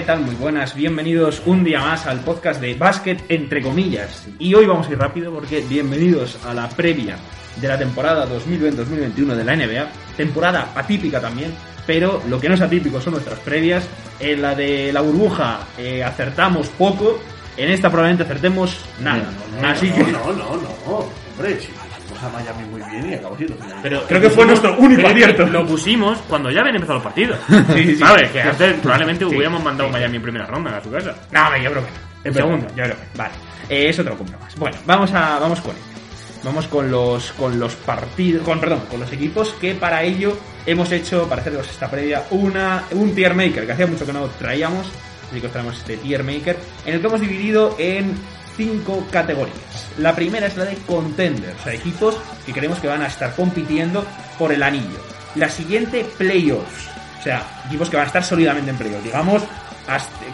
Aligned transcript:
¿qué 0.00 0.06
tal? 0.06 0.22
Muy 0.22 0.34
buenas, 0.34 0.74
bienvenidos 0.74 1.42
un 1.44 1.62
día 1.62 1.82
más 1.82 2.06
al 2.06 2.20
podcast 2.20 2.58
de 2.58 2.72
Básquet 2.72 3.22
entre 3.28 3.60
comillas. 3.60 4.26
Y 4.38 4.54
hoy 4.54 4.64
vamos 4.64 4.88
a 4.88 4.92
ir 4.92 4.98
rápido 4.98 5.30
porque 5.30 5.60
bienvenidos 5.60 6.38
a 6.46 6.54
la 6.54 6.70
previa 6.70 7.18
de 7.60 7.68
la 7.68 7.76
temporada 7.76 8.26
2020-2021 8.26 9.34
de 9.34 9.44
la 9.44 9.56
NBA. 9.56 9.90
Temporada 10.16 10.72
atípica 10.74 11.20
también, 11.20 11.52
pero 11.86 12.22
lo 12.30 12.40
que 12.40 12.48
no 12.48 12.54
es 12.54 12.62
atípico 12.62 12.98
son 12.98 13.12
nuestras 13.12 13.40
previas. 13.40 13.86
En 14.18 14.40
la 14.40 14.54
de 14.54 14.90
la 14.90 15.02
burbuja 15.02 15.66
eh, 15.76 16.02
acertamos 16.02 16.68
poco, 16.68 17.20
en 17.58 17.70
esta 17.70 17.90
probablemente 17.90 18.22
acertemos 18.22 18.78
nada. 19.02 19.28
Así 19.62 19.90
no, 19.90 19.96
que... 19.96 20.12
No, 20.12 20.32
no, 20.32 20.56
no, 20.56 20.70
hombre, 20.86 21.56
fuimos 21.56 21.79
a 22.22 22.28
Miami 22.28 22.64
muy 22.68 22.82
bien 22.90 23.10
y 23.10 23.14
acabó 23.14 23.36
siendo 23.36 23.56
final. 23.56 23.78
Pero 23.82 24.02
creo 24.06 24.20
que 24.20 24.30
fue 24.30 24.46
nuestro 24.46 24.76
único 24.78 25.06
acierto. 25.06 25.46
Lo 25.46 25.66
pusimos 25.66 26.18
cuando 26.28 26.50
ya 26.50 26.60
habían 26.60 26.76
empezado 26.76 26.98
los 26.98 27.04
partidos. 27.04 27.38
Sí, 27.74 27.84
sí. 27.86 27.96
¿Sabes? 27.96 28.30
Que 28.30 28.42
antes 28.42 28.74
probablemente 28.80 29.24
Sí, 29.24 29.30
hubiéramos 29.30 29.62
mandado 29.62 29.88
sí, 29.88 29.92
Miami 29.92 30.16
en 30.16 30.22
primera 30.22 30.46
ronda 30.46 30.76
a 30.76 30.82
su 30.82 30.90
casa. 30.90 31.14
No, 31.30 31.56
yo 31.56 31.70
creo 31.70 31.84
que 31.84 31.90
no. 31.90 32.10
En 32.24 32.34
segundo, 32.34 32.66
yo 32.68 32.84
creo 32.84 32.96
que 32.96 33.18
Vale. 33.18 33.32
Eh, 33.68 33.88
eso 33.88 34.02
te 34.02 34.10
lo 34.10 34.16
compro 34.16 34.38
más. 34.38 34.54
Bueno, 34.56 34.76
vamos 34.86 35.12
a 35.12 35.38
vamos 35.38 35.60
con 35.60 35.70
ello. 35.72 35.84
Vamos 36.42 36.66
con 36.68 36.90
los 36.90 37.32
con 37.32 37.58
los 37.60 37.74
partidos, 37.76 38.44
con 38.44 38.58
perdón, 38.60 38.80
con 38.90 39.00
los 39.00 39.12
equipos 39.12 39.52
que 39.60 39.74
para 39.74 40.02
ello 40.02 40.36
hemos 40.66 40.90
hecho 40.90 41.28
para 41.28 41.42
haceros 41.42 41.68
esta 41.68 41.90
previa 41.90 42.24
una 42.30 42.84
un 42.92 43.14
tier 43.14 43.34
maker 43.34 43.66
que 43.66 43.72
hacía 43.72 43.86
mucho 43.86 44.06
que 44.06 44.12
no 44.12 44.26
traíamos, 44.38 44.86
así 45.30 45.40
que 45.40 45.46
os 45.46 45.52
traemos 45.52 45.76
este 45.76 45.98
tier 45.98 46.24
maker 46.24 46.58
en 46.86 46.94
el 46.94 47.00
que 47.00 47.06
hemos 47.06 47.20
dividido 47.20 47.76
en 47.78 48.14
cinco 48.60 49.06
categorías. 49.10 49.56
La 49.96 50.14
primera 50.14 50.46
es 50.46 50.56
la 50.58 50.66
de 50.66 50.76
contenders, 50.86 51.58
o 51.60 51.64
sea, 51.64 51.72
equipos 51.72 52.14
que 52.44 52.52
creemos 52.52 52.78
que 52.78 52.88
van 52.88 53.00
a 53.00 53.06
estar 53.06 53.34
compitiendo 53.34 54.04
por 54.38 54.52
el 54.52 54.62
anillo. 54.62 55.00
La 55.34 55.48
siguiente 55.48 56.04
playoffs, 56.18 56.88
o 57.20 57.22
sea, 57.22 57.42
equipos 57.66 57.88
que 57.88 57.96
van 57.96 58.04
a 58.04 58.08
estar 58.08 58.22
sólidamente 58.22 58.70
en 58.70 58.76
playoffs, 58.76 59.04
digamos, 59.04 59.42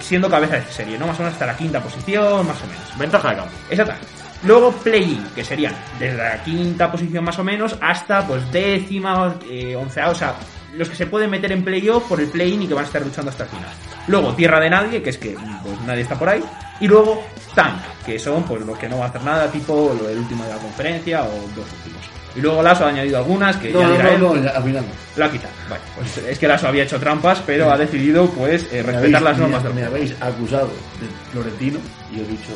siendo 0.00 0.28
cabeza 0.28 0.56
de 0.56 0.64
serie, 0.64 0.98
¿no? 0.98 1.06
Más 1.06 1.16
o 1.16 1.22
menos 1.22 1.34
hasta 1.34 1.46
la 1.46 1.56
quinta 1.56 1.80
posición, 1.80 2.44
más 2.44 2.60
o 2.62 2.66
menos. 2.66 2.98
Ventaja 2.98 3.30
de 3.30 3.36
campo. 3.36 3.52
Exacto. 3.70 3.94
Luego 4.42 4.72
play-in, 4.72 5.24
que 5.34 5.44
serían 5.44 5.74
desde 6.00 6.16
la 6.16 6.42
quinta 6.42 6.90
posición 6.90 7.24
más 7.24 7.38
o 7.38 7.44
menos 7.44 7.76
hasta 7.80 8.26
pues 8.26 8.50
décima, 8.50 9.36
eh, 9.48 9.76
onceava, 9.76 10.10
o 10.10 10.14
sea, 10.16 10.34
los 10.76 10.88
que 10.88 10.96
se 10.96 11.06
pueden 11.06 11.30
meter 11.30 11.50
en 11.52 11.64
playoff 11.64 12.04
por 12.08 12.20
el 12.20 12.28
play-in 12.28 12.62
y 12.62 12.66
que 12.68 12.74
van 12.74 12.84
a 12.84 12.86
estar 12.86 13.02
luchando 13.02 13.30
hasta 13.30 13.44
el 13.44 13.50
final. 13.50 13.70
Luego 14.08 14.34
tierra 14.34 14.60
de 14.60 14.70
nadie, 14.70 15.02
que 15.02 15.10
es 15.10 15.18
que 15.18 15.34
pues 15.62 15.80
nadie 15.86 16.02
está 16.02 16.18
por 16.18 16.28
ahí. 16.28 16.42
Y 16.80 16.86
luego 16.88 17.22
tank, 17.54 17.80
que 18.04 18.18
son 18.18 18.42
pues 18.44 18.60
los 18.64 18.78
que 18.78 18.88
no 18.88 18.98
van 18.98 19.06
a 19.06 19.10
hacer 19.10 19.22
nada, 19.24 19.50
tipo 19.50 19.96
lo 20.00 20.06
del 20.08 20.18
último 20.18 20.44
de 20.44 20.50
la 20.50 20.56
conferencia 20.58 21.22
o 21.24 21.30
dos 21.56 21.66
últimos. 21.78 22.02
Y 22.36 22.40
luego 22.40 22.62
Lasso 22.62 22.84
ha 22.84 22.88
añadido 22.90 23.16
algunas 23.16 23.56
que 23.56 23.70
No, 23.72 23.80
ya 23.80 23.86
no, 23.88 23.92
dirá 23.94 24.12
él. 24.12 24.20
no, 24.20 24.34
no, 24.34 24.42
ya, 24.44 24.50
al 24.50 24.62
final 24.62 24.82
no. 24.86 24.92
Lo 25.16 25.24
ha 25.24 25.30
quitado. 25.30 25.54
Vale, 25.70 25.80
pues 25.96 26.18
es 26.18 26.38
que 26.38 26.46
Lasso 26.46 26.68
había 26.68 26.82
hecho 26.84 27.00
trampas, 27.00 27.42
pero 27.46 27.72
ha 27.72 27.78
decidido 27.78 28.28
pues 28.28 28.64
eh, 28.72 28.82
respetar 28.82 29.02
habéis- 29.04 29.20
las 29.22 29.38
normas 29.38 29.62
me, 29.62 29.68
del 29.70 29.74
me 29.78 29.84
habéis 29.86 30.14
acusado 30.20 30.66
de 30.66 31.32
Florentino 31.32 31.78
y 32.12 32.20
he 32.20 32.24
dicho, 32.24 32.50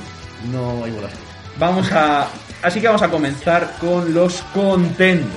no 0.52 0.84
hay 0.84 0.90
bolas. 0.90 1.12
Vamos 1.58 1.90
a. 1.92 2.26
Así 2.62 2.78
que 2.80 2.86
vamos 2.88 3.00
a 3.02 3.08
comenzar 3.08 3.72
con 3.80 4.12
los 4.12 4.42
contenders. 4.54 5.32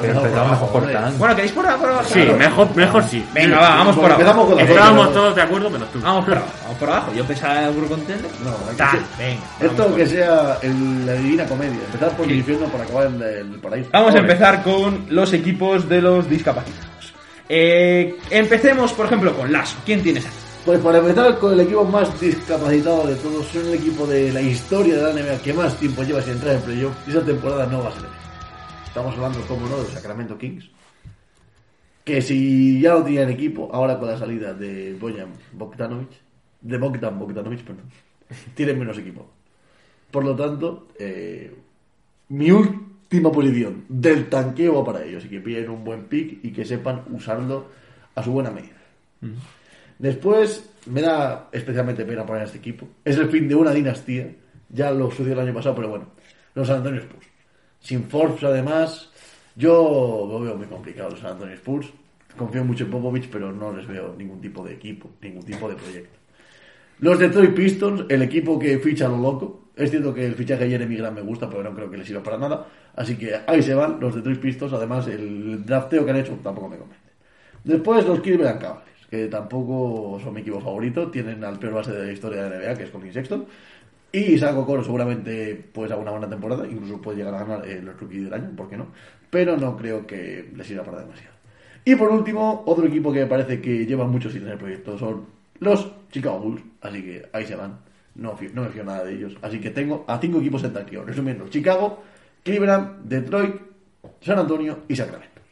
Pero 0.00 0.20
empezamos 0.20 0.50
mejor 0.50 0.68
por. 0.70 1.12
Bueno, 1.18 1.34
¿queréis 1.36 1.52
por, 1.52 1.64
por 1.64 1.88
abajo? 1.88 2.04
Sí, 2.12 2.20
mejor, 2.38 2.76
mejor 2.76 3.04
sí. 3.04 3.24
Venga, 3.34 3.58
va, 3.58 3.68
vamos 3.76 3.96
por 3.96 4.12
abajo. 4.12 4.58
Estábamos 4.58 5.12
todos 5.12 5.34
de 5.34 5.42
acuerdo, 5.42 5.70
menos 5.70 5.90
tú. 5.92 6.00
Vamos 6.00 6.24
por 6.24 6.34
abajo, 6.34 6.52
vamos 6.62 6.78
por 6.78 6.90
abajo. 6.90 7.12
Yo 7.14 7.24
pensaba 7.24 7.62
en 7.62 7.68
el 7.78 7.86
contender. 7.88 8.30
No, 8.44 8.50
hay 8.50 8.70
que 8.70 8.76
Ta, 8.76 8.90
ser- 8.92 9.00
venga. 9.18 9.42
Esto 9.60 9.94
que 9.94 10.06
sea 10.06 10.58
el- 10.62 11.06
la 11.06 11.12
divina 11.14 11.44
comedia. 11.46 11.78
Empezar 11.86 12.10
por 12.16 12.26
el 12.26 12.36
infierno 12.36 12.66
para 12.66 12.84
acabar 12.84 13.06
en 13.06 13.22
el, 13.22 13.60
paraíso. 13.60 13.90
Vamos 13.92 14.14
a 14.14 14.18
empezar 14.18 14.62
con 14.62 15.06
los 15.08 15.32
equipos 15.32 15.88
de 15.88 16.00
los 16.02 16.28
discapacitados. 16.28 16.86
Eh, 17.48 18.16
empecemos, 18.30 18.92
por 18.92 19.06
ejemplo, 19.06 19.34
con 19.36 19.52
Lasso. 19.52 19.76
¿Quién 19.84 20.02
tienes 20.02 20.24
aquí? 20.26 20.34
Pues 20.64 20.80
para 20.80 20.98
empezar 20.98 21.38
con 21.38 21.52
el 21.52 21.60
equipo 21.60 21.84
más 21.84 22.18
discapacitado 22.20 23.06
de 23.06 23.14
todos, 23.16 23.46
son 23.46 23.66
el 23.68 23.74
equipo 23.74 24.04
de 24.04 24.32
la 24.32 24.40
historia 24.40 24.96
de 24.96 25.02
la 25.02 25.10
NBA 25.12 25.38
que 25.42 25.52
más 25.52 25.74
tiempo 25.76 26.02
lleva 26.02 26.20
sin 26.22 26.32
entrar 26.32 26.56
en 26.56 26.60
playoff 26.62 26.92
y 27.06 27.10
esa 27.12 27.20
temporada 27.20 27.66
no 27.66 27.84
va 27.84 27.90
a 27.90 27.92
ser. 27.92 28.15
Estamos 28.96 29.14
hablando, 29.14 29.40
como 29.46 29.68
no, 29.68 29.82
de 29.82 29.90
Sacramento 29.90 30.38
Kings. 30.38 30.70
Que 32.02 32.22
si 32.22 32.80
ya 32.80 32.94
no 32.94 33.04
tenían 33.04 33.28
equipo, 33.28 33.68
ahora 33.70 33.98
con 33.98 34.08
la 34.08 34.16
salida 34.16 34.54
de 34.54 34.94
Bojan 34.98 35.34
Bogdanovic, 35.52 36.08
de 36.62 36.78
Bogdan 36.78 37.18
Bogdanovic, 37.18 37.62
perdón, 37.62 37.90
tienen 38.54 38.78
menos 38.78 38.96
equipo. 38.96 39.28
Por 40.10 40.24
lo 40.24 40.34
tanto, 40.34 40.88
eh, 40.98 41.54
mi 42.30 42.50
última 42.50 43.30
posición 43.30 43.84
del 43.86 44.30
tanqueo 44.30 44.76
va 44.76 44.84
para 44.86 45.04
ellos 45.04 45.26
y 45.26 45.28
que 45.28 45.40
pillen 45.40 45.68
un 45.68 45.84
buen 45.84 46.04
pick 46.04 46.42
y 46.42 46.50
que 46.50 46.64
sepan 46.64 47.02
usarlo 47.10 47.66
a 48.14 48.22
su 48.22 48.32
buena 48.32 48.50
medida. 48.50 48.80
Después, 49.98 50.70
me 50.86 51.02
da 51.02 51.50
especialmente 51.52 52.06
pena 52.06 52.24
poner 52.24 52.40
a 52.40 52.46
este 52.46 52.56
equipo. 52.56 52.88
Es 53.04 53.18
el 53.18 53.28
fin 53.28 53.46
de 53.46 53.56
una 53.56 53.72
dinastía. 53.72 54.34
Ya 54.70 54.90
lo 54.90 55.10
sucedió 55.10 55.34
el 55.34 55.40
año 55.40 55.52
pasado, 55.52 55.74
pero 55.74 55.90
bueno. 55.90 56.06
Los 56.54 56.66
San 56.66 56.78
Antonio 56.78 57.02
Spurs. 57.02 57.35
Sin 57.80 58.04
Forbes, 58.04 58.42
además, 58.44 59.10
yo 59.54 60.26
lo 60.28 60.40
veo 60.40 60.56
muy 60.56 60.66
complicado 60.66 61.10
los 61.10 61.20
San 61.20 61.32
Antonio 61.32 61.54
Spurs. 61.54 61.92
Confío 62.36 62.64
mucho 62.64 62.84
en 62.84 62.90
Popovich, 62.90 63.28
pero 63.30 63.52
no 63.52 63.72
les 63.72 63.86
veo 63.86 64.14
ningún 64.16 64.40
tipo 64.40 64.62
de 64.64 64.74
equipo, 64.74 65.10
ningún 65.22 65.42
tipo 65.42 65.68
de 65.68 65.74
proyecto. 65.74 66.18
Los 66.98 67.18
Detroit 67.18 67.54
Pistons, 67.54 68.04
el 68.08 68.22
equipo 68.22 68.58
que 68.58 68.78
ficha 68.78 69.06
a 69.06 69.08
lo 69.08 69.18
loco. 69.18 69.70
Es 69.76 69.90
cierto 69.90 70.14
que 70.14 70.24
el 70.24 70.34
fichaje 70.34 70.64
de 70.64 70.70
Jeremy 70.70 70.96
Grant 70.96 71.16
me 71.16 71.22
gusta, 71.22 71.48
pero 71.48 71.62
no 71.62 71.74
creo 71.74 71.90
que 71.90 71.98
les 71.98 72.06
sirva 72.06 72.22
para 72.22 72.38
nada. 72.38 72.66
Así 72.94 73.16
que 73.16 73.34
ahí 73.46 73.62
se 73.62 73.74
van 73.74 74.00
los 74.00 74.14
Detroit 74.14 74.40
Pistons. 74.40 74.72
Además, 74.72 75.06
el 75.06 75.64
drafteo 75.66 76.04
que 76.04 76.10
han 76.10 76.16
hecho 76.16 76.32
tampoco 76.42 76.68
me 76.68 76.78
convence. 76.78 77.04
Después 77.64 78.06
los 78.06 78.20
Cleveland 78.20 78.60
Cavaliers, 78.60 79.06
que 79.10 79.26
tampoco 79.26 80.18
son 80.22 80.32
mi 80.32 80.40
equipo 80.40 80.60
favorito. 80.60 81.10
Tienen 81.10 81.44
al 81.44 81.58
peor 81.58 81.74
base 81.74 81.92
de 81.92 82.06
la 82.06 82.12
historia 82.12 82.44
de 82.44 82.50
la 82.50 82.56
NBA, 82.56 82.74
que 82.78 82.84
es 82.84 82.90
Colin 82.90 83.12
Sexton. 83.12 83.46
Y 84.16 84.32
Isaac 84.32 84.56
Okoro 84.56 84.82
seguramente 84.82 85.62
pues 85.74 85.92
haga 85.92 86.00
una 86.00 86.12
buena 86.12 86.26
temporada. 86.26 86.66
Incluso 86.66 87.02
puede 87.02 87.18
llegar 87.18 87.34
a 87.34 87.44
ganar 87.44 87.68
el 87.68 87.86
Rookie 87.86 88.20
del 88.20 88.32
año, 88.32 88.48
¿por 88.56 88.66
qué 88.66 88.78
no? 88.78 88.86
Pero 89.28 89.58
no 89.58 89.76
creo 89.76 90.06
que 90.06 90.48
les 90.56 90.66
sirva 90.66 90.84
para 90.84 91.00
demasiado. 91.00 91.34
Y 91.84 91.94
por 91.96 92.10
último, 92.10 92.62
otro 92.64 92.86
equipo 92.86 93.12
que 93.12 93.20
me 93.20 93.26
parece 93.26 93.60
que 93.60 93.84
lleva 93.84 94.06
mucho 94.06 94.30
sin 94.30 94.40
tener 94.40 94.56
proyecto 94.56 94.96
son 94.96 95.26
los 95.58 95.92
Chicago 96.10 96.38
Bulls. 96.38 96.62
Así 96.80 97.02
que 97.02 97.28
ahí 97.30 97.44
se 97.44 97.56
van. 97.56 97.78
No, 98.14 98.34
no 98.54 98.62
me 98.62 98.68
fío 98.70 98.84
nada 98.84 99.04
de 99.04 99.16
ellos. 99.16 99.36
Así 99.42 99.60
que 99.60 99.68
tengo 99.68 100.06
a 100.08 100.18
cinco 100.18 100.38
equipos 100.38 100.64
en 100.64 100.72
tanqueo. 100.72 101.04
Resumiendo, 101.04 101.48
Chicago, 101.48 102.02
Cleveland, 102.42 103.04
Detroit, 103.04 103.54
San 104.22 104.38
Antonio 104.38 104.78
y 104.88 104.96
Sacramento. 104.96 105.42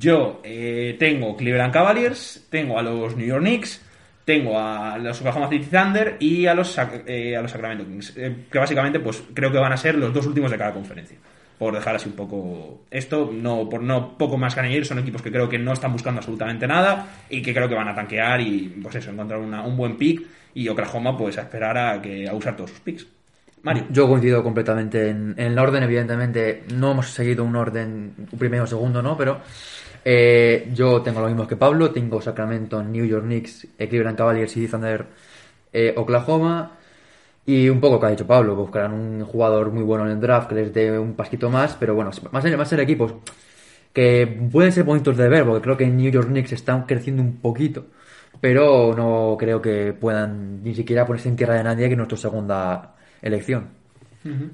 Yo 0.00 0.40
eh, 0.42 0.96
tengo 0.98 1.36
Cleveland 1.36 1.72
Cavaliers, 1.72 2.44
tengo 2.50 2.76
a 2.76 2.82
los 2.82 3.16
New 3.16 3.26
York 3.26 3.42
Knicks, 3.42 3.83
tengo 4.24 4.58
a 4.58 4.96
los 4.98 5.18
Oklahoma 5.20 5.48
City 5.48 5.66
Thunder 5.70 6.16
y 6.20 6.46
a 6.46 6.54
los, 6.54 6.76
eh, 7.06 7.36
a 7.36 7.42
los 7.42 7.50
Sacramento 7.50 7.84
Kings. 7.84 8.14
eh, 8.16 8.34
que 8.50 8.58
básicamente, 8.58 9.00
pues 9.00 9.22
creo 9.34 9.52
que 9.52 9.58
van 9.58 9.72
a 9.72 9.76
ser 9.76 9.96
los 9.96 10.12
dos 10.14 10.26
últimos 10.26 10.50
de 10.50 10.58
cada 10.58 10.72
conferencia. 10.72 11.18
Por 11.58 11.72
dejar 11.74 11.94
así 11.96 12.08
un 12.08 12.16
poco 12.16 12.82
esto, 12.90 13.30
no 13.32 13.68
por 13.68 13.80
no 13.82 14.18
poco 14.18 14.36
más 14.36 14.54
que 14.54 14.60
añadir, 14.60 14.84
son 14.86 14.98
equipos 14.98 15.22
que 15.22 15.30
creo 15.30 15.48
que 15.48 15.58
no 15.58 15.72
están 15.72 15.92
buscando 15.92 16.18
absolutamente 16.18 16.66
nada 16.66 17.06
y 17.30 17.42
que 17.42 17.54
creo 17.54 17.68
que 17.68 17.74
van 17.76 17.88
a 17.88 17.94
tanquear 17.94 18.40
y, 18.40 18.80
pues 18.82 18.96
eso, 18.96 19.10
encontrar 19.10 19.38
una- 19.40 19.62
un 19.62 19.76
buen 19.76 19.96
pick. 19.96 20.22
Y 20.54 20.68
Oklahoma, 20.68 21.16
pues 21.16 21.36
a 21.38 21.42
esperar 21.42 21.76
a, 21.78 22.00
que, 22.02 22.28
a 22.28 22.34
usar 22.34 22.56
todos 22.56 22.70
sus 22.70 22.80
picks. 22.80 23.06
Mario. 23.64 23.86
Yo 23.90 24.06
coincido 24.06 24.42
completamente 24.42 25.08
en, 25.08 25.34
en 25.36 25.52
el 25.52 25.58
orden, 25.58 25.82
evidentemente. 25.82 26.64
No 26.74 26.92
hemos 26.92 27.10
seguido 27.10 27.44
un 27.44 27.56
orden 27.56 28.14
primero 28.38 28.64
o 28.64 28.66
segundo, 28.66 29.02
¿no? 29.02 29.16
Pero 29.16 29.40
eh, 30.04 30.70
yo 30.74 31.00
tengo 31.02 31.20
lo 31.20 31.28
mismo 31.28 31.48
que 31.48 31.56
Pablo. 31.56 31.90
Tengo 31.90 32.20
Sacramento, 32.20 32.82
New 32.82 33.06
York 33.06 33.24
Knicks, 33.24 33.66
Cleveland 33.78 34.18
Cavaliers 34.18 34.56
y 34.56 34.68
Thunder, 34.68 35.06
eh, 35.72 35.94
Oklahoma. 35.96 36.72
Y 37.46 37.68
un 37.68 37.80
poco 37.80 37.98
que 37.98 38.06
ha 38.06 38.10
dicho 38.10 38.26
Pablo, 38.26 38.54
buscarán 38.54 38.92
un 38.92 39.24
jugador 39.24 39.70
muy 39.72 39.82
bueno 39.82 40.04
en 40.04 40.12
el 40.12 40.20
draft 40.20 40.48
que 40.48 40.54
les 40.54 40.72
dé 40.72 40.98
un 40.98 41.14
pasquito 41.14 41.50
más, 41.50 41.76
pero 41.78 41.94
bueno, 41.94 42.10
más 42.32 42.44
más 42.56 42.72
en 42.72 42.80
equipos 42.80 43.14
que 43.92 44.26
pueden 44.50 44.72
ser 44.72 44.84
bonitos 44.84 45.16
de 45.16 45.28
ver, 45.28 45.44
porque 45.44 45.62
creo 45.62 45.76
que 45.76 45.86
New 45.86 46.10
York 46.10 46.28
Knicks 46.28 46.52
están 46.52 46.84
creciendo 46.84 47.22
un 47.22 47.36
poquito, 47.40 47.86
pero 48.40 48.94
no 48.96 49.36
creo 49.38 49.62
que 49.62 49.92
puedan 49.92 50.62
ni 50.62 50.74
siquiera 50.74 51.06
ponerse 51.06 51.28
en 51.28 51.36
tierra 51.36 51.54
de 51.54 51.64
nadie, 51.64 51.86
que 51.86 51.92
es 51.92 51.98
nuestra 51.98 52.18
segunda 52.18 52.94
elección. 53.24 53.82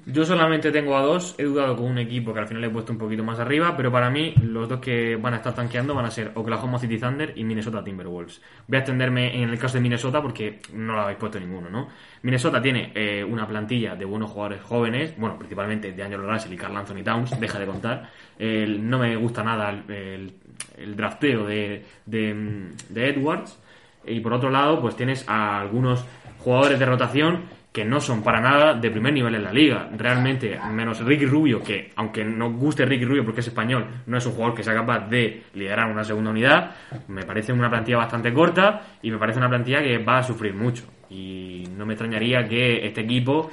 Yo 0.07 0.25
solamente 0.25 0.73
tengo 0.73 0.97
a 0.97 1.03
dos, 1.03 1.37
he 1.39 1.45
dudado 1.45 1.77
con 1.77 1.87
un 1.87 1.99
equipo 1.99 2.35
que 2.35 2.41
al 2.41 2.49
final 2.49 2.61
le 2.63 2.67
he 2.67 2.71
puesto 2.71 2.91
un 2.91 2.99
poquito 2.99 3.23
más 3.23 3.39
arriba, 3.39 3.77
pero 3.77 3.93
para 3.93 4.11
mí 4.11 4.35
los 4.43 4.69
dos 4.69 4.81
que 4.81 5.15
van 5.15 5.35
a 5.35 5.37
estar 5.37 5.55
tanqueando 5.55 5.95
van 5.95 6.07
a 6.07 6.11
ser 6.11 6.33
Oklahoma 6.35 6.77
City 6.81 6.99
Thunder 6.99 7.33
y 7.37 7.45
Minnesota 7.45 7.85
Timberwolves. 7.85 8.43
Voy 8.67 8.77
a 8.77 8.81
extenderme 8.81 9.41
en 9.41 9.49
el 9.49 9.57
caso 9.61 9.75
de 9.77 9.83
Minnesota 9.83 10.21
porque 10.21 10.59
no 10.75 10.95
lo 10.95 11.03
habéis 11.03 11.19
puesto 11.19 11.39
ninguno, 11.39 11.71
¿no? 11.71 11.87
Minnesota 12.23 12.61
tiene 12.61 12.91
eh, 12.97 13.23
una 13.23 13.47
plantilla 13.47 13.95
de 13.95 14.05
buenos 14.05 14.33
jugadores 14.33 14.61
jóvenes, 14.61 15.15
bueno, 15.17 15.39
principalmente 15.39 15.93
de 15.93 16.03
Angelo 16.03 16.29
Russell 16.29 16.53
y 16.53 16.57
Carl 16.57 16.77
Anthony 16.77 17.05
Towns, 17.05 17.39
deja 17.39 17.61
de 17.61 17.67
contar. 17.67 18.11
El- 18.41 18.91
no 18.91 18.99
me 18.99 19.15
gusta 19.15 19.45
nada 19.45 19.71
el, 19.71 19.89
el- 19.95 20.33
el 20.79 20.97
drafteo 20.97 21.47
de, 21.47 21.85
de, 22.07 22.71
de 22.89 23.09
Edwards. 23.09 23.57
Y 24.05 24.19
por 24.19 24.33
otro 24.33 24.51
lado, 24.51 24.81
pues 24.81 24.97
tienes 24.97 25.29
a 25.29 25.61
algunos 25.61 26.05
jugadores 26.39 26.77
de 26.81 26.87
rotación 26.87 27.43
que 27.73 27.85
no 27.85 28.01
son 28.01 28.23
para 28.23 28.41
nada 28.41 28.75
de 28.75 28.91
primer 28.91 29.13
nivel 29.13 29.35
en 29.37 29.45
la 29.45 29.53
liga. 29.53 29.89
Realmente, 29.97 30.59
menos 30.73 31.05
Ricky 31.05 31.27
Rubio, 31.27 31.63
que 31.63 31.93
aunque 31.97 32.25
no 32.25 32.51
guste 32.53 32.85
Ricky 32.85 33.05
Rubio 33.05 33.25
porque 33.25 33.41
es 33.41 33.47
español, 33.47 33.87
no 34.07 34.19
es 34.19 34.27
un 34.27 34.33
jugador 34.33 34.57
que 34.57 34.65
sea 34.65 34.75
capaz 34.75 35.09
de 35.09 35.45
liderar 35.55 35.91
una 35.91 36.03
segunda 36.03 36.31
unidad, 36.31 36.73
me 37.09 37.25
parece 37.25 37.53
una 37.53 37.71
plantilla 37.71 37.99
bastante 37.99 38.33
corta 38.33 38.83
y 39.03 39.11
me 39.11 39.19
parece 39.19 39.39
una 39.39 39.49
plantilla 39.49 39.83
que 39.83 39.99
va 39.99 40.19
a 40.19 40.23
sufrir 40.23 40.55
mucho. 40.55 40.85
Y 41.11 41.65
no 41.77 41.87
me 41.87 41.95
extrañaría 41.95 42.49
que 42.49 42.87
este 42.87 43.03
equipo 43.03 43.51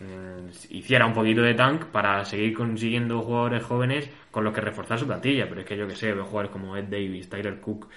mm, 0.00 0.48
hiciera 0.70 1.06
un 1.06 1.12
poquito 1.12 1.42
de 1.42 1.54
tank 1.54 1.86
para 1.86 2.24
seguir 2.24 2.54
consiguiendo 2.54 3.20
jugadores 3.22 3.62
jóvenes 3.62 4.10
con 4.32 4.44
los 4.44 4.52
que 4.52 4.60
reforzar 4.60 4.98
su 4.98 5.06
plantilla. 5.06 5.48
Pero 5.48 5.60
es 5.60 5.66
que 5.66 5.76
yo 5.76 5.86
que 5.86 5.94
sé, 5.94 6.12
veo 6.12 6.24
jugadores 6.24 6.50
como 6.50 6.76
Ed 6.76 6.84
Davis, 6.84 7.28
Tyler 7.28 7.60
Cook. 7.60 7.88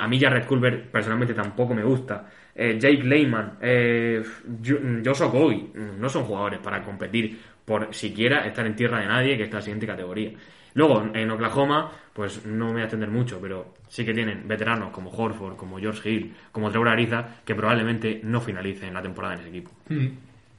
A 0.00 0.08
mí 0.08 0.18
Jared 0.18 0.46
Culver 0.46 0.90
personalmente 0.90 1.34
tampoco 1.34 1.74
me 1.74 1.84
gusta. 1.84 2.28
Eh, 2.60 2.76
Jake 2.78 3.04
Lehman, 3.04 3.52
eh, 3.62 4.20
Jo- 4.66 4.78
Josh 5.04 5.22
Okogie, 5.22 5.68
mm, 5.74 6.00
no 6.00 6.08
son 6.08 6.24
jugadores 6.24 6.58
para 6.58 6.82
competir 6.82 7.38
por 7.64 7.94
siquiera 7.94 8.44
estar 8.46 8.66
en 8.66 8.74
tierra 8.74 8.98
de 9.00 9.06
nadie, 9.06 9.36
que 9.36 9.44
es 9.44 9.52
la 9.52 9.60
siguiente 9.62 9.86
categoría. 9.86 10.32
Luego, 10.74 11.04
en 11.14 11.30
Oklahoma, 11.30 11.92
pues 12.12 12.44
no 12.46 12.66
me 12.66 12.72
voy 12.72 12.80
a 12.80 12.84
extender 12.84 13.10
mucho, 13.10 13.38
pero 13.40 13.74
sí 13.88 14.04
que 14.04 14.12
tienen 14.12 14.46
veteranos 14.48 14.90
como 14.90 15.10
Horford, 15.10 15.54
como 15.56 15.78
George 15.78 16.10
Hill, 16.10 16.34
como 16.50 16.70
Trevor 16.70 16.88
Ariza, 16.88 17.36
que 17.44 17.54
probablemente 17.54 18.20
no 18.24 18.40
finalicen 18.40 18.92
la 18.92 19.02
temporada 19.02 19.34
en 19.34 19.40
ese 19.40 19.48
equipo. 19.50 19.70
Mm. 19.88 20.06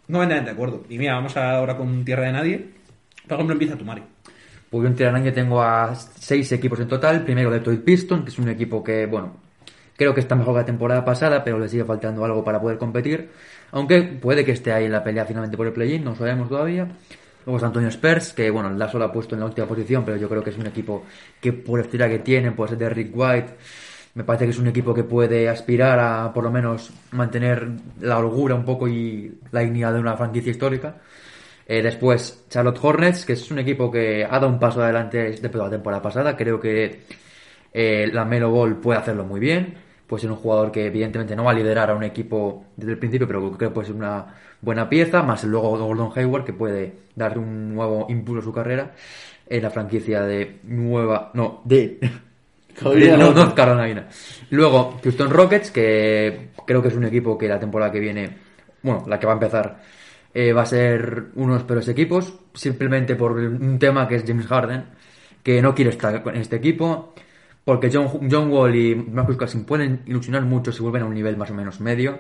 Completamente 0.08 0.46
de 0.46 0.52
acuerdo. 0.52 0.86
Y 0.90 0.98
mira, 0.98 1.16
vamos 1.16 1.36
ahora 1.38 1.76
con 1.78 2.06
Tierra 2.06 2.24
de 2.24 2.32
Nadie. 2.32 2.66
Por 3.28 3.34
ejemplo, 3.36 3.54
empieza 3.54 3.78
tu 3.78 3.86
Mari. 3.86 4.02
Pues 4.70 4.84
yo 4.84 4.88
en 4.88 4.96
Tierra 4.96 5.12
de 5.14 5.20
Nadie 5.20 5.32
tengo 5.34 5.62
a 5.62 5.94
seis 5.96 6.52
equipos 6.52 6.80
en 6.80 6.88
total. 6.88 7.24
Primero 7.24 7.52
Detroit 7.52 7.84
Pistons, 7.84 8.24
que 8.24 8.30
es 8.30 8.40
un 8.40 8.50
equipo 8.50 8.84
que, 8.84 9.06
bueno, 9.06 9.36
creo 10.00 10.14
que 10.14 10.22
está 10.22 10.34
mejor 10.34 10.54
que 10.54 10.62
la 10.62 10.66
temporada 10.66 11.04
pasada, 11.04 11.44
pero 11.44 11.60
le 11.60 11.68
sigue 11.68 11.84
faltando 11.84 12.24
algo 12.24 12.42
para 12.42 12.62
poder 12.62 12.78
competir. 12.78 13.32
Aunque 13.72 14.02
puede 14.02 14.46
que 14.46 14.54
esté 14.54 14.72
ahí 14.72 14.86
en 14.86 14.94
la 14.94 15.04
pelea 15.04 15.26
finalmente 15.26 15.58
por 15.58 15.68
el 15.68 15.74
play-in, 15.74 16.06
no 16.06 16.16
sabemos 16.16 16.48
todavía. 16.48 16.88
Luego 17.46 17.58
está 17.58 17.68
Antonio 17.68 17.90
Spurs, 17.90 18.32
que 18.32 18.50
bueno, 18.50 18.70
el 18.70 18.80
Lazo 18.80 18.98
lo 18.98 19.04
ha 19.06 19.12
puesto 19.12 19.36
en 19.36 19.42
la 19.42 19.48
última 19.48 19.68
posición, 19.68 20.06
pero 20.06 20.16
yo 20.16 20.30
creo 20.30 20.42
que 20.42 20.52
es 20.52 20.58
un 20.58 20.68
equipo 20.68 21.04
que 21.42 21.52
por 21.52 21.82
historia 21.82 22.08
que 22.08 22.20
tiene, 22.20 22.54
puede 22.54 22.70
ser 22.70 22.78
de 22.78 22.90
Rick 22.90 23.12
White, 23.14 23.56
me 24.14 24.24
parece 24.24 24.46
que 24.46 24.52
es 24.52 24.58
un 24.58 24.68
equipo 24.68 24.94
que 24.94 25.04
puede 25.04 25.50
aspirar 25.50 26.00
a 26.00 26.32
por 26.34 26.46
lo 26.46 26.52
menos 26.52 26.92
mantener 27.12 27.68
la 28.00 28.20
holgura 28.20 28.56
un 28.56 28.64
poco 28.64 28.88
y 28.88 29.38
la 29.52 29.62
dignidad 29.62 29.94
de 29.94 30.00
una 30.00 30.16
franquicia 30.16 30.52
histórica. 30.52 30.96
Eh, 31.68 31.82
después, 31.82 32.46
Charlotte 32.50 32.80
Hornets, 32.82 33.26
que 33.26 33.34
es 33.34 33.52
un 33.52 33.60
equipo 33.60 33.92
que 33.92 34.24
ha 34.24 34.30
dado 34.30 34.48
un 34.48 34.60
paso 34.60 34.82
adelante 34.82 35.18
después 35.18 35.52
de 35.52 35.60
la 35.60 35.70
temporada 35.70 36.02
pasada. 36.02 36.38
Creo 36.38 36.60
que 36.60 37.02
eh, 37.74 38.10
la 38.12 38.26
Melo 38.26 38.50
Ball 38.50 38.78
puede 38.78 39.00
hacerlo 39.00 39.26
muy 39.26 39.40
bien. 39.40 39.89
Puede 40.10 40.22
ser 40.22 40.32
un 40.32 40.38
jugador 40.38 40.72
que, 40.72 40.88
evidentemente, 40.88 41.36
no 41.36 41.44
va 41.44 41.52
a 41.52 41.54
liderar 41.54 41.92
a 41.92 41.94
un 41.94 42.02
equipo 42.02 42.66
desde 42.76 42.94
el 42.94 42.98
principio, 42.98 43.28
pero 43.28 43.42
creo 43.52 43.70
que 43.70 43.74
puede 43.76 43.90
ser 43.90 43.96
una 43.96 44.26
buena 44.60 44.90
pieza. 44.90 45.22
Más 45.22 45.44
luego 45.44 45.78
Gordon 45.78 46.12
Hayward, 46.16 46.46
que 46.46 46.54
puede 46.54 46.94
darle 47.14 47.38
un 47.38 47.76
nuevo 47.76 48.08
impulso 48.10 48.42
a 48.42 48.44
su 48.44 48.52
carrera 48.52 48.92
en 49.46 49.62
la 49.62 49.70
franquicia 49.70 50.24
de 50.24 50.62
Nueva. 50.64 51.30
No, 51.36 51.62
de. 51.64 52.00
Norte. 52.82 53.18
North 53.18 53.54
Carolina. 53.54 54.08
Luego, 54.50 55.00
Houston 55.04 55.30
Rockets, 55.30 55.70
que 55.70 56.50
creo 56.66 56.82
que 56.82 56.88
es 56.88 56.96
un 56.96 57.04
equipo 57.04 57.38
que 57.38 57.48
la 57.48 57.60
temporada 57.60 57.92
que 57.92 58.00
viene, 58.00 58.36
bueno, 58.82 59.04
la 59.08 59.20
que 59.20 59.28
va 59.28 59.34
a 59.34 59.36
empezar, 59.36 59.80
eh, 60.34 60.54
va 60.54 60.64
a 60.64 60.66
ser 60.66 61.26
uno 61.36 61.54
de 61.54 61.60
los 61.60 61.68
peores 61.68 61.88
equipos, 61.88 62.34
simplemente 62.56 63.16
por 63.16 63.34
un 63.34 63.78
tema 63.78 64.08
que 64.08 64.16
es 64.16 64.24
James 64.26 64.48
Harden, 64.48 64.86
que 65.44 65.62
no 65.62 65.76
quiere 65.76 65.92
estar 65.92 66.24
en 66.26 66.38
este 66.38 66.56
equipo, 66.56 67.14
porque 67.70 67.92
John, 67.94 68.28
John 68.32 68.50
Wall 68.50 68.76
y 68.76 68.96
Marcus 68.96 69.38
Cousins 69.38 69.64
pueden 69.64 70.02
ilusionar 70.08 70.42
mucho 70.42 70.72
si 70.72 70.82
vuelven 70.82 71.04
a 71.04 71.06
un 71.06 71.14
nivel 71.14 71.38
más 71.38 71.52
o 71.52 71.54
menos 71.54 71.80
medio, 71.80 72.18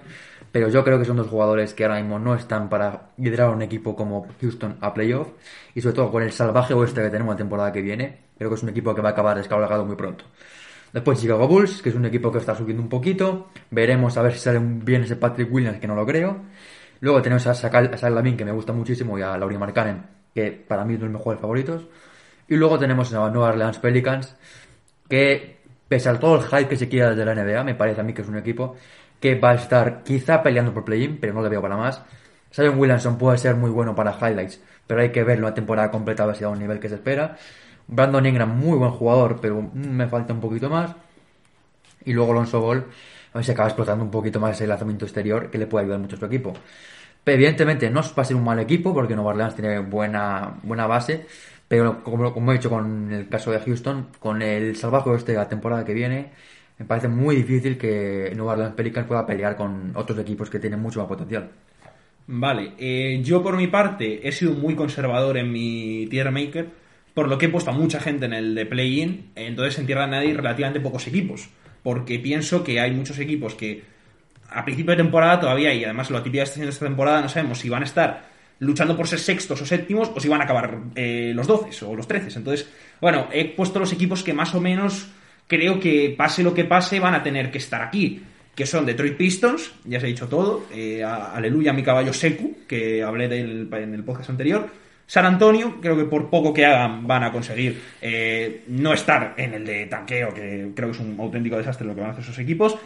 pero 0.51 0.69
yo 0.69 0.83
creo 0.83 0.99
que 0.99 1.05
son 1.05 1.17
dos 1.17 1.25
jugadores 1.25 1.73
que 1.73 1.85
ahora 1.85 1.99
mismo 1.99 2.19
no 2.19 2.35
están 2.35 2.69
para 2.69 3.09
liderar 3.17 3.49
un 3.49 3.63
equipo 3.63 3.95
como 3.95 4.27
Houston 4.39 4.77
a 4.79 4.93
playoff, 4.93 5.29
y 5.73 5.81
sobre 5.81 5.95
todo 5.95 6.11
con 6.11 6.21
el 6.21 6.31
salvaje 6.31 6.75
oeste 6.75 7.01
que 7.01 7.09
tenemos 7.09 7.33
la 7.33 7.37
temporada 7.37 7.71
que 7.71 7.81
viene, 7.81 8.25
creo 8.37 8.51
que 8.51 8.57
es 8.57 8.61
un 8.61 8.69
equipo 8.69 8.93
que 8.93 9.01
va 9.01 9.09
a 9.09 9.11
acabar 9.13 9.37
descabalgado 9.37 9.85
muy 9.85 9.95
pronto. 9.95 10.25
Después 10.93 11.19
Chicago 11.19 11.47
Bulls, 11.47 11.81
que 11.81 11.89
es 11.89 11.95
un 11.95 12.05
equipo 12.05 12.31
que 12.31 12.37
está 12.37 12.53
subiendo 12.53 12.83
un 12.83 12.89
poquito. 12.89 13.47
Veremos 13.71 14.15
a 14.17 14.21
ver 14.21 14.33
si 14.33 14.39
sale 14.41 14.59
bien 14.61 15.01
ese 15.01 15.15
Patrick 15.15 15.51
Williams, 15.51 15.79
que 15.79 15.87
no 15.87 15.95
lo 15.95 16.05
creo. 16.05 16.37
Luego 16.99 17.23
tenemos 17.23 17.47
a 17.47 17.55
Sakal- 17.55 17.89
Lavin, 18.11 18.37
que 18.37 18.45
me 18.45 18.51
gusta 18.51 18.71
muchísimo, 18.71 19.17
y 19.17 19.23
a 19.23 19.35
Laurie 19.35 19.57
Markkanen, 19.57 20.03
que 20.31 20.51
para 20.51 20.85
mí 20.85 20.93
es 20.93 20.99
uno 20.99 21.07
de 21.07 21.13
mis 21.13 21.17
mejores 21.17 21.41
favoritos. 21.41 21.87
Y 22.47 22.55
luego 22.55 22.77
tenemos 22.77 23.11
a 23.13 23.29
Nueva 23.31 23.49
Orleans 23.49 23.79
Pelicans, 23.79 24.35
que 25.09 25.57
pese 25.87 26.09
a 26.09 26.19
todo 26.19 26.35
el 26.35 26.43
hype 26.43 26.69
que 26.69 26.77
se 26.77 26.87
quiera 26.87 27.09
desde 27.09 27.25
la 27.25 27.35
NBA, 27.35 27.63
me 27.63 27.75
parece 27.75 28.01
a 28.01 28.03
mí 28.03 28.13
que 28.13 28.21
es 28.21 28.27
un 28.27 28.37
equipo 28.37 28.75
que 29.19 29.35
va 29.35 29.51
a 29.51 29.55
estar 29.55 30.03
quizá 30.03 30.41
peleando 30.41 30.73
por 30.73 30.85
play-in, 30.85 31.17
pero 31.19 31.33
no 31.33 31.41
le 31.41 31.49
veo 31.49 31.61
para 31.61 31.75
más. 31.75 32.01
Zion 32.53 32.79
Williamson 32.79 33.17
puede 33.17 33.37
ser 33.37 33.55
muy 33.55 33.69
bueno 33.69 33.95
para 33.95 34.11
highlights, 34.13 34.61
pero 34.87 35.01
hay 35.01 35.11
que 35.11 35.23
verlo 35.23 35.47
a 35.47 35.53
temporada 35.53 35.91
completa 35.91 36.23
a 36.23 36.27
ver 36.27 36.35
si 36.35 36.45
un 36.45 36.59
nivel 36.59 36.79
que 36.79 36.89
se 36.89 36.95
espera. 36.95 37.35
Brandon 37.87 38.25
Ingram, 38.25 38.57
muy 38.57 38.77
buen 38.77 38.91
jugador, 38.91 39.39
pero 39.41 39.61
mm, 39.61 39.69
me 39.73 40.07
falta 40.07 40.33
un 40.33 40.39
poquito 40.39 40.69
más. 40.69 40.95
Y 42.05 42.13
luego 42.13 42.31
Alonso 42.31 42.61
Ball, 42.61 42.85
a 43.33 43.37
ver 43.37 43.45
si 43.45 43.51
acaba 43.51 43.67
explotando 43.67 44.03
un 44.03 44.11
poquito 44.11 44.39
más 44.39 44.55
ese 44.55 44.67
lanzamiento 44.67 45.05
exterior, 45.05 45.49
que 45.49 45.57
le 45.57 45.67
puede 45.67 45.83
ayudar 45.85 45.99
mucho 45.99 46.15
a 46.15 46.19
su 46.19 46.25
equipo. 46.25 46.53
Pero 47.23 47.35
evidentemente 47.35 47.89
no 47.89 48.01
va 48.01 48.21
a 48.23 48.25
ser 48.25 48.35
un 48.35 48.43
mal 48.43 48.59
equipo, 48.59 48.93
porque 48.93 49.15
Nueva 49.15 49.31
Orleans 49.31 49.55
tiene 49.55 49.79
buena, 49.79 50.55
buena 50.63 50.87
base. 50.87 51.25
Pero 51.69 52.03
como, 52.03 52.33
como 52.33 52.51
he 52.51 52.55
dicho 52.55 52.69
con 52.69 53.13
el 53.13 53.29
caso 53.29 53.51
de 53.51 53.59
Houston, 53.59 54.07
con 54.19 54.41
el 54.41 54.75
salvaje 54.75 55.13
este 55.15 55.33
de 55.33 55.37
la 55.37 55.47
temporada 55.47 55.85
que 55.85 55.93
viene, 55.93 56.31
me 56.79 56.85
parece 56.85 57.07
muy 57.07 57.35
difícil 57.35 57.77
que 57.77 58.33
Nueva 58.35 58.53
Orleans 58.53 58.73
Pelicans 58.73 59.07
pueda 59.07 59.25
pelear 59.25 59.55
con 59.55 59.91
otros 59.95 60.17
equipos 60.17 60.49
que 60.49 60.59
tienen 60.59 60.79
mucho 60.79 60.99
más 60.99 61.07
potencial. 61.07 61.51
Vale, 62.25 62.73
eh, 62.79 63.21
yo 63.23 63.43
por 63.43 63.55
mi 63.55 63.67
parte 63.67 64.27
he 64.27 64.31
sido 64.31 64.53
muy 64.53 64.75
conservador 64.75 65.37
en 65.37 65.51
mi 65.51 66.07
tier 66.09 66.31
maker, 66.31 66.69
por 67.13 67.27
lo 67.27 67.37
que 67.37 67.45
he 67.45 67.49
puesto 67.49 67.69
a 67.69 67.73
mucha 67.73 67.99
gente 67.99 68.25
en 68.25 68.33
el 68.33 68.55
de 68.55 68.65
play-in, 68.65 69.31
entonces 69.35 69.77
en 69.77 69.85
tierra 69.85 70.05
de 70.05 70.11
nadie 70.11 70.33
relativamente 70.33 70.79
pocos 70.79 71.05
equipos, 71.05 71.49
porque 71.83 72.17
pienso 72.17 72.63
que 72.63 72.79
hay 72.79 72.91
muchos 72.91 73.19
equipos 73.19 73.53
que 73.53 73.83
a 74.49 74.65
principio 74.65 74.91
de 74.91 75.03
temporada 75.03 75.39
todavía, 75.39 75.71
y 75.73 75.83
además 75.83 76.09
lo 76.09 76.23
típica 76.23 76.45
de 76.45 76.69
esta 76.69 76.85
temporada, 76.85 77.21
no 77.21 77.29
sabemos 77.29 77.59
si 77.59 77.69
van 77.69 77.83
a 77.83 77.85
estar 77.85 78.28
luchando 78.59 78.95
por 78.95 79.07
ser 79.07 79.19
sextos 79.19 79.61
o 79.61 79.65
séptimos 79.65 80.11
o 80.13 80.19
si 80.19 80.27
van 80.27 80.41
a 80.41 80.43
acabar 80.43 80.79
eh, 80.95 81.31
los 81.33 81.47
doces 81.47 81.81
o 81.83 81.95
los 81.95 82.07
treces. 82.07 82.35
Entonces, 82.35 82.67
bueno, 83.01 83.27
he 83.31 83.45
puesto 83.45 83.79
los 83.79 83.93
equipos 83.93 84.23
que 84.23 84.33
más 84.33 84.53
o 84.55 84.61
menos 84.61 85.07
creo 85.47 85.79
que 85.79 86.13
pase 86.17 86.43
lo 86.43 86.53
que 86.53 86.65
pase 86.65 86.99
van 86.99 87.15
a 87.15 87.23
tener 87.23 87.51
que 87.51 87.57
estar 87.57 87.81
aquí 87.81 88.23
que 88.55 88.65
son 88.65 88.85
Detroit 88.85 89.15
Pistons, 89.15 89.71
ya 89.85 90.01
se 90.01 90.05
ha 90.05 90.09
dicho 90.09 90.27
todo, 90.27 90.65
eh, 90.73 91.01
aleluya 91.01 91.71
mi 91.71 91.81
caballo 91.81 92.11
Seku, 92.11 92.57
que 92.67 93.01
hablé 93.01 93.25
en 93.39 93.93
el 93.93 94.03
podcast 94.03 94.31
anterior, 94.31 94.69
San 95.09 95.25
Antonio, 95.25 95.81
creo 95.81 95.97
que 95.97 96.03
por 96.03 96.29
poco 96.29 96.53
que 96.53 96.67
hagan 96.67 97.07
van 97.07 97.23
a 97.23 97.31
conseguir 97.31 97.81
eh, 97.99 98.63
no 98.67 98.93
estar 98.93 99.33
en 99.37 99.55
el 99.55 99.65
de 99.65 99.87
tanqueo, 99.87 100.31
que 100.31 100.69
creo 100.75 100.89
que 100.89 100.95
es 100.95 100.99
un 100.99 101.19
auténtico 101.19 101.57
desastre 101.57 101.87
lo 101.87 101.95
que 101.95 102.01
van 102.01 102.11
a 102.11 102.13
hacer 102.13 102.25
esos 102.25 102.37
equipos. 102.37 102.77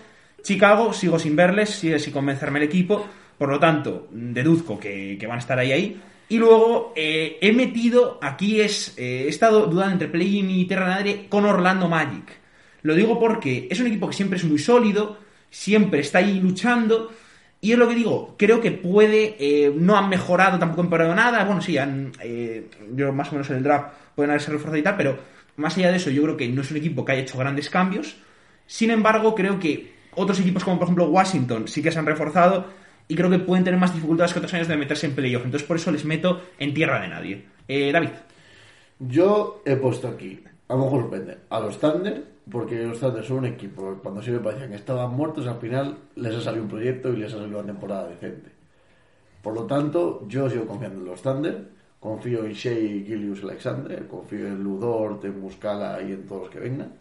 Chicago, 0.42 0.94
sigo 0.94 1.20
sin 1.20 1.36
verles, 1.36 1.72
sigue 1.72 2.00
sin 2.00 2.14
convencerme 2.14 2.60
el 2.60 2.66
equipo, 2.66 3.06
por 3.38 3.50
lo 3.50 3.60
tanto, 3.60 4.08
deduzco 4.12 4.80
que, 4.80 5.18
que 5.20 5.28
van 5.28 5.38
a 5.38 5.40
estar 5.40 5.58
ahí 5.60 5.72
ahí. 5.72 6.02
Y 6.30 6.38
luego 6.38 6.94
eh, 6.96 7.38
he 7.42 7.52
metido, 7.52 8.18
aquí 8.22 8.62
es, 8.62 8.96
eh, 8.98 9.26
he 9.26 9.28
estado 9.28 9.68
dudando 9.68 9.94
entre 9.94 10.08
play-in 10.08 10.50
y 10.50 10.66
Terra 10.66 10.88
Nadie 10.88 11.28
con 11.30 11.46
Orlando 11.46 11.88
Magic. 11.88 12.24
Lo 12.82 12.96
digo 12.96 13.20
porque 13.20 13.68
es 13.70 13.80
un 13.80 13.88
equipo 13.88 14.08
que 14.08 14.16
siempre 14.16 14.38
es 14.38 14.44
muy 14.44 14.58
sólido, 14.58 15.18
siempre 15.50 16.00
está 16.00 16.20
ahí 16.20 16.40
luchando. 16.40 17.12
Y 17.62 17.72
es 17.72 17.78
lo 17.78 17.88
que 17.88 17.96
digo, 17.96 18.36
creo 18.38 18.60
que 18.60 18.72
puede, 18.72 19.36
eh, 19.40 19.72
no 19.76 19.96
han 19.96 20.10
mejorado, 20.10 20.60
tampoco 20.60 20.82
han 20.82 20.88
empeorado 20.88 21.16
nada. 21.16 21.44
Bueno, 21.46 21.62
sí, 21.62 21.78
han, 21.78 22.12
yo 22.96 23.14
más 23.14 23.30
o 23.30 23.34
menos 23.34 23.50
en 23.52 23.58
el 23.58 23.64
draft 23.64 23.94
pueden 24.16 24.32
haberse 24.32 24.52
reforzado 24.52 24.78
y 24.78 24.84
tal, 24.84 24.98
pero 24.98 25.20
más 25.56 25.78
allá 25.78 25.92
de 25.92 25.98
eso, 25.98 26.10
yo 26.10 26.24
creo 26.24 26.36
que 26.36 26.50
no 26.50 26.62
es 26.62 26.72
un 26.72 26.78
equipo 26.78 27.06
que 27.06 27.14
haya 27.14 27.22
hecho 27.22 27.38
grandes 27.38 27.70
cambios. 27.70 28.18
Sin 28.66 28.90
embargo, 28.92 29.36
creo 29.36 29.60
que 29.60 29.94
otros 30.16 30.40
equipos 30.40 30.64
como 30.64 30.78
por 30.78 30.86
ejemplo 30.86 31.06
Washington 31.10 31.68
sí 31.68 31.82
que 31.82 31.92
se 31.92 32.00
han 32.00 32.06
reforzado 32.06 32.68
y 33.08 33.16
creo 33.16 33.30
que 33.30 33.40
pueden 33.40 33.64
tener 33.64 33.80
más 33.80 33.94
dificultades 33.94 34.34
que 34.34 34.40
otros 34.40 34.54
años 34.54 34.68
de 34.68 34.78
meterse 34.78 35.08
en 35.08 35.16
playoff. 35.16 35.46
Entonces 35.46 35.68
por 35.68 35.78
eso 35.78 35.92
les 35.92 36.06
meto 36.06 36.42
en 36.60 36.74
tierra 36.74 37.02
de 37.02 37.08
nadie. 37.08 37.46
Eh, 37.68 37.92
David. 37.92 38.10
Yo 39.00 39.62
he 39.66 39.76
puesto 39.76 40.08
aquí, 40.08 40.44
a 40.68 40.76
lo 40.76 40.86
mejor 40.86 41.10
a 41.50 41.60
los 41.60 41.80
Thunder, 41.80 42.24
porque 42.50 42.84
los 42.84 43.00
Thunder 43.00 43.24
son 43.24 43.40
un 43.40 43.46
equipo 43.46 44.00
cuando 44.02 44.22
sí 44.22 44.32
me 44.32 44.40
parecían 44.40 44.70
que 44.70 44.76
estaban 44.76 45.12
muertos, 45.12 45.48
al 45.48 45.60
final 45.60 45.98
les 46.16 46.36
ha 46.36 46.42
salido 46.42 46.64
un 46.64 46.70
proyecto 46.70 47.12
y 47.12 47.18
les 47.18 47.34
ha 47.34 47.38
salido 47.38 47.60
una 47.60 47.68
temporada 47.68 48.08
decente. 48.08 48.52
Por 49.42 49.54
lo 49.54 49.64
tanto, 49.66 50.26
yo 50.28 50.50
sigo 50.50 50.66
confiando 50.66 51.00
en 51.00 51.06
los 51.06 51.22
Thunder, 51.22 51.68
confío 52.00 52.46
en 52.46 52.54
Shea 52.54 53.06
Gilius 53.06 53.44
Alexander, 53.44 54.08
confío 54.08 54.48
en 54.48 54.64
Ludort, 54.64 55.26
en 55.26 55.40
Muscala 55.40 56.02
y 56.02 56.14
en 56.14 56.26
todos 56.26 56.44
los 56.44 56.50
que 56.50 56.60
vengan. 56.60 56.94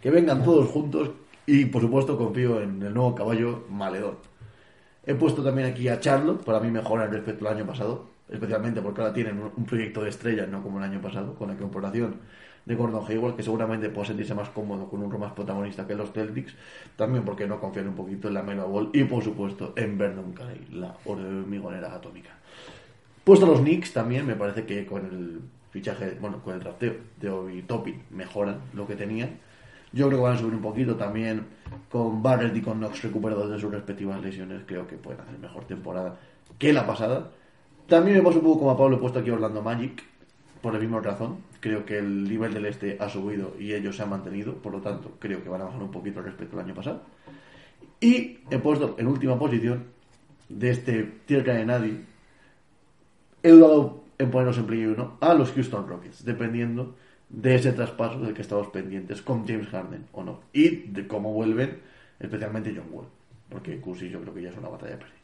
Que 0.00 0.10
vengan 0.10 0.44
todos 0.44 0.68
juntos 0.68 1.10
y, 1.46 1.64
por 1.64 1.82
supuesto, 1.82 2.16
confío 2.16 2.60
en 2.60 2.82
el 2.82 2.94
nuevo 2.94 3.14
caballo 3.14 3.64
Maledón. 3.68 4.16
He 5.06 5.14
puesto 5.14 5.42
también 5.42 5.68
aquí 5.68 5.88
a 5.88 6.00
Charlotte, 6.00 6.44
para 6.44 6.58
mí 6.60 6.70
mejoran 6.70 7.10
respecto 7.12 7.46
al 7.48 7.56
año 7.56 7.66
pasado, 7.66 8.06
especialmente 8.28 8.82
porque 8.82 9.00
ahora 9.02 9.12
tienen 9.14 9.38
un- 9.56 9.64
proyecto 9.64 10.02
de 10.02 10.10
estrella, 10.10 10.46
no 10.46 10.62
como 10.62 10.78
el 10.78 10.84
año 10.84 11.00
pasado, 11.00 11.34
con 11.34 11.48
la 11.48 11.54
incorporación 11.54 12.16
de 12.64 12.74
Gordon 12.74 13.04
Hayward, 13.08 13.36
que 13.36 13.44
seguramente 13.44 13.88
puede 13.90 14.08
sentirse 14.08 14.34
más 14.34 14.48
cómodo 14.48 14.88
con 14.90 15.00
un 15.00 15.10
rol 15.10 15.20
más 15.20 15.32
protagonista 15.32 15.86
que 15.86 15.94
los 15.94 16.10
Celtics, 16.10 16.56
también 16.96 17.24
porque 17.24 17.46
no 17.46 17.60
confían 17.60 17.86
un 17.86 17.94
poquito 17.94 18.26
en 18.26 18.34
la 18.34 18.42
Melo 18.42 18.66
Ball 18.68 18.90
y, 18.92 19.04
por 19.04 19.22
supuesto, 19.22 19.72
en 19.76 19.96
Vernon 19.96 20.32
Carey, 20.32 20.66
la 20.72 20.96
hormigonera 21.04 21.94
atómica. 21.94 22.30
Puesto 23.22 23.46
a 23.46 23.50
los 23.50 23.60
Knicks 23.60 23.92
también, 23.92 24.26
me 24.26 24.34
parece 24.34 24.66
que 24.66 24.84
con 24.86 25.06
el 25.06 25.40
fichaje, 25.70 26.16
bueno, 26.20 26.42
con 26.42 26.54
el 26.54 26.60
drafteo 26.60 26.94
de 27.20 27.30
Obi 27.30 27.62
Toppin 27.62 28.02
mejoran 28.10 28.58
lo 28.74 28.88
que 28.88 28.96
tenían. 28.96 29.38
Yo 29.96 30.08
creo 30.08 30.18
que 30.18 30.24
van 30.24 30.34
a 30.34 30.38
subir 30.38 30.54
un 30.54 30.60
poquito 30.60 30.94
también 30.94 31.46
con 31.90 32.22
Barrett 32.22 32.54
y 32.54 32.60
con 32.60 32.78
Knox 32.78 33.02
recuperados 33.02 33.50
de 33.50 33.58
sus 33.58 33.72
respectivas 33.72 34.20
lesiones. 34.20 34.60
Creo 34.66 34.86
que 34.86 34.96
pueden 34.96 35.22
hacer 35.22 35.38
mejor 35.38 35.64
temporada 35.64 36.20
que 36.58 36.70
la 36.70 36.86
pasada. 36.86 37.30
También 37.88 38.18
me 38.18 38.22
paso 38.22 38.40
un 38.40 38.44
poco 38.44 38.58
como 38.58 38.70
a 38.72 38.76
Pablo, 38.76 38.96
he 38.96 38.98
puesto 38.98 39.20
aquí 39.20 39.30
Orlando 39.30 39.62
Magic 39.62 40.02
por 40.60 40.74
la 40.74 40.78
misma 40.78 41.00
razón. 41.00 41.38
Creo 41.60 41.86
que 41.86 41.96
el 41.96 42.28
nivel 42.28 42.52
del 42.52 42.66
este 42.66 42.98
ha 43.00 43.08
subido 43.08 43.54
y 43.58 43.72
ellos 43.72 43.96
se 43.96 44.02
han 44.02 44.10
mantenido, 44.10 44.56
por 44.56 44.72
lo 44.72 44.82
tanto, 44.82 45.12
creo 45.18 45.42
que 45.42 45.48
van 45.48 45.62
a 45.62 45.64
bajar 45.64 45.82
un 45.82 45.90
poquito 45.90 46.20
respecto 46.20 46.58
al 46.58 46.66
año 46.66 46.74
pasado. 46.74 47.00
Y 47.98 48.40
he 48.50 48.58
puesto 48.58 48.96
en 48.98 49.06
última 49.06 49.38
posición 49.38 49.84
de 50.50 50.70
este 50.72 51.04
tierra 51.24 51.54
de 51.54 51.64
nadie 51.64 52.00
he 53.42 53.48
dudado 53.48 54.04
en 54.18 54.30
ponerlos 54.30 54.58
en 54.58 54.66
play 54.66 54.84
1 54.84 55.18
a 55.22 55.32
los 55.32 55.52
Houston 55.52 55.88
Rockets, 55.88 56.22
dependiendo 56.22 56.96
de 57.28 57.54
ese 57.54 57.72
traspaso 57.72 58.20
del 58.20 58.34
que 58.34 58.42
estamos 58.42 58.68
pendientes 58.68 59.22
con 59.22 59.46
James 59.46 59.68
Harden 59.68 60.06
o 60.12 60.22
no. 60.22 60.40
Y 60.52 60.68
de 60.88 61.06
cómo 61.06 61.32
vuelven, 61.32 61.80
especialmente 62.18 62.72
John 62.74 62.88
Wall. 62.90 63.06
Porque 63.48 63.80
Cusi 63.80 64.10
yo 64.10 64.20
creo 64.20 64.34
que 64.34 64.42
ya 64.42 64.50
es 64.50 64.56
una 64.56 64.68
batalla 64.68 64.98
perdida. 64.98 65.16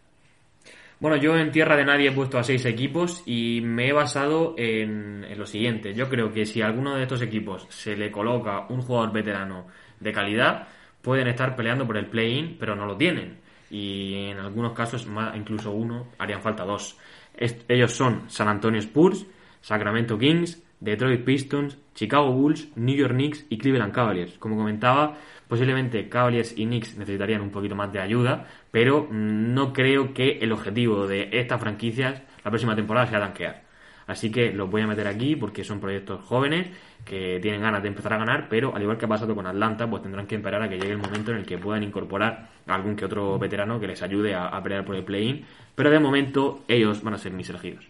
Bueno, 1.02 1.16
yo 1.16 1.36
en 1.36 1.50
tierra 1.50 1.76
de 1.76 1.84
nadie 1.84 2.10
he 2.10 2.12
puesto 2.12 2.38
a 2.38 2.44
seis 2.44 2.64
equipos 2.64 3.24
y 3.26 3.60
me 3.60 3.88
he 3.88 3.92
basado 3.92 4.54
en, 4.56 5.26
lo 5.36 5.46
siguiente. 5.46 5.94
Yo 5.94 6.08
creo 6.08 6.32
que 6.32 6.46
si 6.46 6.62
a 6.62 6.66
alguno 6.66 6.94
de 6.94 7.02
estos 7.02 7.22
equipos 7.22 7.66
se 7.70 7.96
le 7.96 8.12
coloca 8.12 8.66
un 8.68 8.82
jugador 8.82 9.12
veterano 9.12 9.66
de 9.98 10.12
calidad, 10.12 10.68
pueden 11.00 11.26
estar 11.26 11.56
peleando 11.56 11.88
por 11.88 11.96
el 11.96 12.06
play-in, 12.06 12.56
pero 12.56 12.76
no 12.76 12.86
lo 12.86 12.96
tienen. 12.96 13.38
Y 13.68 14.26
en 14.26 14.38
algunos 14.38 14.74
casos, 14.74 15.04
más, 15.08 15.34
incluso 15.34 15.72
uno, 15.72 16.06
harían 16.18 16.40
falta 16.40 16.64
dos. 16.64 16.96
Ellos 17.36 17.92
son 17.92 18.30
San 18.30 18.46
Antonio 18.46 18.78
Spurs, 18.78 19.26
Sacramento 19.60 20.16
Kings, 20.16 20.62
Detroit 20.82 21.24
Pistons, 21.24 21.78
Chicago 21.94 22.32
Bulls, 22.32 22.68
New 22.74 22.96
York 22.96 23.12
Knicks 23.12 23.46
y 23.48 23.56
Cleveland 23.56 23.92
Cavaliers. 23.92 24.36
Como 24.38 24.56
comentaba, 24.56 25.16
posiblemente 25.46 26.08
Cavaliers 26.08 26.58
y 26.58 26.66
Knicks 26.66 26.96
necesitarían 26.96 27.40
un 27.40 27.50
poquito 27.50 27.76
más 27.76 27.92
de 27.92 28.00
ayuda, 28.00 28.46
pero 28.72 29.06
mm, 29.08 29.54
no 29.54 29.72
creo 29.72 30.12
que 30.12 30.38
el 30.40 30.50
objetivo 30.50 31.06
de 31.06 31.28
estas 31.32 31.60
franquicias 31.60 32.22
la 32.44 32.50
próxima 32.50 32.74
temporada 32.74 33.06
sea 33.06 33.20
tanquear. 33.20 33.62
Así 34.08 34.32
que 34.32 34.52
los 34.52 34.68
voy 34.68 34.82
a 34.82 34.88
meter 34.88 35.06
aquí 35.06 35.36
porque 35.36 35.62
son 35.62 35.78
proyectos 35.78 36.20
jóvenes 36.24 36.66
que 37.04 37.38
tienen 37.40 37.60
ganas 37.60 37.82
de 37.82 37.88
empezar 37.88 38.12
a 38.14 38.18
ganar, 38.18 38.48
pero 38.48 38.74
al 38.74 38.82
igual 38.82 38.98
que 38.98 39.04
ha 39.04 39.08
pasado 39.08 39.36
con 39.36 39.46
Atlanta, 39.46 39.88
pues 39.88 40.02
tendrán 40.02 40.26
que 40.26 40.34
esperar 40.34 40.62
a 40.62 40.68
que 40.68 40.78
llegue 40.78 40.92
el 40.92 40.98
momento 40.98 41.30
en 41.30 41.38
el 41.38 41.46
que 41.46 41.58
puedan 41.58 41.84
incorporar 41.84 42.48
algún 42.66 42.96
que 42.96 43.04
otro 43.04 43.38
veterano 43.38 43.78
que 43.78 43.86
les 43.86 44.02
ayude 44.02 44.34
a, 44.34 44.48
a 44.48 44.60
pelear 44.60 44.84
por 44.84 44.96
el 44.96 45.04
play-in. 45.04 45.44
Pero 45.76 45.90
de 45.90 46.00
momento 46.00 46.64
ellos 46.66 47.04
van 47.04 47.14
a 47.14 47.18
ser 47.18 47.32
mis 47.32 47.48
elegidos. 47.48 47.84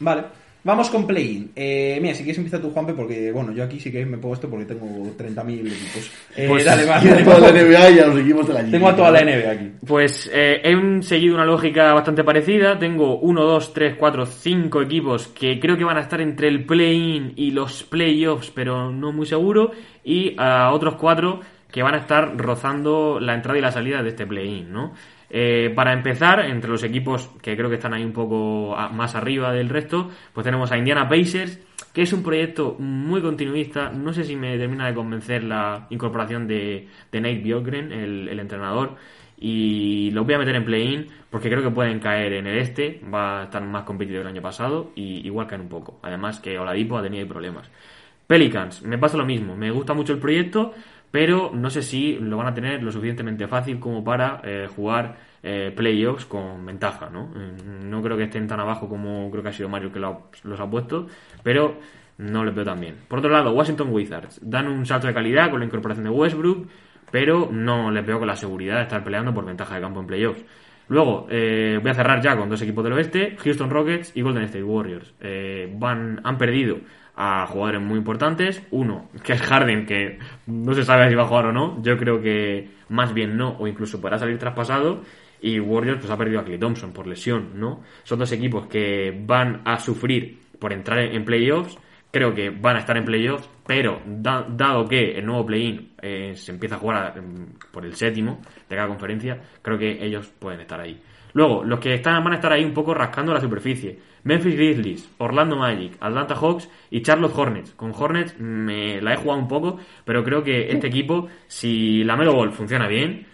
Vale. 0.00 0.47
Vamos 0.64 0.90
con 0.90 1.06
play-in. 1.06 1.52
Eh, 1.54 1.98
mira, 2.02 2.14
si 2.14 2.24
quieres 2.24 2.38
empieza 2.38 2.60
tú, 2.60 2.70
Juanpe, 2.70 2.92
porque 2.92 3.30
bueno, 3.30 3.52
yo 3.52 3.62
aquí 3.64 3.78
sí 3.78 3.92
que 3.92 4.04
me 4.04 4.18
pongo 4.18 4.34
esto 4.34 4.50
porque 4.50 4.64
tengo 4.66 4.86
30.000 5.16 5.60
equipos. 5.60 6.10
Eh, 6.36 6.46
Pues, 6.48 6.64
dale, 6.64 6.84
va, 6.84 7.00
dale, 7.04 7.24
toda 7.24 7.38
la. 7.38 7.52
NBA 7.52 7.90
y 7.90 7.98
a 8.00 8.06
los 8.06 8.18
equipos 8.20 8.48
de 8.48 8.54
la 8.54 8.64
Tengo 8.64 8.88
a 8.88 8.96
toda 8.96 9.10
la 9.12 9.20
NBA 9.22 9.50
aquí. 9.50 9.70
Pues 9.86 10.28
eh, 10.32 10.60
he 10.64 11.02
seguido 11.02 11.36
una 11.36 11.44
lógica 11.44 11.94
bastante 11.94 12.24
parecida. 12.24 12.78
Tengo 12.78 13.18
1, 13.20 13.44
2, 13.44 13.72
3, 13.72 13.94
4, 13.98 14.26
5 14.26 14.82
equipos 14.82 15.28
que 15.28 15.60
creo 15.60 15.76
que 15.76 15.84
van 15.84 15.96
a 15.96 16.00
estar 16.02 16.20
entre 16.20 16.48
el 16.48 16.66
play-in 16.66 17.32
y 17.36 17.52
los 17.52 17.84
playoffs, 17.84 18.50
pero 18.50 18.90
no 18.90 19.12
muy 19.12 19.26
seguro. 19.26 19.70
Y 20.04 20.34
a 20.38 20.72
otros 20.72 20.96
4 20.96 21.40
que 21.70 21.82
van 21.82 21.94
a 21.94 21.98
estar 21.98 22.36
rozando 22.36 23.20
la 23.20 23.34
entrada 23.34 23.58
y 23.58 23.62
la 23.62 23.70
salida 23.70 24.02
de 24.02 24.08
este 24.08 24.26
play-in, 24.26 24.72
¿no? 24.72 24.94
Eh, 25.30 25.72
para 25.74 25.92
empezar, 25.92 26.40
entre 26.40 26.70
los 26.70 26.82
equipos 26.82 27.28
que 27.42 27.56
creo 27.56 27.68
que 27.68 27.76
están 27.76 27.92
ahí 27.92 28.04
un 28.04 28.12
poco 28.12 28.74
más 28.92 29.14
arriba 29.14 29.52
del 29.52 29.68
resto, 29.68 30.10
pues 30.32 30.44
tenemos 30.44 30.72
a 30.72 30.78
Indiana 30.78 31.08
Pacers, 31.08 31.58
que 31.92 32.02
es 32.02 32.12
un 32.12 32.22
proyecto 32.22 32.76
muy 32.78 33.20
continuista. 33.20 33.90
No 33.90 34.12
sé 34.12 34.24
si 34.24 34.36
me 34.36 34.56
termina 34.56 34.86
de 34.86 34.94
convencer 34.94 35.44
la 35.44 35.86
incorporación 35.90 36.46
de, 36.46 36.88
Nate 37.12 37.40
Bjorkgren, 37.40 37.92
el, 37.92 38.40
entrenador, 38.40 38.96
y 39.40 40.10
los 40.12 40.24
voy 40.24 40.34
a 40.34 40.38
meter 40.38 40.56
en 40.56 40.64
play-in 40.64 41.06
porque 41.30 41.48
creo 41.48 41.62
que 41.62 41.70
pueden 41.70 42.00
caer 42.00 42.32
en 42.32 42.46
el 42.46 42.58
este, 42.58 43.00
va 43.12 43.42
a 43.42 43.44
estar 43.44 43.62
más 43.64 43.84
competitivo 43.84 44.22
que 44.22 44.28
el 44.28 44.34
año 44.34 44.42
pasado 44.42 44.90
y 44.96 45.26
igual 45.26 45.46
caen 45.46 45.62
un 45.62 45.68
poco. 45.68 46.00
Además 46.02 46.40
que 46.40 46.58
Oladipo 46.58 46.96
ha 46.96 47.02
tenido 47.02 47.26
problemas. 47.28 47.70
Pelicans, 48.26 48.82
me 48.82 48.98
pasa 48.98 49.16
lo 49.16 49.24
mismo, 49.24 49.56
me 49.56 49.70
gusta 49.70 49.94
mucho 49.94 50.12
el 50.12 50.18
proyecto, 50.18 50.74
pero 51.10 51.50
no 51.54 51.70
sé 51.70 51.82
si 51.82 52.18
lo 52.20 52.36
van 52.36 52.48
a 52.48 52.54
tener 52.54 52.82
lo 52.82 52.92
suficientemente 52.92 53.46
fácil 53.48 53.78
como 53.78 54.04
para 54.04 54.40
eh, 54.44 54.68
jugar 54.74 55.16
eh, 55.42 55.72
playoffs 55.74 56.26
con 56.26 56.64
ventaja, 56.66 57.08
¿no? 57.10 57.30
Eh, 57.36 57.52
No 57.84 58.02
creo 58.02 58.16
que 58.16 58.24
estén 58.24 58.46
tan 58.46 58.60
abajo 58.60 58.88
como 58.88 59.30
creo 59.30 59.42
que 59.42 59.48
ha 59.50 59.52
sido 59.52 59.68
Mario 59.68 59.92
que 59.92 60.00
lo- 60.00 60.30
los 60.44 60.60
ha 60.60 60.68
puesto, 60.68 61.06
pero 61.42 61.78
no 62.18 62.44
les 62.44 62.54
veo 62.54 62.64
tan 62.64 62.80
bien. 62.80 62.96
Por 63.06 63.20
otro 63.20 63.30
lado, 63.30 63.52
Washington 63.52 63.88
Wizards 63.92 64.40
dan 64.42 64.66
un 64.68 64.84
salto 64.84 65.06
de 65.06 65.14
calidad 65.14 65.50
con 65.50 65.60
la 65.60 65.66
incorporación 65.66 66.04
de 66.04 66.10
Westbrook, 66.10 66.66
pero 67.10 67.48
no 67.50 67.90
les 67.90 68.04
veo 68.04 68.18
con 68.18 68.26
la 68.28 68.36
seguridad 68.36 68.76
de 68.76 68.82
estar 68.82 69.02
peleando 69.04 69.32
por 69.32 69.44
ventaja 69.46 69.76
de 69.76 69.80
campo 69.80 70.00
en 70.00 70.06
playoffs. 70.06 70.44
Luego, 70.88 71.26
eh, 71.30 71.78
voy 71.80 71.90
a 71.90 71.94
cerrar 71.94 72.20
ya 72.22 72.36
con 72.36 72.48
dos 72.48 72.60
equipos 72.62 72.82
del 72.82 72.94
oeste, 72.94 73.36
Houston 73.38 73.70
Rockets 73.70 74.16
y 74.16 74.22
Golden 74.22 74.44
State 74.44 74.64
Warriors. 74.64 75.14
Van, 75.78 76.20
han 76.24 76.38
perdido 76.38 76.78
a 77.20 77.46
jugadores 77.48 77.82
muy 77.82 77.98
importantes. 77.98 78.62
Uno, 78.70 79.08
que 79.24 79.32
es 79.32 79.42
Harden, 79.42 79.84
que 79.86 80.18
no 80.46 80.72
se 80.72 80.84
sabe 80.84 81.08
si 81.08 81.16
va 81.16 81.24
a 81.24 81.26
jugar 81.26 81.46
o 81.46 81.52
no. 81.52 81.82
Yo 81.82 81.96
creo 81.98 82.22
que 82.22 82.70
más 82.90 83.12
bien 83.12 83.36
no, 83.36 83.56
o 83.58 83.66
incluso 83.66 84.00
podrá 84.00 84.18
salir 84.18 84.38
traspasado. 84.38 85.02
Y 85.40 85.58
Warriors 85.60 85.98
pues 86.00 86.10
ha 86.10 86.16
perdido 86.16 86.40
a 86.40 86.44
Clay 86.44 86.58
Thompson 86.58 86.92
por 86.92 87.06
lesión, 87.06 87.50
¿no? 87.60 87.82
Son 88.04 88.18
dos 88.18 88.30
equipos 88.32 88.66
que 88.68 89.20
van 89.26 89.62
a 89.64 89.78
sufrir 89.78 90.38
por 90.60 90.72
entrar 90.72 90.98
en 91.00 91.24
playoffs. 91.24 91.76
Creo 92.10 92.34
que 92.34 92.50
van 92.50 92.76
a 92.76 92.78
estar 92.78 92.96
en 92.96 93.04
playoffs, 93.04 93.48
pero 93.66 94.00
da- 94.06 94.46
dado 94.48 94.86
que 94.88 95.18
el 95.18 95.26
nuevo 95.26 95.44
play-in 95.44 95.90
eh, 96.00 96.32
se 96.34 96.52
empieza 96.52 96.76
a 96.76 96.78
jugar 96.78 97.18
em, 97.18 97.48
por 97.70 97.84
el 97.84 97.94
séptimo 97.94 98.40
de 98.68 98.76
cada 98.76 98.88
conferencia, 98.88 99.38
creo 99.60 99.76
que 99.78 100.04
ellos 100.04 100.26
pueden 100.38 100.60
estar 100.60 100.80
ahí. 100.80 100.98
Luego, 101.34 101.64
los 101.64 101.78
que 101.78 101.94
están, 101.94 102.22
van 102.24 102.32
a 102.32 102.36
estar 102.36 102.52
ahí 102.52 102.64
un 102.64 102.72
poco 102.72 102.94
rascando 102.94 103.32
la 103.32 103.40
superficie. 103.40 103.98
Memphis 104.24 104.54
Grizzlies, 104.54 105.10
Orlando 105.18 105.56
Magic, 105.56 105.96
Atlanta 106.00 106.34
Hawks 106.34 106.68
y 106.90 107.02
Charlotte 107.02 107.36
Hornets. 107.36 107.72
Con 107.72 107.92
Hornets 107.96 108.38
me 108.38 109.00
la 109.00 109.14
he 109.14 109.16
jugado 109.16 109.40
un 109.40 109.48
poco, 109.48 109.78
pero 110.04 110.24
creo 110.24 110.42
que 110.42 110.70
este 110.70 110.88
equipo, 110.88 111.28
si 111.46 112.04
la 112.04 112.16
Melo 112.16 112.34
Ball 112.34 112.52
funciona 112.52 112.88
bien, 112.88 113.26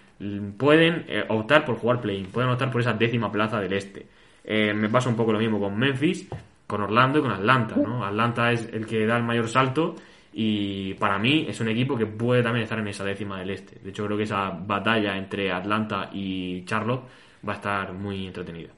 pueden 0.56 1.04
eh, 1.08 1.24
optar 1.28 1.64
por 1.64 1.76
jugar 1.76 2.00
play-in, 2.00 2.26
pueden 2.26 2.50
optar 2.50 2.70
por 2.70 2.80
esa 2.80 2.92
décima 2.92 3.30
plaza 3.30 3.60
del 3.60 3.72
este. 3.72 4.06
Eh, 4.44 4.74
me 4.74 4.88
pasa 4.88 5.08
un 5.08 5.16
poco 5.16 5.32
lo 5.32 5.38
mismo 5.38 5.58
con 5.58 5.76
Memphis, 5.76 6.28
con 6.66 6.82
Orlando 6.82 7.18
y 7.18 7.22
con 7.22 7.30
Atlanta, 7.30 7.76
¿no? 7.76 8.04
Atlanta 8.04 8.52
es 8.52 8.68
el 8.72 8.86
que 8.86 9.06
da 9.06 9.16
el 9.16 9.22
mayor 9.22 9.48
salto 9.48 9.94
y 10.32 10.94
para 10.94 11.18
mí 11.18 11.46
es 11.48 11.60
un 11.60 11.68
equipo 11.68 11.96
que 11.96 12.06
puede 12.06 12.42
también 12.42 12.64
estar 12.64 12.78
en 12.78 12.88
esa 12.88 13.04
décima 13.04 13.38
del 13.38 13.50
este. 13.50 13.78
De 13.80 13.90
hecho, 13.90 14.04
creo 14.04 14.16
que 14.16 14.24
esa 14.24 14.50
batalla 14.50 15.16
entre 15.16 15.50
Atlanta 15.50 16.10
y 16.12 16.64
Charlotte 16.64 17.04
va 17.46 17.54
a 17.54 17.56
estar 17.56 17.92
muy 17.92 18.26
entretenida. 18.26 18.70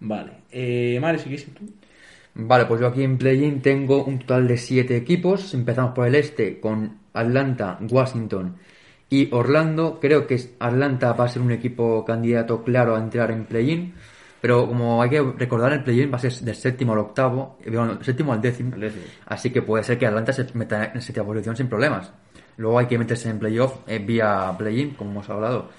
Vale. 0.00 0.32
Eh, 0.50 0.98
Mare, 1.00 1.18
si 1.18 1.24
quieres 1.28 1.46
tú. 1.54 1.64
Vale, 2.34 2.66
pues 2.66 2.80
yo 2.80 2.88
aquí 2.88 3.02
en 3.02 3.16
play-in 3.16 3.62
tengo 3.62 4.04
un 4.04 4.18
total 4.18 4.48
de 4.48 4.56
7 4.58 4.96
equipos. 4.96 5.54
Empezamos 5.54 5.92
por 5.94 6.06
el 6.06 6.14
este 6.16 6.60
con 6.60 6.98
Atlanta, 7.12 7.78
Washington 7.88 8.56
y 9.08 9.32
Orlando. 9.32 9.98
Creo 10.00 10.26
que 10.26 10.34
es- 10.34 10.52
Atlanta 10.58 11.12
va 11.12 11.24
a 11.24 11.28
ser 11.28 11.42
un 11.42 11.52
equipo 11.52 12.04
candidato 12.04 12.62
claro 12.64 12.96
a 12.96 12.98
entrar 12.98 13.30
en 13.30 13.44
play-in. 13.44 13.94
Pero 14.40 14.66
como 14.66 15.00
hay 15.00 15.08
que 15.08 15.22
recordar, 15.22 15.72
el 15.72 15.84
play-in 15.84 16.12
va 16.12 16.16
a 16.16 16.18
ser 16.18 16.32
del 16.32 16.54
séptimo 16.54 16.92
al 16.92 16.98
octavo, 16.98 17.56
eh, 17.64 17.70
bueno, 17.70 17.94
del 17.94 18.04
séptimo 18.04 18.32
al 18.32 18.42
décimo. 18.42 18.74
Al 18.74 18.80
décimo. 18.80 19.04
Así 19.26 19.50
que 19.50 19.62
puede 19.62 19.84
ser 19.84 19.96
que 19.98 20.06
Atlanta 20.06 20.32
se 20.34 20.46
meta 20.54 20.90
en 20.92 21.00
séptima 21.00 21.24
posición 21.24 21.56
sin 21.56 21.68
problemas. 21.68 22.12
Luego 22.58 22.78
hay 22.78 22.86
que 22.86 22.98
meterse 22.98 23.30
en 23.30 23.38
playoff 23.38 23.78
eh, 23.86 23.98
vía 24.00 24.52
play-in, 24.58 24.90
como 24.90 25.12
hemos 25.12 25.30
hablado. 25.30 25.70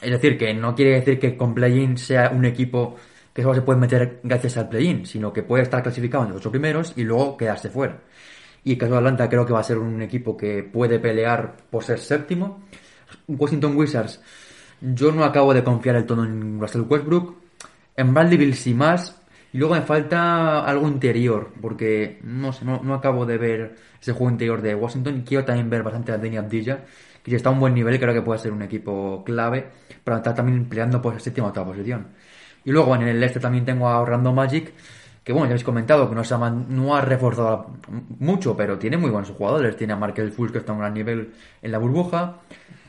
Es 0.00 0.10
decir, 0.10 0.38
que 0.38 0.54
no 0.54 0.74
quiere 0.74 0.92
decir 0.92 1.18
que 1.18 1.36
con 1.36 1.54
play-in 1.54 1.98
sea 1.98 2.30
un 2.30 2.44
equipo 2.44 2.96
que 3.32 3.42
solo 3.42 3.54
se 3.54 3.62
puede 3.62 3.78
meter 3.78 4.20
gracias 4.22 4.56
al 4.56 4.68
play-in, 4.68 5.06
sino 5.06 5.32
que 5.32 5.42
puede 5.42 5.62
estar 5.62 5.82
clasificado 5.82 6.24
en 6.24 6.30
los 6.30 6.38
ocho 6.38 6.50
primeros 6.50 6.92
y 6.96 7.04
luego 7.04 7.36
quedarse 7.36 7.70
fuera. 7.70 8.00
Y 8.64 8.76
caso 8.76 8.92
de 8.92 8.98
Atlanta 8.98 9.28
creo 9.28 9.46
que 9.46 9.52
va 9.52 9.60
a 9.60 9.64
ser 9.64 9.78
un 9.78 10.02
equipo 10.02 10.36
que 10.36 10.62
puede 10.62 10.98
pelear 10.98 11.56
por 11.70 11.84
ser 11.84 11.98
séptimo. 11.98 12.64
Washington 13.26 13.76
Wizards, 13.76 14.20
yo 14.80 15.12
no 15.12 15.24
acabo 15.24 15.54
de 15.54 15.64
confiar 15.64 15.96
el 15.96 16.06
tono 16.06 16.24
en 16.24 16.60
Russell 16.60 16.82
Westbrook. 16.82 17.36
En 17.96 18.12
Bradley 18.14 18.38
Bill 18.38 18.54
sí 18.54 18.74
más. 18.74 19.20
Y 19.52 19.58
luego 19.58 19.74
me 19.74 19.82
falta 19.82 20.64
algo 20.64 20.86
interior, 20.88 21.52
porque 21.62 22.18
no 22.22 22.52
sé, 22.52 22.64
no, 22.66 22.82
no 22.82 22.92
acabo 22.92 23.24
de 23.24 23.38
ver 23.38 23.76
ese 24.00 24.12
juego 24.12 24.30
interior 24.30 24.60
de 24.60 24.74
Washington. 24.74 25.22
Quiero 25.26 25.44
también 25.44 25.70
ver 25.70 25.82
bastante 25.82 26.12
a 26.12 26.18
Danny 26.18 26.36
Abdilla, 26.36 26.84
que 27.28 27.30
si 27.30 27.36
está 27.36 27.50
a 27.50 27.52
un 27.52 27.60
buen 27.60 27.74
nivel, 27.74 27.98
creo 27.98 28.14
que 28.14 28.22
puede 28.22 28.38
ser 28.38 28.52
un 28.52 28.62
equipo 28.62 29.22
clave 29.24 29.66
para 30.04 30.18
estar 30.18 30.34
también 30.34 30.68
peleando 30.68 31.00
por 31.00 31.14
esa 31.14 31.24
séptima 31.24 31.46
o 31.46 31.50
octava 31.50 31.66
posición. 31.68 32.08
Y 32.64 32.70
luego 32.70 32.94
en 32.94 33.02
el 33.02 33.22
este 33.22 33.40
también 33.40 33.64
tengo 33.64 33.88
a 33.88 34.00
Orlando 34.00 34.32
Magic, 34.32 34.72
que 35.22 35.32
bueno, 35.32 35.46
ya 35.46 35.52
habéis 35.52 35.64
comentado 35.64 36.08
que 36.08 36.14
no, 36.14 36.24
se 36.24 36.34
ha, 36.34 36.38
no 36.50 36.96
ha 36.96 37.00
reforzado 37.02 37.76
mucho, 38.18 38.56
pero 38.56 38.78
tiene 38.78 38.96
muy 38.96 39.10
buenos 39.10 39.30
jugadores. 39.30 39.76
Tiene 39.76 39.92
a 39.92 39.96
Markel 39.96 40.32
Fultz, 40.32 40.52
que 40.52 40.58
está 40.58 40.72
a 40.72 40.74
un 40.74 40.80
gran 40.80 40.94
nivel 40.94 41.32
en 41.60 41.70
la 41.70 41.78
burbuja. 41.78 42.38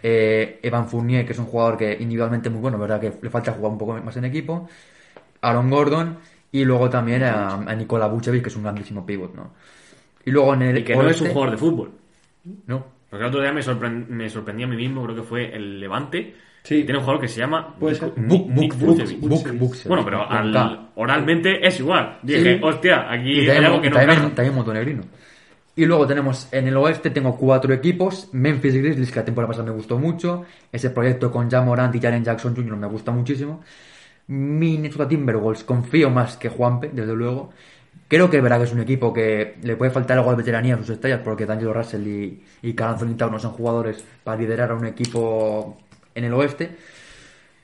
eh, 0.01 0.59
Evan 0.63 0.87
Fournier, 0.87 1.25
que 1.25 1.33
es 1.33 1.39
un 1.39 1.45
jugador 1.45 1.77
que 1.77 1.93
individualmente 1.99 2.49
muy 2.49 2.61
bueno, 2.61 2.77
verdad 2.77 2.99
que 2.99 3.13
le 3.21 3.29
falta 3.29 3.51
jugar 3.51 3.71
un 3.71 3.77
poco 3.77 3.93
más 3.97 4.15
en 4.17 4.25
equipo. 4.25 4.67
Aaron 5.41 5.69
Gordon 5.69 6.17
y 6.51 6.63
luego 6.63 6.89
también 6.89 7.23
a, 7.23 7.55
a 7.55 7.75
Nikola 7.75 8.07
Vucevic, 8.07 8.43
que 8.43 8.49
es 8.49 8.55
un 8.55 8.63
grandísimo 8.63 9.05
pivot, 9.05 9.35
¿no? 9.35 9.51
Y 10.25 10.31
luego 10.31 10.53
en 10.53 10.61
el 10.63 10.77
Y 10.79 10.83
que 10.83 10.95
no 10.95 11.09
es 11.09 11.21
un 11.21 11.29
jugador 11.29 11.51
de 11.51 11.57
fútbol. 11.57 11.91
No. 12.67 12.98
Porque 13.09 13.23
el 13.23 13.29
otro 13.29 13.41
día 13.41 13.51
me, 13.51 13.61
sorpren- 13.61 14.07
me 14.07 14.29
sorprendí 14.29 14.63
a 14.63 14.67
mí 14.67 14.75
mismo, 14.75 15.03
creo 15.03 15.15
que 15.15 15.23
fue 15.23 15.55
el 15.55 15.79
Levante. 15.79 16.35
Sí. 16.63 16.83
Tiene 16.83 16.97
un 16.97 17.03
jugador 17.05 17.21
que 17.21 17.27
se 17.29 17.39
llama 17.39 17.73
Bueno, 17.79 17.97
pero 20.05 20.29
al- 20.29 20.89
oralmente 20.95 21.65
es 21.65 21.79
igual. 21.79 22.19
Dije, 22.21 22.57
Sí. 22.57 22.63
hostia, 22.63 23.11
aquí 23.11 23.31
Y 23.31 23.39
hay 23.39 23.45
también, 23.47 23.65
algo 23.65 23.81
que 23.81 23.89
no 23.89 23.95
también, 23.95 24.17
encaja. 24.19 24.35
también 24.35 24.55
montenegrino. 24.55 25.03
Y 25.75 25.85
luego 25.85 26.05
tenemos 26.05 26.49
en 26.51 26.67
el 26.67 26.75
oeste, 26.77 27.09
tengo 27.09 27.37
cuatro 27.37 27.73
equipos. 27.73 28.29
Memphis 28.33 28.75
Grizzlies, 28.75 29.11
que 29.11 29.19
la 29.19 29.25
temporada 29.25 29.47
pasada 29.47 29.65
me 29.69 29.75
gustó 29.75 29.97
mucho. 29.97 30.43
Ese 30.71 30.89
proyecto 30.89 31.31
con 31.31 31.49
Jam 31.49 31.65
Morant 31.65 31.95
y 31.95 32.01
Jaren 32.01 32.23
Jackson 32.23 32.55
Jr. 32.55 32.75
me 32.75 32.87
gusta 32.87 33.11
muchísimo. 33.11 33.61
Minnesota 34.27 35.07
Timberwolves, 35.07 35.63
confío 35.63 36.09
más 36.09 36.37
que 36.37 36.49
Juanpe, 36.49 36.89
desde 36.93 37.15
luego. 37.15 37.51
Creo 38.09 38.29
que 38.29 38.41
verdad 38.41 38.57
que 38.57 38.63
es 38.65 38.73
un 38.73 38.81
equipo 38.81 39.13
que 39.13 39.55
le 39.61 39.75
puede 39.77 39.91
faltar 39.91 40.17
algo 40.17 40.31
de 40.31 40.37
veteranía 40.37 40.75
a 40.75 40.77
sus 40.79 40.89
estrellas, 40.89 41.21
porque 41.23 41.45
D'Angelo 41.45 41.73
Russell 41.73 42.05
y, 42.07 42.43
y 42.63 42.73
Carl 42.73 42.97
no 43.17 43.39
son 43.39 43.51
jugadores 43.51 44.03
para 44.23 44.37
liderar 44.41 44.71
a 44.71 44.75
un 44.75 44.85
equipo 44.87 45.77
en 46.15 46.23
el 46.25 46.33
oeste. 46.33 46.71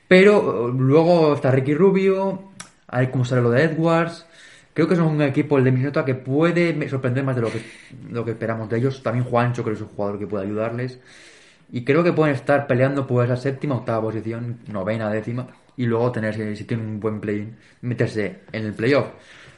Pero 0.08 0.68
eh, 0.68 0.72
luego 0.76 1.34
está 1.34 1.50
Ricky 1.50 1.74
Rubio, 1.74 2.50
a 2.88 3.00
ver 3.00 3.10
cómo 3.10 3.24
sale 3.24 3.42
lo 3.42 3.50
de 3.50 3.64
Edwards. 3.64 4.26
Creo 4.72 4.86
que 4.86 4.94
es 4.94 5.00
un 5.00 5.20
equipo, 5.22 5.58
el 5.58 5.64
de 5.64 5.72
Minnesota, 5.72 6.04
que 6.04 6.14
puede 6.14 6.88
sorprender 6.88 7.24
más 7.24 7.34
de 7.34 7.42
lo 7.42 7.50
que, 7.50 7.60
lo 8.10 8.24
que 8.24 8.32
esperamos 8.32 8.68
de 8.68 8.78
ellos. 8.78 9.02
También 9.02 9.24
Juancho 9.24 9.62
creo 9.64 9.74
que 9.74 9.82
es 9.82 9.88
un 9.88 9.94
jugador 9.96 10.18
que 10.18 10.26
puede 10.26 10.44
ayudarles. 10.44 11.00
Y 11.72 11.84
creo 11.84 12.04
que 12.04 12.12
pueden 12.12 12.34
estar 12.34 12.66
peleando 12.66 13.06
por 13.06 13.24
esa 13.24 13.36
séptima, 13.36 13.76
octava 13.76 14.02
posición, 14.02 14.58
novena, 14.68 15.10
décima. 15.10 15.48
Y 15.76 15.86
luego 15.86 16.12
tener, 16.12 16.56
si- 16.56 16.64
tienen 16.64 16.86
un 16.86 17.00
buen 17.00 17.20
play 17.20 17.54
meterse 17.82 18.40
en 18.52 18.64
el 18.66 18.74
playoff. 18.74 19.06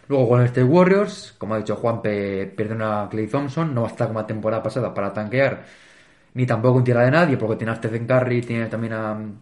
Luego 0.08 0.28
con 0.28 0.42
este 0.42 0.64
Warriors, 0.64 1.34
como 1.38 1.54
ha 1.54 1.58
dicho 1.58 1.76
Juanpe, 1.76 2.46
pierden 2.46 2.82
a 2.82 3.08
Clay 3.10 3.26
Thompson. 3.26 3.74
No 3.74 3.86
estar 3.86 4.08
como 4.08 4.20
la 4.20 4.26
temporada 4.26 4.62
pasada 4.62 4.92
para 4.94 5.12
tanquear. 5.12 5.64
Ni 6.34 6.46
tampoco 6.46 6.78
en 6.78 6.84
tierra 6.84 7.04
de 7.04 7.10
nadie, 7.10 7.36
porque 7.36 7.56
tiene 7.56 7.72
a 7.72 7.76
Stephen 7.76 8.06
Curry, 8.06 8.42
tiene 8.42 8.66
también 8.66 8.94
a 8.94 9.14
mm, 9.14 9.38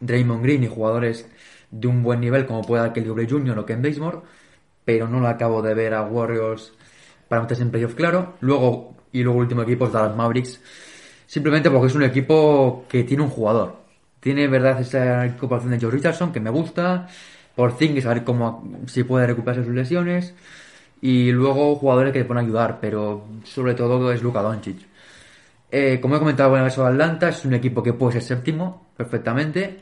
Draymond 0.00 0.42
Green 0.42 0.64
y 0.64 0.68
jugadores 0.68 1.28
de 1.70 1.88
un 1.88 2.02
buen 2.02 2.20
nivel 2.20 2.46
como 2.46 2.62
puede 2.62 2.82
dar 2.82 2.92
Kelly 2.92 3.08
Oubre 3.08 3.26
Jr. 3.28 3.58
o 3.58 3.66
Ken 3.66 3.82
Bazemore, 3.82 4.18
pero 4.84 5.08
no 5.08 5.20
lo 5.20 5.28
acabo 5.28 5.62
de 5.62 5.74
ver 5.74 5.94
a 5.94 6.02
Warriors 6.02 6.72
para 7.28 7.42
meterse 7.42 7.62
en 7.62 7.70
playoff 7.70 7.94
claro. 7.94 8.34
Luego, 8.40 8.96
y 9.12 9.22
luego 9.22 9.38
último 9.38 9.62
equipo 9.62 9.86
es 9.86 9.92
Dallas 9.92 10.16
Mavericks, 10.16 10.60
simplemente 11.26 11.70
porque 11.70 11.88
es 11.88 11.94
un 11.94 12.02
equipo 12.04 12.84
que 12.88 13.04
tiene 13.04 13.22
un 13.22 13.30
jugador. 13.30 13.76
Tiene, 14.20 14.48
verdad, 14.48 14.80
esa 14.80 15.26
incorporación 15.26 15.72
de 15.72 15.80
Joe 15.80 15.90
Richardson 15.90 16.32
que 16.32 16.40
me 16.40 16.50
gusta, 16.50 17.08
por 17.58 17.72
Zingis, 17.72 18.06
a 18.06 18.10
ver 18.14 18.22
cómo, 18.22 18.62
si 18.86 19.02
puede 19.02 19.26
recuperarse 19.26 19.64
sus 19.64 19.74
lesiones, 19.74 20.32
y 21.00 21.32
luego 21.32 21.74
jugadores 21.74 22.12
que 22.12 22.20
le 22.20 22.24
pueden 22.24 22.44
ayudar, 22.44 22.78
pero 22.80 23.26
sobre 23.42 23.74
todo 23.74 24.12
es 24.12 24.22
Luka 24.22 24.42
Doncic. 24.42 24.78
Eh, 25.68 25.98
como 26.00 26.14
he 26.14 26.18
comentado 26.20 26.54
en 26.54 26.62
el 26.62 26.68
caso 26.68 26.84
de 26.84 26.90
Atlanta, 26.90 27.30
es 27.30 27.44
un 27.44 27.54
equipo 27.54 27.82
que 27.82 27.94
puede 27.94 28.12
ser 28.12 28.22
séptimo 28.22 28.86
perfectamente, 28.96 29.76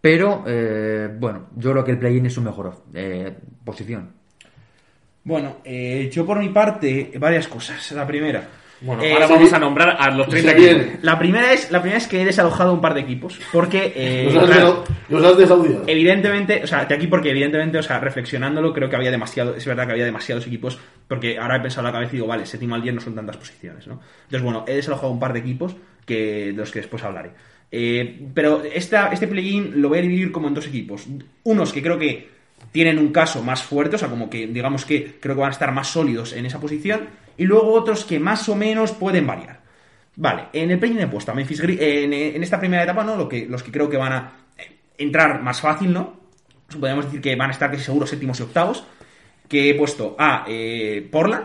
pero 0.00 0.42
eh, 0.46 1.10
bueno, 1.20 1.48
yo 1.54 1.72
creo 1.72 1.84
que 1.84 1.90
el 1.90 1.98
play-in 1.98 2.24
es 2.24 2.32
su 2.32 2.40
mejor 2.40 2.82
eh, 2.94 3.36
posición. 3.62 4.10
Bueno, 5.22 5.58
eh, 5.66 6.08
yo 6.10 6.24
por 6.24 6.38
mi 6.38 6.48
parte, 6.48 7.12
varias 7.18 7.46
cosas. 7.46 7.92
La 7.92 8.06
primera. 8.06 8.48
Bueno, 8.80 9.02
ahora 9.02 9.26
vamos 9.28 9.52
a 9.52 9.58
nombrar 9.58 9.96
a 10.00 10.10
los 10.10 10.28
30 10.28 10.50
Se 10.50 10.56
equipos. 10.56 10.76
viene. 10.84 10.98
La 11.02 11.18
primera 11.18 11.52
es, 11.52 11.70
la 11.70 11.80
primera 11.80 11.98
es 11.98 12.08
que 12.08 12.22
he 12.22 12.24
desalojado 12.24 12.72
un 12.72 12.80
par 12.80 12.94
de 12.94 13.00
equipos. 13.00 13.38
Porque, 13.52 13.92
eh, 13.94 14.34
has 14.36 14.44
claro, 14.44 14.84
los 15.08 15.24
has 15.24 15.36
desahuciado. 15.36 15.84
evidentemente, 15.86 16.62
o 16.62 16.66
sea, 16.66 16.84
de 16.84 16.94
aquí 16.94 17.06
porque 17.06 17.30
evidentemente, 17.30 17.78
o 17.78 17.82
sea, 17.82 17.98
reflexionándolo, 18.00 18.72
creo 18.72 18.88
que 18.88 18.96
había 18.96 19.10
demasiado, 19.10 19.54
es 19.54 19.64
verdad 19.64 19.86
que 19.86 19.92
había 19.92 20.04
demasiados 20.04 20.46
equipos, 20.46 20.78
porque 21.08 21.38
ahora 21.38 21.56
he 21.56 21.60
pensado 21.60 21.86
en 21.86 21.92
la 21.92 21.98
cabeza 21.98 22.12
y 22.12 22.16
digo, 22.16 22.26
vale, 22.26 22.46
séptimo 22.46 22.74
al 22.74 22.82
10 22.82 22.94
no 22.94 23.00
son 23.00 23.14
tantas 23.14 23.36
posiciones, 23.36 23.86
¿no? 23.86 24.00
Entonces, 24.24 24.42
bueno, 24.42 24.64
he 24.66 24.74
desalojado 24.74 25.10
un 25.12 25.20
par 25.20 25.32
de 25.32 25.40
equipos 25.40 25.76
que, 26.04 26.46
de 26.46 26.52
los 26.52 26.70
que 26.70 26.80
después 26.80 27.02
hablaré. 27.04 27.30
Eh, 27.70 28.28
pero 28.34 28.62
esta, 28.62 29.08
este 29.08 29.26
plugin 29.26 29.80
lo 29.80 29.88
voy 29.88 29.98
a 29.98 30.02
dividir 30.02 30.30
como 30.30 30.48
en 30.48 30.54
dos 30.54 30.66
equipos. 30.66 31.06
Unos 31.44 31.72
que 31.72 31.82
creo 31.82 31.98
que 31.98 32.28
tienen 32.70 32.98
un 32.98 33.12
caso 33.12 33.42
más 33.42 33.62
fuerte, 33.62 33.96
o 33.96 33.98
sea, 33.98 34.08
como 34.08 34.28
que 34.28 34.46
digamos 34.46 34.84
que 34.84 35.18
creo 35.18 35.34
que 35.34 35.40
van 35.40 35.50
a 35.50 35.52
estar 35.52 35.72
más 35.72 35.88
sólidos 35.88 36.34
en 36.34 36.46
esa 36.46 36.60
posición, 36.60 37.08
y 37.36 37.44
luego 37.44 37.72
otros 37.72 38.04
que 38.04 38.20
más 38.20 38.48
o 38.48 38.54
menos 38.54 38.92
pueden 38.92 39.26
variar. 39.26 39.62
Vale, 40.14 40.44
en 40.52 40.70
el 40.70 40.78
play-in 40.78 41.00
he 41.00 41.06
puesto 41.08 41.32
a 41.32 41.34
Memphis 41.34 41.60
en, 41.60 42.42
esta 42.42 42.60
primera 42.60 42.82
etapa, 42.82 43.02
¿no? 43.02 43.16
Lo 43.16 43.28
que, 43.28 43.46
los 43.46 43.62
que 43.62 43.72
creo 43.72 43.88
que 43.88 43.96
van 43.96 44.12
a 44.12 44.32
entrar 45.02 45.42
más 45.42 45.60
fácil, 45.60 45.92
¿no? 45.92 46.20
Podríamos 46.70 47.06
decir 47.06 47.20
que 47.20 47.36
van 47.36 47.50
a 47.50 47.52
estar 47.52 47.70
casi 47.70 47.82
seguros 47.84 48.08
séptimos 48.10 48.40
y 48.40 48.44
octavos. 48.44 48.84
Que 49.48 49.70
he 49.70 49.74
puesto 49.74 50.16
a 50.18 50.44
eh, 50.48 51.06
Portland, 51.10 51.44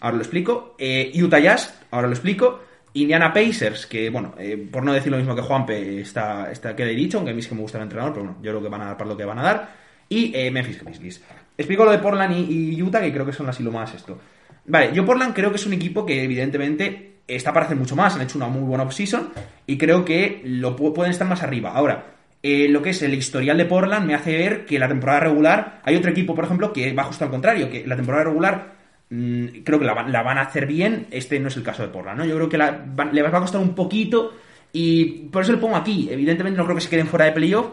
ahora 0.00 0.16
lo 0.16 0.22
explico. 0.22 0.76
eh, 0.78 1.10
Utah 1.20 1.40
Jazz, 1.40 1.82
ahora 1.90 2.06
lo 2.06 2.12
explico. 2.12 2.60
Indiana 2.94 3.32
Pacers, 3.32 3.86
que 3.86 4.10
bueno, 4.10 4.34
eh, 4.38 4.68
por 4.70 4.84
no 4.84 4.92
decir 4.92 5.10
lo 5.10 5.16
mismo 5.18 5.34
que 5.34 5.42
Juanpe, 5.42 6.00
está, 6.00 6.52
está 6.52 6.76
queda 6.76 6.88
dicho, 6.88 7.16
aunque 7.16 7.32
a 7.32 7.34
mí 7.34 7.40
es 7.40 7.48
que 7.48 7.54
me 7.54 7.62
gusta 7.62 7.78
el 7.78 7.84
entrenador, 7.84 8.12
pero 8.12 8.26
bueno, 8.26 8.38
yo 8.42 8.50
creo 8.52 8.62
que 8.62 8.68
van 8.68 8.82
a 8.82 8.84
dar 8.84 8.96
para 8.98 9.10
lo 9.10 9.16
que 9.16 9.24
van 9.24 9.38
a 9.38 9.42
dar. 9.42 9.74
Y 10.08 10.30
eh, 10.36 10.50
Memphis 10.50 10.84
Grizzlies. 10.84 11.22
Explico 11.56 11.84
lo 11.84 11.90
de 11.90 11.98
Portland 11.98 12.36
y, 12.36 12.80
Utah, 12.82 13.00
que 13.00 13.12
creo 13.12 13.24
que 13.24 13.32
son 13.32 13.48
así 13.48 13.62
lo 13.62 13.72
más 13.72 13.94
esto. 13.94 14.18
Vale, 14.66 14.90
yo 14.92 15.04
Portland 15.06 15.34
creo 15.34 15.50
que 15.50 15.56
es 15.56 15.66
un 15.66 15.72
equipo 15.72 16.04
que 16.06 16.22
evidentemente 16.22 17.14
está 17.26 17.52
para 17.52 17.64
hacer 17.66 17.78
mucho 17.78 17.96
más, 17.96 18.14
han 18.14 18.20
hecho 18.22 18.36
una 18.36 18.48
muy 18.48 18.62
buena 18.62 18.84
offseason 18.84 19.32
y 19.66 19.78
creo 19.78 20.04
que 20.04 20.42
lo 20.44 20.76
pu- 20.76 20.92
pueden 20.92 21.12
estar 21.12 21.26
más 21.26 21.42
arriba. 21.42 21.72
Ahora, 21.72 22.04
eh, 22.42 22.68
lo 22.68 22.82
que 22.82 22.90
es 22.90 23.02
el 23.02 23.14
historial 23.14 23.56
de 23.58 23.64
Portland 23.66 24.06
me 24.06 24.14
hace 24.14 24.36
ver 24.36 24.64
que 24.66 24.78
la 24.78 24.88
temporada 24.88 25.20
regular 25.20 25.80
hay 25.84 25.96
otro 25.96 26.10
equipo, 26.10 26.34
por 26.34 26.44
ejemplo, 26.44 26.72
que 26.72 26.92
va 26.92 27.04
justo 27.04 27.24
al 27.24 27.30
contrario, 27.30 27.70
que 27.70 27.86
la 27.86 27.96
temporada 27.96 28.24
regular 28.24 28.72
mm, 29.10 29.46
creo 29.64 29.78
que 29.78 29.84
la, 29.84 29.94
van- 29.94 30.38
a 30.38 30.40
hacer 30.42 30.66
bien, 30.66 31.06
este 31.10 31.38
no 31.38 31.48
es 31.48 31.56
el 31.56 31.62
caso 31.62 31.82
de 31.82 31.88
Portland, 31.88 32.18
¿no? 32.18 32.24
Yo 32.24 32.34
creo 32.36 32.48
que 32.48 32.58
la- 32.58 32.84
le 33.12 33.22
va 33.22 33.28
a 33.28 33.40
costar 33.40 33.60
un 33.60 33.74
poquito 33.74 34.34
y 34.72 35.28
por 35.30 35.42
eso 35.42 35.52
le 35.52 35.58
pongo 35.58 35.76
aquí. 35.76 36.08
Evidentemente 36.10 36.56
no 36.58 36.64
creo 36.64 36.74
que 36.76 36.80
se 36.82 36.88
queden 36.90 37.06
fuera 37.06 37.26
de 37.26 37.32
playoff, 37.32 37.66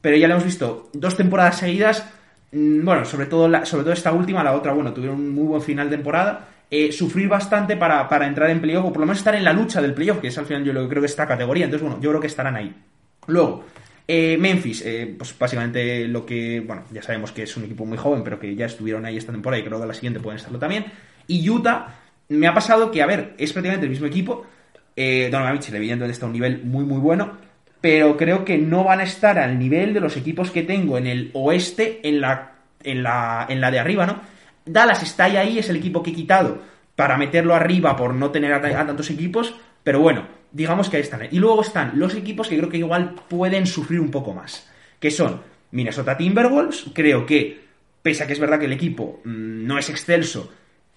pero 0.00 0.16
ya 0.16 0.28
lo 0.28 0.34
hemos 0.34 0.44
visto 0.44 0.90
dos 0.92 1.16
temporadas 1.16 1.58
seguidas. 1.58 2.06
mm, 2.52 2.84
Bueno, 2.84 3.04
sobre 3.04 3.26
todo, 3.26 3.48
sobre 3.64 3.84
todo 3.84 3.92
esta 3.94 4.12
última, 4.12 4.44
la 4.44 4.52
otra, 4.52 4.72
bueno, 4.72 4.92
tuvieron 4.92 5.18
un 5.18 5.30
muy 5.34 5.44
buen 5.46 5.62
final 5.62 5.88
de 5.90 5.96
temporada. 5.96 6.48
eh, 6.74 6.90
sufrir 6.90 7.28
bastante 7.28 7.76
para, 7.76 8.08
para 8.08 8.26
entrar 8.26 8.48
en 8.48 8.58
playoff, 8.60 8.86
o 8.86 8.92
por 8.92 9.00
lo 9.00 9.06
menos 9.06 9.18
estar 9.18 9.34
en 9.34 9.44
la 9.44 9.52
lucha 9.52 9.82
del 9.82 9.92
playoff, 9.92 10.20
que 10.20 10.28
es 10.28 10.38
al 10.38 10.46
final 10.46 10.64
yo 10.64 10.72
lo 10.72 10.82
que 10.82 10.88
creo 10.88 11.02
que 11.02 11.06
es 11.06 11.12
esta 11.12 11.26
categoría. 11.28 11.66
Entonces, 11.66 11.86
bueno, 11.86 12.00
yo 12.02 12.08
creo 12.10 12.20
que 12.22 12.28
estarán 12.28 12.56
ahí. 12.56 12.74
Luego, 13.26 13.64
eh, 14.14 14.36
Memphis, 14.36 14.82
eh, 14.84 15.14
pues 15.16 15.34
básicamente 15.38 16.06
lo 16.06 16.26
que, 16.26 16.60
bueno, 16.60 16.84
ya 16.92 17.02
sabemos 17.02 17.32
que 17.32 17.44
es 17.44 17.56
un 17.56 17.64
equipo 17.64 17.86
muy 17.86 17.96
joven, 17.96 18.22
pero 18.22 18.38
que 18.38 18.54
ya 18.54 18.66
estuvieron 18.66 19.06
ahí 19.06 19.16
esta 19.16 19.32
temporada 19.32 19.58
y 19.58 19.64
creo 19.64 19.80
que 19.80 19.86
la 19.86 19.94
siguiente 19.94 20.20
pueden 20.20 20.36
estarlo 20.36 20.58
también. 20.58 20.84
Y 21.26 21.48
Utah, 21.48 21.94
me 22.28 22.46
ha 22.46 22.52
pasado 22.52 22.90
que, 22.90 23.00
a 23.00 23.06
ver, 23.06 23.32
es 23.38 23.54
prácticamente 23.54 23.86
el 23.86 23.90
mismo 23.90 24.06
equipo. 24.06 24.44
Eh, 24.94 25.30
Donovan 25.32 25.54
Mitchell, 25.54 25.76
evidentemente, 25.76 26.12
está 26.12 26.26
a 26.26 26.28
un 26.28 26.34
nivel 26.34 26.62
muy, 26.62 26.84
muy 26.84 26.98
bueno, 26.98 27.38
pero 27.80 28.18
creo 28.18 28.44
que 28.44 28.58
no 28.58 28.84
van 28.84 29.00
a 29.00 29.04
estar 29.04 29.38
al 29.38 29.58
nivel 29.58 29.94
de 29.94 30.00
los 30.00 30.14
equipos 30.18 30.50
que 30.50 30.62
tengo 30.62 30.98
en 30.98 31.06
el 31.06 31.30
oeste, 31.32 32.06
en 32.06 32.20
la, 32.20 32.52
en 32.84 33.02
la, 33.02 33.46
en 33.48 33.62
la 33.62 33.70
de 33.70 33.78
arriba, 33.78 34.04
¿no? 34.04 34.20
Dallas 34.66 35.02
está 35.02 35.24
ahí, 35.24 35.38
ahí, 35.38 35.58
es 35.58 35.70
el 35.70 35.76
equipo 35.76 36.02
que 36.02 36.10
he 36.10 36.14
quitado 36.14 36.60
para 36.96 37.16
meterlo 37.16 37.54
arriba 37.54 37.96
por 37.96 38.12
no 38.12 38.30
tener 38.30 38.52
a, 38.52 38.58
a 38.58 38.86
tantos 38.86 39.08
equipos, 39.08 39.54
pero 39.82 40.00
bueno, 40.00 40.26
digamos 40.52 40.88
que 40.88 40.96
ahí 40.96 41.02
están. 41.02 41.28
Y 41.30 41.38
luego 41.38 41.62
están 41.62 41.92
los 41.94 42.14
equipos 42.14 42.48
que 42.48 42.56
creo 42.56 42.68
que 42.68 42.78
igual 42.78 43.14
pueden 43.28 43.66
sufrir 43.66 44.00
un 44.00 44.10
poco 44.10 44.32
más, 44.32 44.68
que 45.00 45.10
son 45.10 45.40
Minnesota 45.70 46.16
Timberwolves, 46.16 46.86
creo 46.92 47.24
que, 47.26 47.60
pese 48.02 48.24
a 48.24 48.26
que 48.26 48.34
es 48.34 48.40
verdad 48.40 48.58
que 48.58 48.66
el 48.66 48.72
equipo 48.72 49.20
mm, 49.24 49.66
no 49.66 49.78
es 49.78 49.88
excelso, 49.90 50.52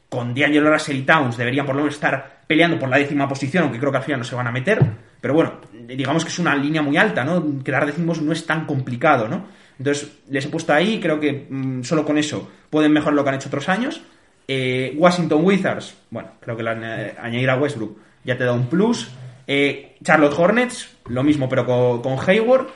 con 0.10 0.34
D'Angelo 0.34 0.72
Russell 0.72 1.04
Towns 1.04 1.38
deberían 1.38 1.66
por 1.66 1.76
lo 1.76 1.82
menos 1.82 1.96
estar 1.96 2.44
peleando 2.48 2.78
por 2.78 2.90
la 2.90 2.98
décima 2.98 3.28
posición, 3.28 3.64
aunque 3.64 3.80
creo 3.80 3.92
que 3.92 3.98
al 3.98 4.04
final 4.04 4.20
no 4.20 4.26
se 4.26 4.36
van 4.36 4.48
a 4.48 4.52
meter. 4.52 4.80
Pero 5.20 5.34
bueno, 5.34 5.60
digamos 5.74 6.24
que 6.24 6.30
es 6.30 6.40
una 6.40 6.56
línea 6.56 6.82
muy 6.82 6.96
alta, 6.98 7.24
¿no? 7.24 7.64
Quedar 7.64 7.86
decimos 7.86 8.22
no 8.22 8.32
es 8.32 8.46
tan 8.46 8.66
complicado, 8.66 9.28
¿no? 9.28 9.48
Entonces, 9.78 10.20
les 10.30 10.46
he 10.46 10.50
puesto 10.50 10.74
ahí, 10.74 11.00
creo 11.00 11.20
que 11.20 11.48
mm, 11.50 11.84
solo 11.84 12.06
con 12.06 12.18
eso 12.18 12.50
pueden 12.70 12.94
mejorar 12.94 13.16
lo 13.16 13.24
que 13.24 13.30
han 13.30 13.36
hecho 13.36 13.50
otros 13.50 13.68
años. 13.68 14.02
Eh, 14.48 14.94
Washington 14.98 15.44
Wizards, 15.44 15.96
bueno, 16.12 16.30
creo 16.40 16.56
que 16.56 16.64
la, 16.64 16.74
eh, 16.74 17.16
añadir 17.20 17.50
a 17.50 17.58
Westbrook 17.58 17.98
ya 18.24 18.38
te 18.38 18.44
da 18.44 18.54
un 18.54 18.68
plus. 18.68 19.10
Eh, 19.48 19.98
Charlotte 20.04 20.34
Hornets, 20.38 20.98
lo 21.08 21.24
mismo, 21.24 21.48
pero 21.50 21.66
con, 21.66 22.02
con 22.02 22.18
Hayward. 22.28 22.68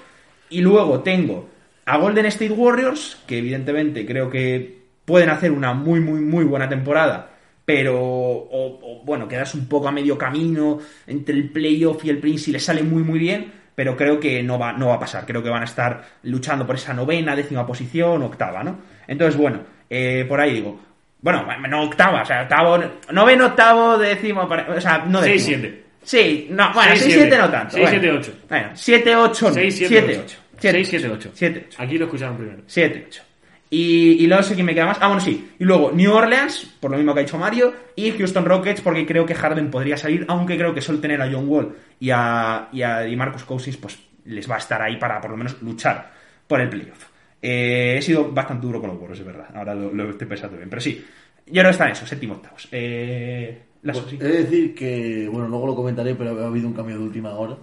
Y 0.49 0.61
luego 0.61 1.01
tengo 1.01 1.49
a 1.85 1.97
Golden 1.97 2.25
State 2.27 2.51
Warriors, 2.51 3.21
que 3.27 3.39
evidentemente 3.39 4.05
creo 4.05 4.29
que 4.29 4.79
pueden 5.05 5.29
hacer 5.29 5.51
una 5.51 5.73
muy, 5.73 5.99
muy, 5.99 6.21
muy 6.21 6.43
buena 6.45 6.69
temporada, 6.69 7.31
pero, 7.65 7.99
o, 7.99 8.79
o, 8.81 9.03
bueno, 9.03 9.27
quedas 9.27 9.53
un 9.55 9.67
poco 9.67 9.87
a 9.87 9.91
medio 9.91 10.17
camino 10.17 10.79
entre 11.07 11.35
el 11.35 11.49
playoff 11.49 12.03
y 12.05 12.09
el 12.09 12.19
play 12.19 12.37
si 12.37 12.51
les 12.51 12.63
sale 12.63 12.83
muy, 12.83 13.03
muy 13.03 13.19
bien, 13.19 13.51
pero 13.75 13.95
creo 13.95 14.19
que 14.19 14.43
no 14.43 14.59
va, 14.59 14.73
no 14.73 14.87
va 14.87 14.95
a 14.95 14.99
pasar. 14.99 15.25
Creo 15.25 15.41
que 15.41 15.49
van 15.49 15.61
a 15.61 15.65
estar 15.65 16.03
luchando 16.23 16.65
por 16.67 16.75
esa 16.75 16.93
novena, 16.93 17.35
décima 17.35 17.65
posición, 17.65 18.21
octava, 18.23 18.63
¿no? 18.63 18.79
Entonces, 19.07 19.39
bueno, 19.39 19.61
eh, 19.89 20.25
por 20.27 20.39
ahí 20.41 20.53
digo, 20.55 20.79
bueno, 21.21 21.45
no 21.67 21.83
octava, 21.83 22.21
o 22.21 22.25
sea, 22.25 22.43
octavo, 22.43 22.77
noveno, 23.11 23.47
octavo, 23.47 23.97
décimo, 23.97 24.41
o 24.43 24.81
sea, 24.81 25.05
no 25.07 25.21
décimo. 25.21 25.63
6-7. 25.63 25.88
Sí, 26.09 26.47
no, 26.49 26.73
bueno, 26.73 26.95
6-7 26.95 27.37
no 27.37 27.51
tanto. 27.51 27.77
6-7-8. 27.77 28.31
Bueno, 28.49 28.69
7-8 28.71 29.05
no. 29.13 29.27
6-7-8. 29.29 30.37
7-8. 30.59 31.31
6-7-8. 31.35 31.75
Aquí 31.77 31.99
lo 31.99 32.05
escucharon 32.05 32.35
primero. 32.35 32.63
7-8. 32.67 33.21
Y, 33.69 34.23
y 34.23 34.25
luego 34.25 34.41
sé 34.41 34.55
quién 34.55 34.65
me 34.65 34.73
queda 34.73 34.87
más. 34.87 34.97
Ah, 35.01 35.05
bueno, 35.05 35.21
sí. 35.21 35.51
Y 35.59 35.63
luego 35.63 35.91
New 35.91 36.11
Orleans, 36.11 36.77
por 36.79 36.89
lo 36.89 36.97
mismo 36.97 37.13
que 37.13 37.19
ha 37.19 37.23
dicho 37.23 37.37
Mario, 37.37 37.75
y 37.95 38.09
Houston 38.09 38.43
Rockets, 38.43 38.81
porque 38.81 39.05
creo 39.05 39.23
que 39.23 39.35
Harden 39.35 39.69
podría 39.69 39.97
salir, 39.97 40.25
aunque 40.27 40.57
creo 40.57 40.73
que 40.73 40.81
solo 40.81 40.97
tener 40.97 41.21
a 41.21 41.31
John 41.31 41.47
Wall 41.47 41.75
y 41.99 42.09
a, 42.09 42.69
y 42.71 42.81
a 42.81 43.07
y 43.07 43.15
Marcus 43.15 43.43
Cousins, 43.43 43.77
pues 43.77 43.99
les 44.25 44.49
va 44.49 44.55
a 44.55 44.57
estar 44.57 44.81
ahí 44.81 44.97
para 44.97 45.21
por 45.21 45.29
lo 45.29 45.37
menos 45.37 45.61
luchar 45.61 46.11
por 46.47 46.59
el 46.59 46.69
playoff. 46.69 47.05
Eh, 47.39 47.97
he 47.99 48.01
sido 48.01 48.31
bastante 48.31 48.65
duro 48.65 48.81
con 48.81 48.89
los 48.89 48.99
Warriors, 48.99 49.19
es 49.19 49.25
verdad. 49.27 49.49
Ahora 49.53 49.75
lo, 49.75 49.93
lo 49.93 50.09
estoy 50.09 50.25
pensando 50.25 50.57
bien. 50.57 50.71
Pero 50.71 50.81
sí, 50.81 51.05
yo 51.45 51.53
creo 51.53 51.65
que 51.65 51.69
están 51.69 51.91
eso, 51.91 52.07
séptimo 52.07 52.33
octavos. 52.33 52.67
Eh, 52.71 53.61
las 53.81 53.99
Pues, 53.99 54.19
de 54.19 54.27
decir 54.27 54.75
que, 54.75 55.29
bueno, 55.31 55.47
luego 55.47 55.67
lo 55.67 55.75
comentaré, 55.75 56.15
pero 56.15 56.39
ha 56.41 56.47
habido 56.47 56.67
un 56.67 56.73
cambio 56.73 56.97
de 56.97 57.03
última 57.03 57.31
hora. 57.31 57.57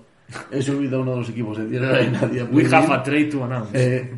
He 0.50 0.62
subido 0.62 0.98
a 0.98 1.02
uno 1.02 1.12
de 1.12 1.16
los 1.18 1.28
equipos 1.28 1.58
de 1.58 1.66
tierra 1.66 2.02
y 2.02 2.10
nadie. 2.10 2.42
We 2.44 2.64
have 2.66 2.92
a 2.92 3.02
trade 3.02 3.26
to 3.26 3.44
announce. 3.44 3.70
Eh, 3.74 4.10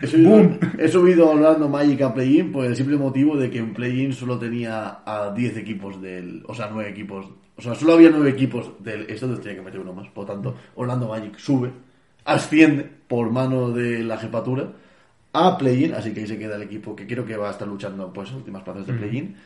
he, 0.00 0.06
subido, 0.06 0.58
he 0.78 0.88
subido 0.88 1.26
a 1.26 1.34
Orlando 1.34 1.68
Magic 1.68 2.00
a 2.02 2.14
play-in 2.14 2.50
por 2.50 2.64
el 2.64 2.74
simple 2.74 2.96
motivo 2.96 3.36
de 3.36 3.50
que 3.50 3.58
en 3.58 3.74
play-in 3.74 4.12
solo 4.12 4.38
tenía 4.38 5.00
a 5.04 5.32
10 5.34 5.56
equipos 5.58 6.00
del. 6.00 6.42
O 6.46 6.54
sea, 6.54 6.70
9 6.72 6.90
equipos. 6.90 7.26
O 7.56 7.62
sea, 7.62 7.74
solo 7.74 7.94
había 7.94 8.10
9 8.10 8.30
equipos 8.30 8.72
del. 8.80 9.02
Esto 9.10 9.28
tenía 9.38 9.56
que 9.56 9.62
meter 9.62 9.80
uno 9.80 9.92
más. 9.92 10.08
Por 10.08 10.26
lo 10.26 10.32
tanto, 10.32 10.54
Orlando 10.76 11.08
Magic 11.08 11.36
sube, 11.36 11.70
asciende 12.24 12.88
por 13.06 13.30
mano 13.30 13.70
de 13.70 14.02
la 14.02 14.16
jefatura 14.16 14.72
a 15.32 15.58
play-in. 15.58 15.92
Así 15.92 16.14
que 16.14 16.20
ahí 16.20 16.26
se 16.26 16.38
queda 16.38 16.56
el 16.56 16.62
equipo 16.62 16.96
que 16.96 17.06
creo 17.06 17.26
que 17.26 17.36
va 17.36 17.48
a 17.48 17.52
estar 17.52 17.68
luchando 17.68 18.10
pues 18.12 18.32
últimas 18.32 18.62
plazas 18.62 18.86
de 18.86 18.94
play-in. 18.94 19.36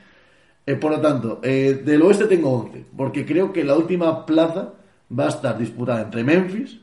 Eh, 0.69 0.77
por 0.77 0.91
lo 0.91 1.01
tanto, 1.01 1.41
eh, 1.43 1.81
del 1.83 2.03
oeste 2.03 2.27
tengo 2.27 2.53
11, 2.53 2.85
porque 2.95 3.25
creo 3.25 3.55
que 3.55 3.65
la 3.65 3.75
última 3.75 4.27
plaza 4.27 4.75
va 5.19 5.25
a 5.25 5.29
estar 5.29 5.57
disputada 5.57 6.03
entre 6.03 6.23
Memphis, 6.23 6.79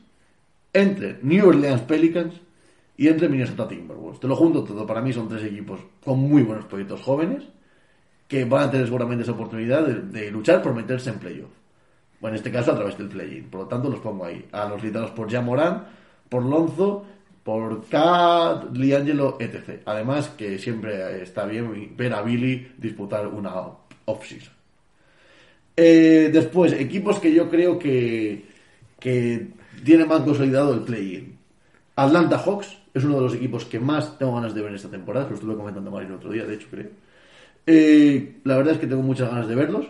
entre 0.72 1.20
New 1.22 1.50
Orleans 1.50 1.82
Pelicans 1.82 2.34
y 2.96 3.06
entre 3.06 3.28
Minnesota 3.28 3.68
Timberwolves. 3.68 4.18
Te 4.18 4.26
lo 4.26 4.34
junto 4.34 4.64
todo, 4.64 4.84
para 4.88 5.00
mí 5.00 5.12
son 5.12 5.28
tres 5.28 5.44
equipos 5.44 5.78
con 6.04 6.18
muy 6.18 6.42
buenos 6.42 6.64
proyectos 6.64 7.00
jóvenes 7.00 7.44
que 8.26 8.44
van 8.44 8.64
a 8.64 8.70
tener 8.72 8.86
seguramente 8.86 9.22
esa 9.22 9.30
oportunidad 9.30 9.86
de, 9.86 10.32
luchar 10.32 10.62
por 10.62 10.74
meterse 10.74 11.10
en 11.10 11.20
playoff. 11.20 11.52
Bueno, 12.20 12.34
en 12.34 12.38
este 12.38 12.50
caso 12.50 12.72
a 12.72 12.74
través 12.74 12.98
del 12.98 13.06
play-in. 13.06 13.44
Por 13.44 13.60
lo 13.60 13.66
tanto, 13.68 13.88
los 13.88 14.00
pongo 14.00 14.24
ahí. 14.24 14.48
A 14.50 14.68
los 14.68 14.82
liderados 14.82 15.12
por 15.12 15.30
Jamoran, 15.30 15.84
por 16.28 16.44
Lonzo, 16.44 17.06
por 17.46 17.86
Kat, 17.86 18.76
Liangelo, 18.76 19.36
etc. 19.38 19.82
Además, 19.84 20.30
que 20.36 20.58
siempre 20.58 21.22
está 21.22 21.46
bien 21.46 21.96
ver 21.96 22.12
a 22.12 22.20
Billy 22.20 22.72
disputar 22.76 23.28
una 23.28 23.52
off-season. 24.04 24.52
Eh, 25.76 26.28
después, 26.32 26.72
equipos 26.72 27.20
que 27.20 27.32
yo 27.32 27.48
creo 27.48 27.78
que, 27.78 28.46
que 28.98 29.46
tienen 29.84 30.08
más 30.08 30.22
consolidado 30.22 30.74
el 30.74 30.80
play-in. 30.80 31.38
Atlanta 31.94 32.36
Hawks 32.36 32.78
es 32.92 33.04
uno 33.04 33.14
de 33.14 33.20
los 33.22 33.34
equipos 33.34 33.64
que 33.64 33.78
más 33.78 34.18
tengo 34.18 34.34
ganas 34.34 34.52
de 34.52 34.62
ver 34.62 34.74
esta 34.74 34.90
temporada. 34.90 35.28
Lo 35.28 35.36
estuve 35.36 35.54
comentando 35.54 35.88
Mario 35.88 36.08
el 36.08 36.14
otro 36.14 36.32
día, 36.32 36.44
de 36.44 36.54
hecho, 36.54 36.66
creo. 36.68 36.88
Eh, 37.64 38.40
la 38.42 38.56
verdad 38.56 38.74
es 38.74 38.80
que 38.80 38.88
tengo 38.88 39.02
muchas 39.02 39.30
ganas 39.30 39.46
de 39.46 39.54
verlos. 39.54 39.86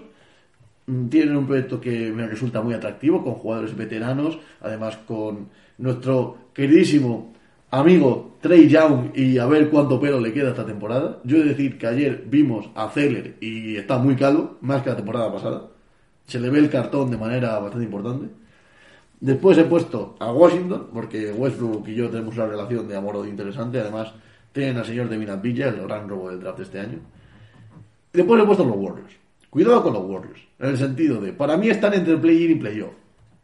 Mm, 0.88 1.08
Tienen 1.08 1.34
un 1.34 1.46
proyecto 1.46 1.80
que 1.80 2.12
me 2.12 2.26
resulta 2.26 2.60
muy 2.60 2.74
atractivo, 2.74 3.24
con 3.24 3.32
jugadores 3.36 3.74
veteranos, 3.74 4.38
además 4.60 4.98
con 5.06 5.48
nuestro 5.78 6.50
queridísimo 6.52 7.35
amigo 7.80 8.36
Trey 8.40 8.68
Young 8.68 9.10
y 9.14 9.38
a 9.38 9.46
ver 9.46 9.68
cuánto 9.70 10.00
pelo 10.00 10.20
le 10.20 10.32
queda 10.32 10.50
esta 10.50 10.64
temporada. 10.64 11.20
Yo 11.24 11.36
he 11.36 11.40
de 11.40 11.50
decir 11.50 11.78
que 11.78 11.86
ayer 11.86 12.24
vimos 12.26 12.70
a 12.74 12.88
Zeller 12.88 13.36
y 13.40 13.76
está 13.76 13.98
muy 13.98 14.16
calvo, 14.16 14.56
más 14.60 14.82
que 14.82 14.90
la 14.90 14.96
temporada 14.96 15.32
pasada. 15.32 15.68
Se 16.26 16.40
le 16.40 16.50
ve 16.50 16.58
el 16.58 16.70
cartón 16.70 17.10
de 17.10 17.16
manera 17.16 17.58
bastante 17.58 17.84
importante. 17.84 18.28
Después 19.20 19.56
he 19.58 19.64
puesto 19.64 20.16
a 20.18 20.32
Washington, 20.32 20.88
porque 20.92 21.32
Westbrook 21.32 21.88
y 21.88 21.94
yo 21.94 22.10
tenemos 22.10 22.34
una 22.34 22.46
relación 22.46 22.86
de 22.88 22.96
amor-odio 22.96 23.30
interesante. 23.30 23.80
Además, 23.80 24.12
tienen 24.52 24.76
al 24.76 24.84
señor 24.84 25.08
de 25.08 25.36
Villa, 25.36 25.68
el 25.68 25.82
gran 25.82 26.08
robo 26.08 26.30
del 26.30 26.40
draft 26.40 26.58
de 26.58 26.64
este 26.64 26.80
año. 26.80 26.98
Después 28.12 28.42
he 28.42 28.46
puesto 28.46 28.64
a 28.64 28.66
los 28.66 28.76
Warriors. 28.76 29.14
Cuidado 29.50 29.82
con 29.82 29.92
los 29.92 30.04
Warriors. 30.04 30.40
En 30.58 30.70
el 30.70 30.78
sentido 30.78 31.20
de, 31.20 31.32
para 31.32 31.56
mí 31.56 31.68
están 31.68 31.94
entre 31.94 32.16
play-in 32.16 32.52
y 32.52 32.54
playoff. 32.56 32.92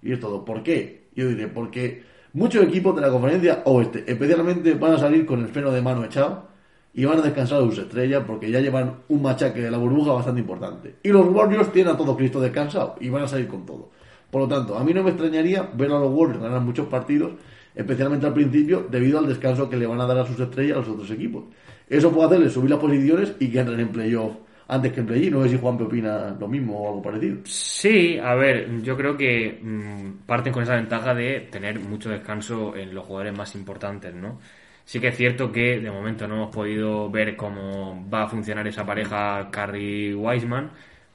Y 0.03 0.13
es 0.13 0.21
todo. 0.21 0.45
¿Por 0.45 0.63
qué? 0.63 1.09
Yo 1.15 1.29
diré, 1.29 1.49
porque 1.49 2.03
muchos 2.33 2.65
equipos 2.65 2.95
de 2.95 3.03
la 3.03 3.11
conferencia 3.11 3.63
oeste, 3.65 4.05
especialmente, 4.07 4.75
van 4.75 4.95
a 4.95 4.99
salir 4.99 5.27
con 5.27 5.41
el 5.41 5.49
freno 5.49 5.71
de 5.71 5.83
mano 5.83 6.05
echado 6.05 6.49
y 6.95 7.05
van 7.05 7.19
a 7.19 7.23
descansar 7.23 7.59
a 7.59 7.65
sus 7.65 7.79
estrellas 7.79 8.25
porque 8.27 8.51
ya 8.51 8.61
llevan 8.61 8.97
un 9.09 9.23
machaque 9.23 9.61
de 9.61 9.71
la 9.71 9.79
burbuja 9.79 10.13
bastante 10.13 10.41
importante. 10.41 10.97
Y 11.03 11.09
los 11.09 11.27
Warriors 11.27 11.73
tienen 11.73 11.95
a 11.95 11.97
todo 11.97 12.17
Cristo 12.17 12.41
descansado 12.41 12.97
y 13.01 13.09
van 13.09 13.23
a 13.23 13.29
salir 13.29 13.49
con 13.49 13.65
todo. 13.65 13.91
Por 14.31 14.43
lo 14.43 14.49
tanto, 14.49 14.77
a 14.77 14.85
mí 14.85 14.95
no 14.95 15.03
me 15.03 15.11
extrañaría 15.11 15.71
ver 15.75 15.91
a 15.91 15.99
los 15.99 16.13
Warriors 16.13 16.43
ganar 16.43 16.61
muchos 16.61 16.87
partidos, 16.89 17.33
especialmente 17.75 18.27
al 18.27 18.35
principio, 18.35 18.87
debido 18.91 19.19
al 19.19 19.27
descanso 19.27 19.69
que 19.69 19.77
le 19.77 19.87
van 19.87 20.01
a 20.01 20.07
dar 20.07 20.19
a 20.19 20.27
sus 20.27 20.39
estrellas 20.41 20.77
a 20.77 20.81
los 20.81 20.89
otros 20.89 21.11
equipos. 21.11 21.45
Eso 21.89 22.11
puede 22.11 22.27
hacerles 22.27 22.53
subir 22.53 22.71
las 22.71 22.79
posiciones 22.79 23.35
y 23.39 23.57
entren 23.57 23.81
en 23.81 23.89
playoff 23.89 24.33
antes 24.73 24.93
que 24.93 25.01
en 25.01 25.07
play-in. 25.07 25.33
No 25.33 25.43
sé 25.43 25.51
si 25.51 25.59
Juan 25.59 25.81
opina 25.81 26.35
lo 26.39 26.49
mismo 26.49 26.79
o 26.79 26.89
algo 26.89 27.03
parecido. 27.03 27.39
Sí, 27.45 28.19
a 28.19 28.35
ver, 28.35 28.81
yo 28.83 28.97
creo 28.97 29.17
que 29.17 29.59
mm, 29.63 30.27
parten 30.27 30.53
con 30.53 30.63
esa 30.63 30.77
ventaja 30.77 31.15
de 31.15 31.41
tener 31.51 31.79
mucho 31.81 32.09
descanso 32.11 32.75
en 32.75 32.95
los 32.95 33.05
jugadores 33.05 33.37
más 33.37 33.55
importantes, 33.55 34.15
¿no? 34.15 34.41
Sí 34.85 34.99
que 34.99 35.09
es 35.09 35.17
cierto 35.17 35.53
que 35.53 35.79
de 35.79 35.91
momento 35.91 36.27
no 36.27 36.37
hemos 36.37 36.55
podido 36.55 37.11
ver 37.11 37.37
cómo 37.37 38.09
va 38.13 38.25
a 38.25 38.29
funcionar 38.29 38.67
esa 38.67 38.85
pareja 38.85 39.49
Curry-Wiseman, 39.51 40.71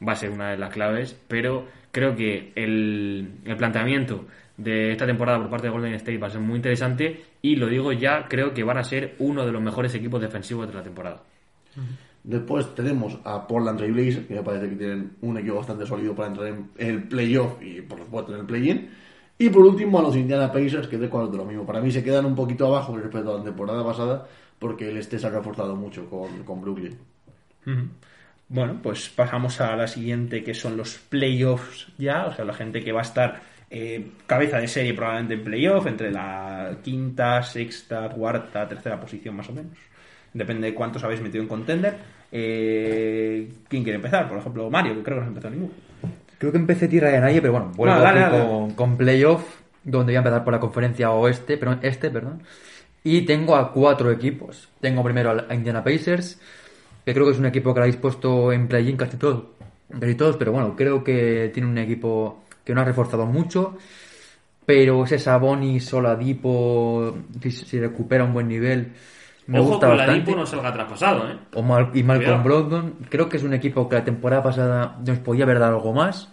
va 0.08 0.14
a 0.14 0.16
ser 0.16 0.30
una 0.30 0.52
de 0.52 0.58
las 0.58 0.72
claves, 0.72 1.20
pero 1.28 1.68
creo 1.92 2.16
que 2.16 2.54
el, 2.56 3.40
el 3.44 3.58
planteamiento 3.58 4.26
de 4.56 4.92
esta 4.92 5.06
temporada 5.06 5.40
por 5.40 5.50
parte 5.50 5.68
de 5.68 5.74
Golden 5.74 5.94
State 5.96 6.18
va 6.18 6.28
a 6.28 6.32
ser 6.32 6.42
muy 6.42 6.58
interesante 6.58 7.26
y 7.42 7.56
lo 7.56 7.68
digo 7.68 7.92
ya, 7.92 8.28
creo 8.28 8.54
que 8.54 8.64
van 8.64 8.78
a 8.78 8.84
ser 8.84 9.16
uno 9.20 9.46
de 9.46 9.52
los 9.52 9.62
mejores 9.62 9.94
equipos 9.96 10.22
defensivos 10.22 10.68
de 10.68 10.74
la 10.74 10.84
temporada. 10.84 11.24
Después 12.28 12.76
tenemos 12.76 13.18
a 13.24 13.48
Portland 13.48 13.78
Trail 13.78 13.94
Blazers, 13.94 14.28
que 14.28 14.36
me 14.36 14.44
parece 14.44 14.68
que 14.68 14.76
tienen 14.76 15.16
un 15.22 15.38
equipo 15.38 15.56
bastante 15.56 15.86
sólido 15.86 16.14
para 16.14 16.28
entrar 16.28 16.48
en 16.50 16.70
el 16.76 17.04
playoff 17.04 17.54
y 17.62 17.82
por 17.82 18.00
supuesto 18.00 18.34
en 18.34 18.42
el 18.42 18.46
play-in. 18.46 18.90
Y 19.38 19.50
por 19.50 19.66
último 19.66 19.98
a 19.98 20.02
los 20.02 20.14
Indiana 20.14 20.52
Pacers, 20.52 20.90
que 20.90 20.98
de 20.98 21.08
cuadro 21.08 21.30
de 21.32 21.38
lo 21.38 21.46
mismo. 21.46 21.66
Para 21.66 21.80
mí 21.80 21.90
se 21.90 22.04
quedan 22.04 22.26
un 22.26 22.36
poquito 22.36 22.68
abajo 22.68 22.98
respecto 22.98 23.34
a 23.34 23.38
la 23.38 23.46
temporada 23.46 23.82
pasada, 23.82 24.28
porque 24.60 24.90
el 24.90 24.98
este 24.98 25.18
se 25.18 25.26
ha 25.26 25.30
reforzado 25.30 25.74
mucho 25.78 26.10
con, 26.10 26.44
con 26.44 26.60
Brooklyn. 26.60 26.98
Bueno, 28.50 28.80
pues 28.84 29.08
pasamos 29.08 29.62
a 29.62 29.78
la 29.78 29.88
siguiente, 29.88 30.44
que 30.44 30.54
son 30.54 30.76
los 30.76 30.98
playoffs 30.98 31.88
ya, 31.98 32.26
o 32.26 32.34
sea, 32.34 32.44
la 32.44 32.54
gente 32.54 32.84
que 32.84 32.92
va 32.92 33.00
a 33.00 33.04
estar 33.04 33.42
eh, 33.70 34.12
cabeza 34.26 34.58
de 34.58 34.68
serie 34.68 34.94
probablemente 34.94 35.36
en 35.36 35.44
playoff, 35.46 35.88
entre 35.88 36.12
la 36.12 36.78
quinta, 36.84 37.42
sexta, 37.42 38.10
cuarta, 38.10 38.68
tercera 38.68 39.00
posición 39.00 39.38
más 39.38 39.48
o 39.48 39.54
menos. 39.54 39.78
Depende 40.34 40.68
de 40.68 40.74
cuántos 40.74 41.06
habéis 41.06 41.22
metido 41.22 41.42
en 41.42 41.48
contender. 41.48 42.17
Eh, 42.32 43.50
¿Quién 43.68 43.84
quiere 43.84 43.98
empezar? 43.98 44.28
Por 44.30 44.38
ejemplo, 44.38 44.70
Mario, 44.70 44.96
que 44.96 45.04
creo 45.04 45.16
que 45.16 45.20
no 45.20 45.22
has 45.24 45.28
empezado 45.30 45.54
ninguno. 45.54 45.74
Creo 46.38 46.52
que 46.52 46.58
empecé 46.58 46.88
tierra 46.88 47.10
de 47.10 47.20
nadie, 47.20 47.42
pero 47.42 47.54
bueno, 47.54 47.72
vuelvo 47.76 47.96
No, 47.96 48.02
dale, 48.02 48.24
aquí 48.24 48.36
dale. 48.38 48.48
con, 48.50 48.72
con 48.72 48.98
playoff, 48.98 49.44
donde 49.84 50.12
voy 50.12 50.16
a 50.16 50.20
empezar 50.20 50.44
por 50.44 50.54
la 50.54 50.60
conferencia 50.60 51.12
oeste, 51.12 51.58
pero 51.58 51.78
este, 51.82 52.10
perdón. 52.12 52.44
Y 53.04 53.22
tengo 53.22 53.56
a 53.56 53.72
cuatro 53.72 54.12
equipos. 54.12 54.70
Tengo 54.82 55.04
primero 55.04 55.46
a 55.50 55.56
Indiana 55.56 55.84
Pacers, 55.84 56.40
que 57.06 57.14
creo 57.14 57.26
que 57.26 57.32
es 57.32 57.40
un 57.40 57.46
equipo 57.46 57.74
que 57.74 57.80
lo 57.80 57.84
habéis 57.86 57.96
puesto 57.98 58.52
en 58.52 58.68
play-in 58.68 58.98
casi 58.98 59.18
todos, 59.18 59.44
casi 60.00 60.16
todos, 60.16 60.36
pero 60.38 60.52
bueno, 60.52 60.76
creo 60.76 61.04
que 61.04 61.50
tiene 61.54 61.70
un 61.70 61.78
equipo 61.78 62.44
que 62.64 62.76
no 62.76 62.82
ha 62.82 62.86
reforzado 62.86 63.26
mucho. 63.26 63.78
Pero 64.66 65.06
ese 65.06 65.18
Sabonis, 65.18 65.86
Soladipo, 65.86 67.18
si, 67.42 67.52
si 67.52 67.80
recupera 67.80 68.26
un 68.26 68.34
buen 68.34 68.50
nivel, 68.50 68.92
me 69.48 69.60
Ojo 69.60 69.70
gusta 69.72 69.88
con 69.88 69.98
bastante. 69.98 70.36
no 70.36 70.46
salga 70.46 70.74
traspasado, 70.74 71.30
¿eh? 71.30 71.38
O 71.54 71.62
Mal- 71.64 71.90
y 71.94 72.04
Malcolm. 72.04 72.44
Brogdon. 72.44 72.94
Creo 73.10 73.28
que 73.30 73.38
es 73.38 73.44
un 73.44 73.54
equipo 73.54 73.88
que 73.90 73.96
la 73.96 74.04
temporada 74.04 74.44
pasada 74.44 74.98
nos 75.06 75.20
podía 75.20 75.44
haber 75.46 75.60
dado 75.60 75.76
algo 75.78 75.94
más. 75.94 76.30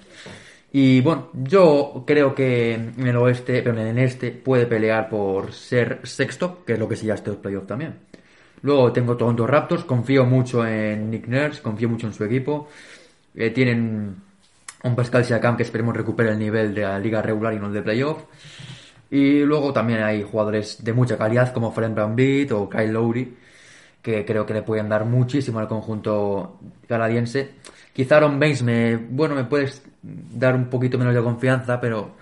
Y 0.73 1.01
bueno, 1.03 1.29
yo 1.35 2.03
creo 2.07 2.35
que 2.35 2.75
en 2.75 3.07
el 3.07 3.17
oeste, 3.17 3.63
pero 3.63 3.79
en 3.81 3.87
el 3.87 3.99
este, 3.99 4.33
puede 4.33 4.67
pelear 4.67 5.09
por 5.09 5.53
ser 5.53 6.01
sexto, 6.03 6.65
que 6.67 6.73
es 6.73 6.79
lo 6.79 6.89
que 6.89 6.97
sería 6.97 7.15
estos 7.15 7.37
playoffs 7.37 7.69
también. 7.69 7.95
Luego 8.63 8.91
tengo 8.93 9.17
Toronto 9.17 9.47
Raptors, 9.47 9.85
confío 9.85 10.25
mucho 10.25 10.67
en 10.67 11.11
Nick 11.11 11.29
Nurse, 11.29 11.63
confío 11.63 11.89
mucho 11.89 12.07
en 12.09 12.13
su 12.15 12.25
equipo. 12.25 12.69
Eh, 13.37 13.51
tienen 13.51 14.17
un 14.83 14.97
Pascal 14.97 15.25
Siakam 15.25 15.57
que 15.57 15.63
esperemos 15.63 15.97
recupere 15.97 16.31
el 16.31 16.39
nivel 16.39 16.75
de 16.75 16.83
la 16.83 16.99
liga 16.99 17.23
regular 17.23 17.53
y 17.55 17.59
no 17.61 17.67
el 17.69 17.73
de 17.75 17.83
playoff. 17.83 18.25
Y 19.15 19.45
luego 19.45 19.73
también 19.73 20.03
hay 20.03 20.25
jugadores 20.25 20.83
de 20.83 20.93
mucha 20.93 21.17
calidad 21.17 21.53
como 21.53 21.71
Frank 21.71 21.97
Beat 22.17 22.51
o 22.51 22.69
Kyle 22.69 22.93
Lowry, 22.93 23.37
que 24.03 24.25
creo 24.25 24.45
que 24.45 24.55
le 24.55 24.63
pueden 24.63 24.89
dar 24.89 25.05
muchísimo 25.05 25.61
al 25.61 25.69
conjunto 25.69 26.59
canadiense. 26.89 27.53
Quizá 27.93 28.17
Aaron 28.17 28.41
Baines 28.41 28.65
me, 28.65 28.97
bueno, 28.97 29.37
me 29.37 29.45
puedes 29.45 29.85
dar 30.03 30.57
un 30.57 30.65
poquito 30.65 30.99
menos 30.99 31.15
de 31.15 31.23
confianza, 31.23 31.81
pero 31.81 32.17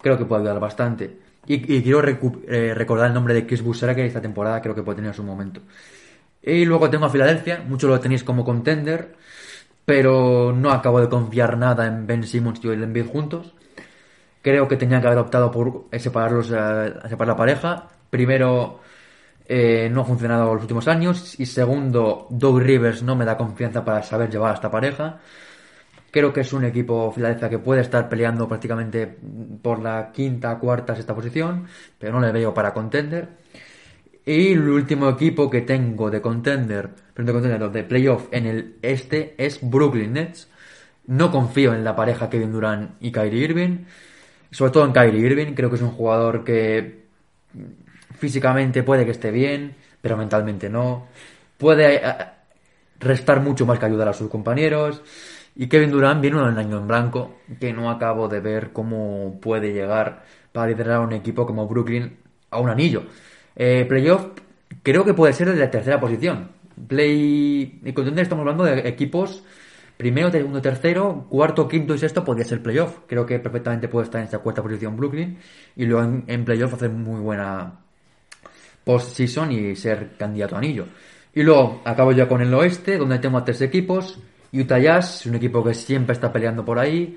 creo 0.00 0.16
que 0.16 0.24
puede 0.24 0.42
ayudar 0.42 0.60
bastante. 0.60 1.18
Y, 1.48 1.82
quiero 1.82 2.00
eh, 2.06 2.74
recordar 2.76 3.08
el 3.08 3.14
nombre 3.14 3.34
de 3.34 3.44
Chris 3.44 3.62
Busera, 3.62 3.92
que 3.96 4.06
esta 4.06 4.20
temporada 4.20 4.62
creo 4.62 4.74
que 4.76 4.84
puede 4.84 4.98
tener 4.98 5.14
su 5.14 5.24
momento. 5.24 5.62
Y 6.42 6.64
luego 6.64 6.88
tengo 6.88 7.06
a 7.06 7.10
Filadelfia, 7.10 7.64
muchos 7.66 7.90
lo 7.90 7.98
tenéis 7.98 8.22
como 8.22 8.44
contender, 8.44 9.16
pero 9.84 10.52
no 10.52 10.70
acabo 10.70 11.00
de 11.00 11.08
confiar 11.08 11.58
nada 11.58 11.88
en 11.88 12.06
Ben 12.06 12.22
Simmons 12.22 12.60
y 12.62 12.68
Joel 12.68 12.84
Embiid 12.84 13.06
juntos. 13.06 13.52
Creo 14.46 14.68
que 14.68 14.76
tenían 14.76 15.00
que 15.00 15.08
haber 15.08 15.18
optado 15.18 15.50
por 15.50 15.86
separarlos, 15.98 16.52
eh, 16.52 16.94
separar 17.08 17.34
la 17.34 17.36
pareja. 17.36 17.88
Primero, 18.08 18.78
eh, 19.44 19.88
no 19.90 20.02
ha 20.02 20.04
funcionado 20.04 20.54
los 20.54 20.62
últimos 20.62 20.86
años. 20.86 21.34
Y 21.40 21.46
segundo, 21.46 22.28
Doug 22.30 22.60
Rivers 22.60 23.02
no 23.02 23.16
me 23.16 23.24
da 23.24 23.36
confianza 23.36 23.84
para 23.84 24.04
saber 24.04 24.30
llevar 24.30 24.52
a 24.52 24.54
esta 24.54 24.70
pareja. 24.70 25.18
Creo 26.12 26.32
que 26.32 26.42
es 26.42 26.52
un 26.52 26.64
equipo 26.64 27.10
Filadelfia 27.10 27.48
que 27.50 27.58
puede 27.58 27.80
estar 27.80 28.08
peleando 28.08 28.46
prácticamente 28.46 29.18
por 29.60 29.82
la 29.82 30.12
quinta, 30.12 30.56
cuarta, 30.60 30.94
sexta 30.94 31.12
posición, 31.12 31.66
pero 31.98 32.12
no 32.12 32.20
le 32.20 32.30
veo 32.30 32.54
para 32.54 32.72
contender. 32.72 33.28
Y 34.24 34.52
el 34.52 34.68
último 34.68 35.08
equipo 35.08 35.50
que 35.50 35.62
tengo 35.62 36.08
de 36.08 36.20
contender, 36.20 36.90
de 37.16 37.32
contender, 37.32 37.68
de 37.68 37.82
playoff 37.82 38.28
en 38.30 38.46
el 38.46 38.76
este 38.80 39.34
es 39.44 39.58
Brooklyn 39.60 40.12
Nets. 40.12 40.48
No 41.08 41.32
confío 41.32 41.74
en 41.74 41.82
la 41.82 41.96
pareja 41.96 42.30
Kevin 42.30 42.52
Durant 42.52 42.92
y 43.00 43.10
Kyrie 43.10 43.42
Irving. 43.42 43.78
Sobre 44.50 44.72
todo 44.72 44.84
en 44.84 44.92
Kyrie 44.92 45.26
Irving, 45.26 45.54
creo 45.54 45.70
que 45.70 45.76
es 45.76 45.82
un 45.82 45.90
jugador 45.90 46.44
que 46.44 47.06
físicamente 48.18 48.82
puede 48.82 49.04
que 49.04 49.10
esté 49.10 49.30
bien, 49.30 49.74
pero 50.00 50.16
mentalmente 50.16 50.68
no. 50.68 51.08
Puede 51.58 51.96
eh, 51.96 52.14
restar 53.00 53.40
mucho 53.40 53.66
más 53.66 53.78
que 53.78 53.86
ayudar 53.86 54.08
a 54.08 54.12
sus 54.12 54.28
compañeros. 54.28 55.02
Y 55.54 55.68
Kevin 55.68 55.90
Durant 55.90 56.20
viene 56.20 56.36
un 56.36 56.58
año 56.58 56.78
en 56.78 56.86
blanco 56.86 57.36
que 57.58 57.72
no 57.72 57.90
acabo 57.90 58.28
de 58.28 58.40
ver 58.40 58.72
cómo 58.72 59.38
puede 59.40 59.72
llegar 59.72 60.24
para 60.52 60.68
liderar 60.68 60.96
a 60.96 61.00
un 61.00 61.12
equipo 61.12 61.46
como 61.46 61.66
Brooklyn 61.66 62.16
a 62.50 62.60
un 62.60 62.68
anillo. 62.68 63.04
Eh, 63.54 63.86
playoff 63.88 64.28
creo 64.82 65.04
que 65.04 65.14
puede 65.14 65.32
ser 65.32 65.50
de 65.50 65.56
la 65.56 65.70
tercera 65.70 65.98
posición. 65.98 66.50
Play 66.88 67.80
y 67.82 67.92
contender 67.92 68.24
estamos 68.24 68.42
hablando 68.42 68.64
de 68.64 68.86
equipos 68.86 69.42
primero, 69.96 70.30
segundo, 70.30 70.60
tercero, 70.60 71.26
cuarto, 71.28 71.66
quinto 71.68 71.94
y 71.94 71.98
sexto 71.98 72.24
podría 72.24 72.44
ser 72.44 72.62
playoff. 72.62 72.98
Creo 73.06 73.24
que 73.24 73.38
perfectamente 73.38 73.88
puede 73.88 74.04
estar 74.04 74.20
en 74.20 74.26
esta 74.26 74.38
cuarta 74.38 74.62
posición 74.62 74.96
Brooklyn 74.96 75.38
y 75.76 75.84
luego 75.84 76.04
en, 76.04 76.24
en 76.26 76.44
playoff 76.44 76.74
hacer 76.74 76.90
muy 76.90 77.20
buena 77.20 77.80
post-season 78.84 79.52
y 79.52 79.76
ser 79.76 80.16
candidato 80.16 80.54
a 80.54 80.58
anillo. 80.58 80.86
Y 81.34 81.42
luego 81.42 81.82
acabo 81.84 82.12
ya 82.12 82.28
con 82.28 82.40
el 82.40 82.54
oeste, 82.54 82.96
donde 82.96 83.18
tengo 83.18 83.36
a 83.38 83.44
tres 83.44 83.60
equipos. 83.60 84.18
Utah 84.52 84.78
Jazz, 84.78 85.20
es 85.20 85.26
un 85.26 85.34
equipo 85.34 85.62
que 85.62 85.74
siempre 85.74 86.14
está 86.14 86.32
peleando 86.32 86.64
por 86.64 86.78
ahí. 86.78 87.16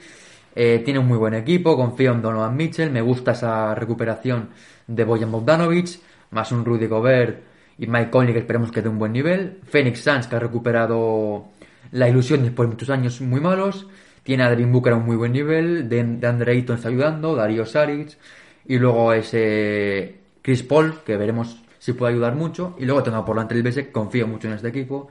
Eh, 0.56 0.82
tiene 0.84 1.00
un 1.00 1.08
muy 1.08 1.18
buen 1.18 1.36
equipo, 1.36 1.78
confío 1.78 2.12
en 2.12 2.22
Donovan 2.22 2.56
Mitchell, 2.56 2.92
me 2.92 3.02
gusta 3.02 3.32
esa 3.32 3.76
recuperación 3.76 4.50
de 4.88 5.04
Bojan 5.06 5.32
Bogdanovic, 5.32 6.00
más 6.32 6.52
un 6.52 6.66
Rudy 6.66 6.88
Gobert 6.88 7.44
y 7.78 7.88
Mike 7.88 8.10
Conley 8.10 8.34
que 8.34 8.40
esperemos 8.40 8.72
que 8.72 8.82
dé 8.82 8.90
un 8.90 9.00
buen 9.00 9.14
nivel. 9.14 9.60
Phoenix 9.64 10.02
Suns 10.02 10.28
que 10.28 10.36
ha 10.36 10.40
recuperado 10.40 11.50
la 11.92 12.10
ilusión 12.10 12.44
después 12.44 12.68
de 12.70 12.76
muchos 12.76 12.90
años 12.90 13.22
muy 13.22 13.42
malos. 13.42 13.88
Tiene 14.24 14.44
a 14.44 14.50
Devin 14.50 14.72
Booker 14.72 14.94
a 14.94 14.96
un 14.98 15.06
muy 15.06 15.16
buen 15.16 15.32
nivel, 15.32 15.90
de, 15.90 16.04
de 16.04 16.28
Andre 16.28 16.52
Ayton 16.52 16.76
está 16.76 16.90
ayudando, 16.90 17.36
Darío 17.36 17.66
Saric 17.66 18.18
y 18.66 18.78
luego 18.78 19.14
ese 19.14 20.20
Chris 20.42 20.62
Paul 20.64 21.00
que 21.06 21.18
veremos 21.18 21.64
si 21.80 21.94
puede 21.94 22.14
ayudar 22.14 22.36
mucho. 22.36 22.76
Y 22.78 22.86
luego 22.86 23.02
tengo 23.02 23.18
a 23.18 23.26
Portland 23.26 23.50
Trailblazers, 23.50 23.88
confío 23.88 24.28
mucho 24.28 24.48
en 24.48 24.54
este 24.54 24.68
equipo. 24.68 25.10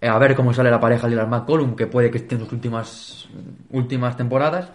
Eh, 0.00 0.08
a 0.08 0.18
ver 0.18 0.34
cómo 0.34 0.52
sale 0.52 0.70
la 0.70 0.80
pareja 0.80 1.06
Lillard 1.06 1.28
McCollum, 1.28 1.76
que 1.76 1.86
puede 1.86 2.10
que 2.10 2.18
esté 2.18 2.34
en 2.34 2.40
sus 2.40 2.52
últimas, 2.52 3.28
últimas 3.70 4.16
temporadas. 4.16 4.70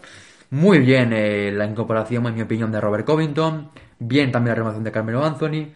Muy 0.52 0.80
bien 0.80 1.12
eh, 1.13 1.52
la 1.52 1.65
incorporación, 1.65 2.26
en 2.28 2.36
mi 2.36 2.41
opinión, 2.41 2.71
de 2.71 2.80
Robert 2.80 3.06
Covington. 3.06 3.69
Bien 4.00 4.32
también 4.32 4.52
la 4.52 4.56
renovación 4.56 4.84
de 4.84 4.91
Carmelo 4.91 5.26
Anthony. 5.26 5.74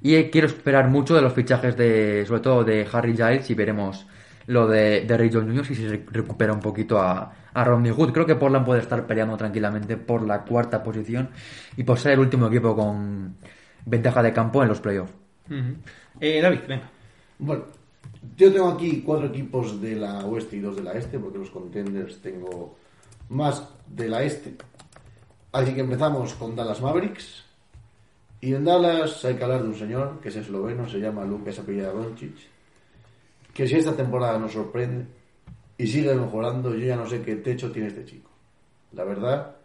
Y 0.00 0.14
eh, 0.14 0.30
quiero 0.30 0.46
esperar 0.46 0.88
mucho 0.88 1.14
de 1.14 1.22
los 1.22 1.32
fichajes 1.32 1.76
de, 1.76 2.24
sobre 2.26 2.40
todo 2.40 2.64
de 2.64 2.86
Harry 2.92 3.14
Giles, 3.14 3.50
y 3.50 3.54
veremos 3.54 4.06
lo 4.46 4.66
de, 4.66 5.02
de 5.02 5.16
Ray 5.16 5.30
Jones 5.32 5.48
Jr. 5.48 5.66
si 5.66 5.74
se 5.74 6.04
recupera 6.10 6.52
un 6.52 6.60
poquito 6.60 7.00
a, 7.00 7.32
a 7.52 7.64
Rodney 7.64 7.92
Hood. 7.92 8.12
Creo 8.12 8.26
que 8.26 8.34
Portland 8.34 8.66
puede 8.66 8.80
estar 8.80 9.06
peleando 9.06 9.36
tranquilamente 9.36 9.96
por 9.96 10.22
la 10.22 10.42
cuarta 10.42 10.82
posición 10.82 11.30
y 11.76 11.84
por 11.84 11.98
ser 11.98 12.12
el 12.12 12.20
último 12.20 12.48
equipo 12.48 12.74
con 12.76 13.36
ventaja 13.86 14.22
de 14.22 14.32
campo 14.32 14.62
en 14.62 14.68
los 14.68 14.80
playoffs. 14.80 15.12
Eh, 16.20 16.40
David, 16.40 16.60
venga. 16.68 16.90
Bueno, 17.38 17.64
yo 18.36 18.52
tengo 18.52 18.68
aquí 18.68 19.02
cuatro 19.04 19.26
equipos 19.26 19.80
de 19.80 19.96
la 19.96 20.24
oeste 20.24 20.56
y 20.56 20.60
dos 20.60 20.76
de 20.76 20.82
la 20.82 20.92
este, 20.92 21.18
porque 21.18 21.38
los 21.38 21.50
contenders 21.50 22.20
tengo 22.20 22.76
más 23.28 23.68
de 23.86 24.08
la 24.08 24.22
este. 24.22 24.56
Así 25.52 25.72
que 25.74 25.80
empezamos 25.80 26.34
con 26.34 26.56
Dallas 26.56 26.80
Mavericks. 26.80 27.44
Y 28.40 28.54
en 28.54 28.64
Dallas 28.64 29.24
hay 29.24 29.36
que 29.36 29.44
hablar 29.44 29.62
de 29.62 29.68
un 29.68 29.74
señor 29.74 30.20
que 30.20 30.28
es 30.28 30.36
esloveno, 30.36 30.88
se 30.88 30.98
llama 30.98 31.24
Lucas 31.24 31.58
Apellida 31.58 31.92
Doncic. 31.92 32.53
Que 33.54 33.66
si 33.66 33.76
esta 33.76 33.96
temporada 33.96 34.38
nos 34.38 34.52
sorprende 34.52 35.06
y 35.78 35.86
sigue 35.86 36.14
mejorando, 36.14 36.74
yo 36.74 36.84
ya 36.84 36.96
no 36.96 37.06
sé 37.06 37.22
qué 37.22 37.36
techo 37.36 37.72
tiene 37.72 37.88
este 37.88 38.04
chico. 38.04 38.30
La 38.92 39.04
verdad 39.04 39.56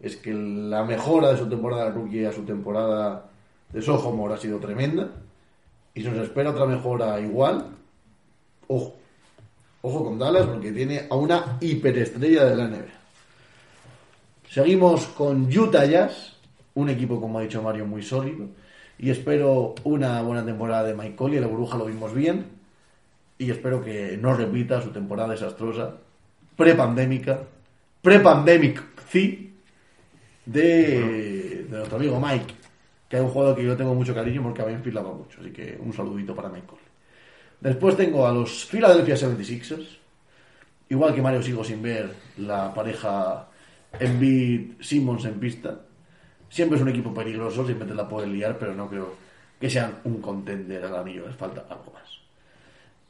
es 0.00 0.16
que 0.16 0.32
la 0.32 0.84
mejora 0.84 1.32
de 1.32 1.38
su 1.38 1.48
temporada 1.48 1.86
de 1.86 1.90
rookie 1.90 2.24
a 2.24 2.32
su 2.32 2.42
temporada 2.42 3.28
de 3.72 3.82
sophomore 3.82 4.34
ha 4.34 4.38
sido 4.38 4.58
tremenda. 4.58 5.10
Y 5.94 6.02
se 6.02 6.10
nos 6.10 6.20
espera 6.20 6.50
otra 6.50 6.66
mejora 6.66 7.20
igual. 7.20 7.66
Ojo. 8.68 8.94
Ojo 9.80 10.04
con 10.04 10.18
Dallas 10.18 10.46
porque 10.46 10.72
tiene 10.72 11.06
a 11.08 11.14
una 11.14 11.56
hiperestrella 11.60 12.44
de 12.44 12.56
la 12.56 12.68
NBA. 12.68 12.98
Seguimos 14.50 15.06
con 15.08 15.46
Utah 15.56 15.84
Jazz, 15.84 16.36
un 16.74 16.88
equipo, 16.88 17.20
como 17.20 17.38
ha 17.38 17.42
dicho 17.42 17.62
Mario, 17.62 17.86
muy 17.86 18.02
sólido. 18.02 18.46
Y 18.98 19.10
espero 19.10 19.74
una 19.84 20.20
buena 20.22 20.44
temporada 20.44 20.84
de 20.84 20.94
Mike 20.94 21.14
Conley. 21.14 21.38
En 21.38 21.44
la 21.44 21.48
burbuja 21.48 21.78
lo 21.78 21.84
vimos 21.84 22.12
bien. 22.14 22.57
Y 23.38 23.50
espero 23.50 23.82
que 23.82 24.16
no 24.16 24.34
repita 24.34 24.82
su 24.82 24.90
temporada 24.90 25.30
desastrosa, 25.30 25.94
prepandémica, 26.56 27.40
prepandemic, 28.02 28.82
sí, 29.08 29.54
de, 30.44 31.64
de 31.68 31.76
nuestro 31.76 31.98
amigo 31.98 32.20
Mike, 32.20 32.54
que 33.08 33.16
es 33.16 33.22
un 33.22 33.28
jugador 33.28 33.56
que 33.56 33.64
yo 33.64 33.76
tengo 33.76 33.94
mucho 33.94 34.14
cariño 34.14 34.42
porque 34.42 34.62
a 34.62 34.64
Benfield 34.64 34.94
la 34.94 35.02
va 35.02 35.12
mucho. 35.12 35.40
Así 35.40 35.50
que 35.50 35.78
un 35.80 35.92
saludito 35.92 36.34
para 36.34 36.48
Mike 36.48 36.66
Conley. 36.66 36.88
Después 37.60 37.96
tengo 37.96 38.26
a 38.26 38.32
los 38.32 38.64
Philadelphia 38.66 39.14
76ers. 39.14 39.98
Igual 40.90 41.14
que 41.14 41.22
Mario 41.22 41.42
sigo 41.42 41.62
sin 41.62 41.82
ver 41.82 42.10
la 42.38 42.72
pareja 42.72 43.48
Embiid 43.98 44.80
Simmons 44.80 45.24
en 45.24 45.38
pista. 45.38 45.80
Siempre 46.48 46.76
es 46.76 46.82
un 46.82 46.88
equipo 46.88 47.12
peligroso, 47.12 47.64
siempre 47.64 47.86
te 47.86 47.94
la 47.94 48.08
pueden 48.08 48.32
liar, 48.32 48.56
pero 48.58 48.74
no 48.74 48.88
creo 48.88 49.14
que 49.60 49.68
sean 49.68 49.96
un 50.04 50.20
contender 50.20 50.84
al 50.84 50.96
anillo, 50.96 51.26
les 51.26 51.36
falta 51.36 51.66
algo 51.68 51.92
más. 51.92 52.08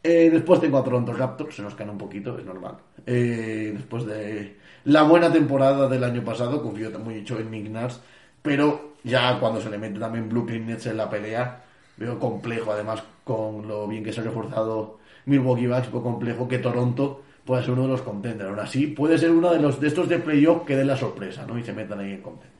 Eh, 0.02 0.30
después 0.30 0.61
tengo 0.61 0.78
a 0.78 0.84
Toronto 0.84 1.12
Raptors, 1.12 1.56
se 1.56 1.62
nos 1.62 1.74
cae 1.74 1.88
un 1.88 1.98
poquito, 1.98 2.38
es 2.38 2.44
normal. 2.44 2.76
Eh, 3.04 3.72
después 3.74 4.06
de 4.06 4.56
la 4.84 5.02
buena 5.02 5.32
temporada 5.32 5.88
del 5.88 6.04
año 6.04 6.24
pasado, 6.24 6.62
confío 6.62 6.90
mucho 6.98 7.38
en 7.38 7.50
Nick 7.50 7.70
pero 8.42 8.94
ya 9.02 9.38
cuando 9.40 9.61
se 9.61 9.70
le 9.70 9.78
mete 9.78 9.98
también 9.98 10.28
Brooklyn 10.28 10.66
Nets 10.66 10.87
en 10.87 10.96
la 10.96 11.11
pelea, 11.11 11.64
veo 11.96 12.18
complejo, 12.18 12.72
además 12.72 13.02
con 13.24 13.66
lo 13.66 13.87
bien 13.88 14.04
que 14.04 14.12
se 14.12 14.20
ha 14.20 14.24
reforzado 14.24 14.98
Milwaukee 15.26 15.66
Bucks, 15.66 15.92
veo 15.92 16.02
complejo 16.02 16.48
que 16.48 16.58
Toronto 16.58 17.22
pueda 17.44 17.62
ser 17.62 17.72
uno 17.72 17.82
de 17.82 17.88
los 17.88 18.02
contenders. 18.02 18.50
Aún 18.50 18.61
así, 18.61 18.87
puede 18.87 19.18
ser 19.18 19.30
uno 19.30 19.50
de 19.52 19.61
los 19.61 19.80
de 19.80 19.88
estos 19.88 20.08
de 20.08 20.18
playoff 20.18 20.64
que 20.64 20.76
den 20.76 20.87
la 20.87 20.96
sorpresa, 20.96 21.44
¿no? 21.46 21.58
Y 21.58 21.64
se 21.64 21.72
metan 21.72 22.00
ahí 22.00 22.12
en 22.12 22.22
contenders. 22.22 22.54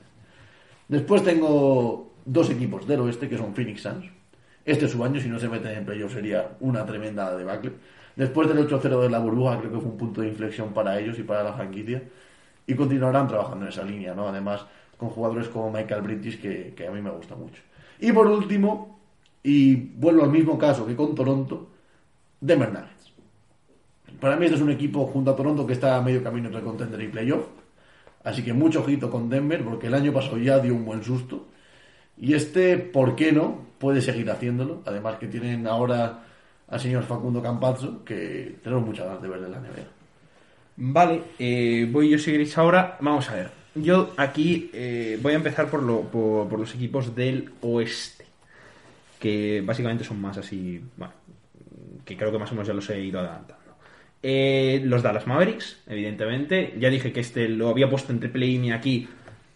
Después 0.87 1.23
tengo 1.23 2.11
dos 2.25 2.49
equipos 2.49 2.87
del 2.87 3.01
oeste 3.01 3.29
que 3.29 3.37
son 3.37 3.53
Phoenix 3.53 3.81
Suns. 3.81 4.18
Este 4.69 4.85
es 4.85 4.91
su 4.91 5.03
año, 5.03 5.19
si 5.19 5.27
no 5.27 5.39
se 5.39 5.49
meten 5.49 5.79
en 5.79 5.83
playoff 5.83 6.13
sería 6.13 6.51
una 6.59 6.85
tremenda 6.85 7.35
debacle. 7.35 7.71
Después 8.15 8.47
del 8.47 8.69
8-0 8.69 9.01
de 9.01 9.09
la 9.09 9.17
burbuja, 9.17 9.57
creo 9.57 9.71
que 9.71 9.79
fue 9.79 9.89
un 9.89 9.97
punto 9.97 10.21
de 10.21 10.27
inflexión 10.27 10.75
para 10.75 10.99
ellos 10.99 11.17
y 11.17 11.23
para 11.23 11.41
la 11.41 11.53
franquicia. 11.53 12.03
Y 12.67 12.75
continuarán 12.75 13.27
trabajando 13.27 13.65
en 13.65 13.71
esa 13.71 13.83
línea, 13.83 14.13
¿no? 14.13 14.27
Además, 14.27 14.63
con 14.95 15.09
jugadores 15.09 15.47
como 15.47 15.71
Michael 15.71 16.03
Bridges, 16.03 16.37
que, 16.37 16.75
que 16.77 16.85
a 16.85 16.91
mí 16.91 17.01
me 17.01 17.09
gusta 17.09 17.35
mucho. 17.35 17.63
Y 17.99 18.11
por 18.11 18.27
último, 18.27 18.99
y 19.41 19.73
vuelvo 19.73 20.23
al 20.23 20.29
mismo 20.29 20.55
caso 20.59 20.85
que 20.85 20.95
con 20.95 21.15
Toronto, 21.15 21.71
Denver 22.39 22.71
Nuggets. 22.71 23.11
Para 24.19 24.35
mí 24.35 24.45
este 24.45 24.57
es 24.57 24.61
un 24.61 24.69
equipo 24.69 25.07
junto 25.07 25.31
a 25.31 25.35
Toronto 25.35 25.65
que 25.65 25.73
está 25.73 25.95
a 25.95 26.01
medio 26.03 26.23
camino 26.23 26.45
entre 26.45 26.61
contender 26.61 27.01
y 27.01 27.07
playoff. 27.07 27.47
Así 28.23 28.43
que 28.43 28.53
mucho 28.53 28.81
ojito 28.81 29.09
con 29.09 29.29
Denver, 29.29 29.63
porque 29.63 29.87
el 29.87 29.95
año 29.95 30.13
pasado 30.13 30.37
ya 30.37 30.59
dio 30.59 30.75
un 30.75 30.85
buen 30.85 31.03
susto. 31.03 31.47
Y 32.19 32.35
este, 32.35 32.77
¿por 32.77 33.15
qué 33.15 33.31
no? 33.31 33.68
Puede 33.79 34.01
seguir 34.01 34.29
haciéndolo. 34.29 34.83
Además 34.85 35.17
que 35.17 35.27
tienen 35.27 35.65
ahora 35.65 36.19
al 36.67 36.79
señor 36.79 37.03
Facundo 37.03 37.41
Campazzo, 37.41 38.03
que 38.03 38.57
tenemos 38.63 38.85
muchas 38.85 39.05
ganas 39.05 39.21
de 39.21 39.27
ver 39.27 39.41
de 39.41 39.49
la 39.49 39.59
NBA. 39.59 39.99
Vale, 40.81 41.23
eh, 41.37 41.87
voy 41.91 42.09
yo 42.09 42.17
si 42.17 42.31
queréis 42.31 42.57
ahora. 42.57 42.97
Vamos 43.01 43.29
a 43.29 43.35
ver. 43.35 43.49
Yo 43.75 44.13
aquí 44.17 44.69
eh, 44.73 45.19
voy 45.21 45.33
a 45.33 45.37
empezar 45.37 45.69
por, 45.69 45.83
lo, 45.83 46.01
por, 46.03 46.59
los 46.59 46.73
equipos 46.75 47.15
del 47.15 47.51
oeste. 47.61 48.25
Que 49.19 49.61
básicamente 49.65 50.03
son 50.03 50.21
más 50.21 50.37
así. 50.37 50.81
Bueno, 50.95 51.13
que 52.05 52.15
creo 52.15 52.31
que 52.31 52.39
más 52.39 52.51
o 52.51 52.53
menos 52.53 52.67
ya 52.67 52.73
los 52.73 52.89
he 52.89 53.01
ido 53.01 53.19
adelantando. 53.19 53.59
Eh, 54.21 54.81
los 54.83 55.01
Dallas 55.01 55.27
Mavericks, 55.27 55.81
evidentemente. 55.87 56.73
Ya 56.79 56.89
dije 56.89 57.11
que 57.11 57.19
este 57.19 57.49
lo 57.49 57.69
había 57.69 57.89
puesto 57.89 58.11
entre 58.11 58.29
play 58.29 58.55
y 58.55 58.71
aquí, 58.71 59.09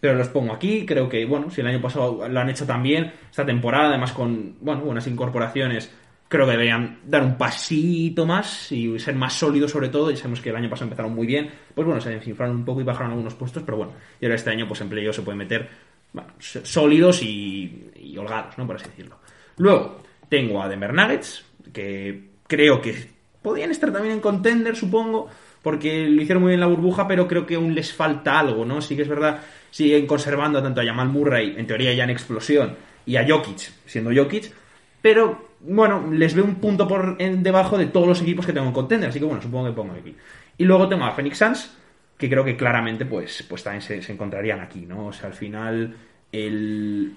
pero 0.04 0.18
los 0.18 0.28
pongo 0.28 0.52
aquí. 0.52 0.84
Creo 0.84 1.08
que, 1.08 1.24
bueno, 1.24 1.50
si 1.50 1.62
el 1.62 1.66
año 1.66 1.80
pasado 1.80 2.28
lo 2.28 2.38
han 2.38 2.50
hecho 2.50 2.66
también, 2.66 3.10
esta 3.30 3.46
temporada, 3.46 3.88
además 3.88 4.12
con, 4.12 4.56
bueno, 4.60 4.82
buenas 4.82 5.06
incorporaciones, 5.06 5.90
creo 6.28 6.44
que 6.44 6.50
deberían 6.50 6.98
dar 7.06 7.22
un 7.22 7.38
pasito 7.38 8.26
más 8.26 8.70
y 8.70 8.98
ser 8.98 9.14
más 9.14 9.32
sólidos 9.32 9.70
sobre 9.70 9.88
todo. 9.88 10.10
Ya 10.10 10.18
sabemos 10.18 10.42
que 10.42 10.50
el 10.50 10.56
año 10.56 10.68
pasado 10.68 10.88
empezaron 10.88 11.14
muy 11.14 11.26
bien. 11.26 11.48
Pues 11.74 11.86
bueno, 11.86 12.02
se 12.02 12.10
desinflaron 12.10 12.56
un 12.56 12.66
poco 12.66 12.82
y 12.82 12.84
bajaron 12.84 13.12
algunos 13.12 13.32
puestos, 13.32 13.62
pero 13.62 13.78
bueno, 13.78 13.92
y 14.20 14.26
ahora 14.26 14.34
este 14.34 14.50
año 14.50 14.68
pues 14.68 14.82
en 14.82 14.90
playoff 14.90 15.16
se 15.16 15.22
pueden 15.22 15.38
meter 15.38 15.70
sólidos 16.38 17.22
y, 17.22 17.90
y 17.96 18.18
holgados, 18.18 18.58
¿no? 18.58 18.66
Por 18.66 18.76
así 18.76 18.84
decirlo. 18.90 19.20
Luego, 19.56 20.02
tengo 20.28 20.62
a 20.62 20.68
Denver 20.68 20.92
Nuggets, 20.92 21.46
que 21.72 22.28
creo 22.46 22.78
que 22.82 23.08
podrían 23.40 23.70
estar 23.70 23.90
también 23.90 24.16
en 24.16 24.20
contender, 24.20 24.76
supongo, 24.76 25.30
porque 25.64 26.06
lo 26.06 26.20
hicieron 26.20 26.42
muy 26.42 26.50
bien 26.50 26.62
en 26.62 26.68
la 26.68 26.72
burbuja, 26.72 27.08
pero 27.08 27.26
creo 27.26 27.46
que 27.46 27.54
aún 27.54 27.74
les 27.74 27.92
falta 27.92 28.38
algo, 28.38 28.66
¿no? 28.66 28.82
Sí 28.82 28.94
que 28.94 29.02
es 29.02 29.08
verdad, 29.08 29.40
siguen 29.70 30.06
conservando 30.06 30.62
tanto 30.62 30.82
a 30.82 30.84
Jamal 30.84 31.08
Murray, 31.08 31.54
en 31.56 31.66
teoría 31.66 31.92
ya 31.94 32.04
en 32.04 32.10
explosión, 32.10 32.76
y 33.06 33.16
a 33.16 33.26
Jokic, 33.26 33.72
siendo 33.86 34.10
Jokic, 34.14 34.52
pero 35.00 35.48
bueno, 35.60 36.12
les 36.12 36.34
veo 36.34 36.44
un 36.44 36.56
punto 36.56 36.86
por 36.86 37.16
en- 37.18 37.42
debajo 37.42 37.78
de 37.78 37.86
todos 37.86 38.06
los 38.06 38.20
equipos 38.20 38.44
que 38.44 38.52
tengo 38.52 38.66
en 38.66 38.74
contender, 38.74 39.08
así 39.08 39.18
que 39.18 39.24
bueno, 39.24 39.40
supongo 39.40 39.66
que 39.66 39.72
pongo 39.72 39.94
aquí. 39.94 40.14
Y 40.58 40.64
luego 40.64 40.86
tengo 40.86 41.04
a 41.06 41.12
Phoenix 41.12 41.38
Suns, 41.38 41.76
que 42.18 42.28
creo 42.28 42.44
que 42.44 42.56
claramente 42.56 43.06
pues, 43.06 43.42
pues 43.48 43.64
también 43.64 43.80
se, 43.80 44.12
encontrarían 44.12 44.60
aquí, 44.60 44.84
¿no? 44.86 45.06
O 45.06 45.12
sea, 45.12 45.28
al 45.28 45.34
final, 45.34 45.96
el, 46.30 47.14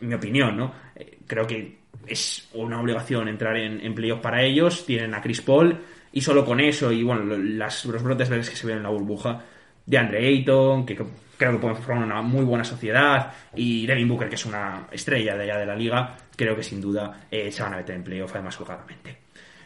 mi 0.00 0.14
opinión, 0.14 0.56
¿no? 0.56 0.72
Eh, 0.94 1.18
creo 1.26 1.46
que 1.48 1.78
es 2.06 2.48
una 2.54 2.80
obligación 2.80 3.28
entrar 3.28 3.56
en, 3.56 3.80
en 3.80 4.20
para 4.20 4.42
ellos. 4.42 4.86
Tienen 4.86 5.14
a 5.14 5.20
Chris 5.20 5.40
Paul 5.40 5.78
y 6.12 6.20
solo 6.20 6.44
con 6.44 6.60
eso 6.60 6.92
y 6.92 7.02
bueno, 7.02 7.36
las, 7.36 7.84
los 7.86 8.02
brotes 8.02 8.28
verdes 8.28 8.50
que 8.50 8.56
se 8.56 8.66
ven 8.66 8.78
en 8.78 8.82
la 8.82 8.88
burbuja 8.90 9.40
de 9.84 9.98
Andre 9.98 10.26
Ayton, 10.28 10.86
que 10.86 10.94
creo 10.94 11.52
que 11.52 11.58
pueden 11.58 11.76
formar 11.76 12.04
una 12.04 12.22
muy 12.22 12.44
buena 12.44 12.62
sociedad, 12.64 13.32
y 13.56 13.84
Devin 13.86 14.08
Booker, 14.08 14.28
que 14.28 14.36
es 14.36 14.46
una 14.46 14.86
estrella 14.92 15.36
de 15.36 15.42
allá 15.44 15.58
de 15.58 15.66
la 15.66 15.74
liga, 15.74 16.16
creo 16.36 16.54
que 16.54 16.62
sin 16.62 16.80
duda 16.80 17.22
eh, 17.30 17.50
se 17.50 17.62
van 17.62 17.74
a 17.74 17.78
meter 17.78 17.96
en 17.96 18.04
playoff 18.04 18.32
además 18.34 18.60
holgadamente. 18.60 19.18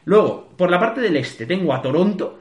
Luego, 0.07 0.49
por 0.57 0.71
la 0.71 0.79
parte 0.81 1.01
del 1.03 1.17
este, 1.17 1.45
tengo 1.47 1.75
a 1.75 1.83
Toronto, 1.83 2.41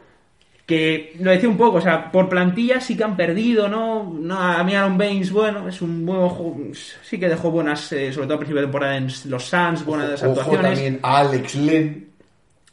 que 0.65 1.15
lo 1.19 1.29
decía 1.31 1.49
un 1.49 1.57
poco, 1.57 1.77
o 1.77 1.81
sea, 1.81 2.11
por 2.11 2.27
plantilla 2.29 2.79
sí 2.79 2.95
que 2.97 3.03
han 3.03 3.15
perdido, 3.17 3.67
¿no? 3.67 4.03
no 4.19 4.39
a 4.39 4.63
mí 4.63 4.73
Aaron 4.73 4.97
Baines, 4.97 5.31
bueno, 5.31 5.67
es 5.67 5.81
un 5.81 6.05
buen 6.05 6.21
ju- 6.21 6.73
sí 7.03 7.19
que 7.19 7.27
dejó 7.29 7.51
buenas, 7.51 7.91
eh, 7.91 8.11
sobre 8.13 8.25
todo 8.27 8.35
a 8.35 8.39
principio 8.39 8.61
de 8.61 8.67
temporada 8.67 8.97
en 8.97 9.07
los 9.25 9.43
Suns, 9.45 9.85
buenas 9.85 10.23
Ojo 10.23 10.31
actuaciones. 10.31 10.71
también 10.73 10.99
a 11.03 11.17
Alex 11.19 11.55
Len. 11.55 12.09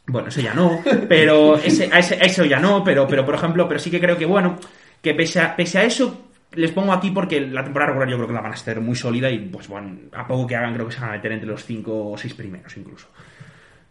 Bueno, 0.05 0.27
eso 0.27 0.41
ya 0.41 0.53
no, 0.53 0.81
pero 1.07 1.57
ese, 1.57 1.89
a 1.91 1.99
eso 1.99 2.43
ya 2.43 2.59
no, 2.59 2.83
pero, 2.83 3.07
pero 3.07 3.25
por 3.25 3.35
ejemplo, 3.35 3.67
pero 3.67 3.79
sí 3.79 3.89
que 3.89 4.01
creo 4.01 4.17
que 4.17 4.25
bueno, 4.25 4.57
que 5.01 5.13
pese 5.13 5.39
a, 5.39 5.55
eso, 5.83 6.29
les 6.51 6.71
pongo 6.71 6.91
aquí 6.91 7.11
porque 7.11 7.39
la 7.41 7.63
temporada 7.63 7.91
regular 7.91 8.09
yo 8.09 8.17
creo 8.17 8.27
que 8.27 8.33
la 8.33 8.41
van 8.41 8.51
a 8.51 8.55
estar 8.55 8.79
muy 8.81 8.95
sólida 8.95 9.29
y 9.29 9.39
pues 9.39 9.67
bueno, 9.67 9.97
a 10.13 10.27
poco 10.27 10.45
que 10.45 10.55
hagan 10.55 10.73
creo 10.73 10.87
que 10.87 10.93
se 10.93 10.99
van 10.99 11.09
a 11.09 11.13
meter 11.13 11.31
entre 11.31 11.47
los 11.47 11.63
5 11.63 12.11
o 12.11 12.17
6 12.17 12.33
primeros 12.33 12.75
incluso. 12.75 13.07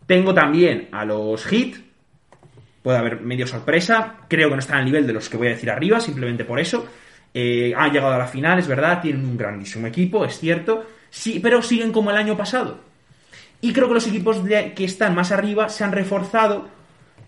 Tengo 0.06 0.34
también 0.34 0.88
a 0.92 1.04
los 1.04 1.46
Heat, 1.46 1.76
puede 2.82 2.98
haber 2.98 3.20
medio 3.20 3.46
sorpresa, 3.46 4.16
creo 4.28 4.48
que 4.48 4.54
no 4.54 4.60
están 4.60 4.78
al 4.78 4.84
nivel 4.84 5.06
de 5.06 5.14
los 5.14 5.28
que 5.28 5.38
voy 5.38 5.46
a 5.46 5.50
decir 5.50 5.70
arriba, 5.70 5.98
simplemente 6.00 6.44
por 6.44 6.60
eso. 6.60 6.86
Eh, 7.32 7.72
han 7.74 7.90
llegado 7.90 8.12
a 8.12 8.18
la 8.18 8.26
final, 8.26 8.58
es 8.58 8.68
verdad, 8.68 9.00
tienen 9.00 9.24
un 9.24 9.38
grandísimo 9.38 9.86
equipo, 9.86 10.24
es 10.26 10.38
cierto, 10.38 10.84
sí, 11.08 11.40
pero 11.42 11.62
siguen 11.62 11.90
como 11.90 12.10
el 12.10 12.18
año 12.18 12.36
pasado. 12.36 12.91
Y 13.62 13.72
creo 13.72 13.88
que 13.88 13.94
los 13.94 14.06
equipos 14.08 14.38
que 14.74 14.84
están 14.84 15.14
más 15.14 15.30
arriba 15.30 15.68
se 15.68 15.84
han 15.84 15.92
reforzado 15.92 16.68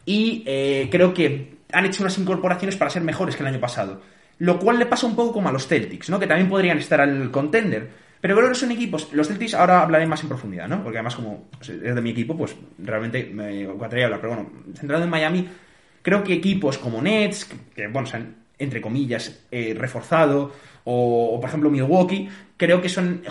y 0.05 0.42
eh, 0.47 0.88
creo 0.90 1.14
que 1.14 1.59
han 1.73 1.87
hecho 1.87 2.03
unas 2.03 2.18
incorporaciones 2.18 2.77
para 2.77 2.90
ser 2.90 3.03
mejores 3.03 3.37
que 3.37 3.44
el 3.44 3.47
año 3.47 3.61
pasado. 3.61 4.03
Lo 4.38 4.59
cual 4.59 4.81
le 4.81 4.87
pasa 4.87 5.07
un 5.07 5.14
poco 5.14 5.33
como 5.33 5.49
a 5.49 5.53
los 5.53 5.68
Celtics, 5.68 6.11
¿no? 6.11 6.18
Que 6.18 6.27
también 6.27 6.51
podrían 6.51 6.77
estar 6.77 7.01
al 7.01 7.31
contender. 7.31 7.88
Pero 8.20 8.37
creo 8.37 8.53
son 8.55 8.73
equipos. 8.73 9.12
Los 9.12 9.29
Celtics 9.29 9.55
ahora 9.55 9.83
hablaré 9.83 10.07
más 10.07 10.23
en 10.23 10.29
profundidad, 10.29 10.66
¿no? 10.66 10.83
Porque 10.83 10.99
además, 10.99 11.14
como 11.14 11.44
es 11.61 11.68
de 11.68 12.01
mi 12.01 12.11
equipo, 12.11 12.37
pues 12.37 12.57
realmente 12.79 13.31
me 13.33 13.62
encantaría 13.62 14.07
hablar. 14.07 14.20
Pero 14.20 14.35
bueno, 14.35 14.51
centrado 14.75 15.05
en 15.05 15.11
Miami, 15.11 15.49
creo 16.03 16.25
que 16.25 16.33
equipos 16.33 16.79
como 16.79 17.01
Nets, 17.01 17.44
que, 17.44 17.57
que, 17.77 17.87
bueno, 17.87 18.09
se 18.09 18.16
han, 18.16 18.35
entre 18.59 18.81
comillas, 18.81 19.44
eh, 19.53 19.77
reforzado, 19.79 20.53
o, 20.85 21.38
por 21.40 21.49
ejemplo 21.49 21.70
Milwaukee, 21.70 22.29
creo 22.57 22.81
que 22.81 22.88
son, 22.88 23.23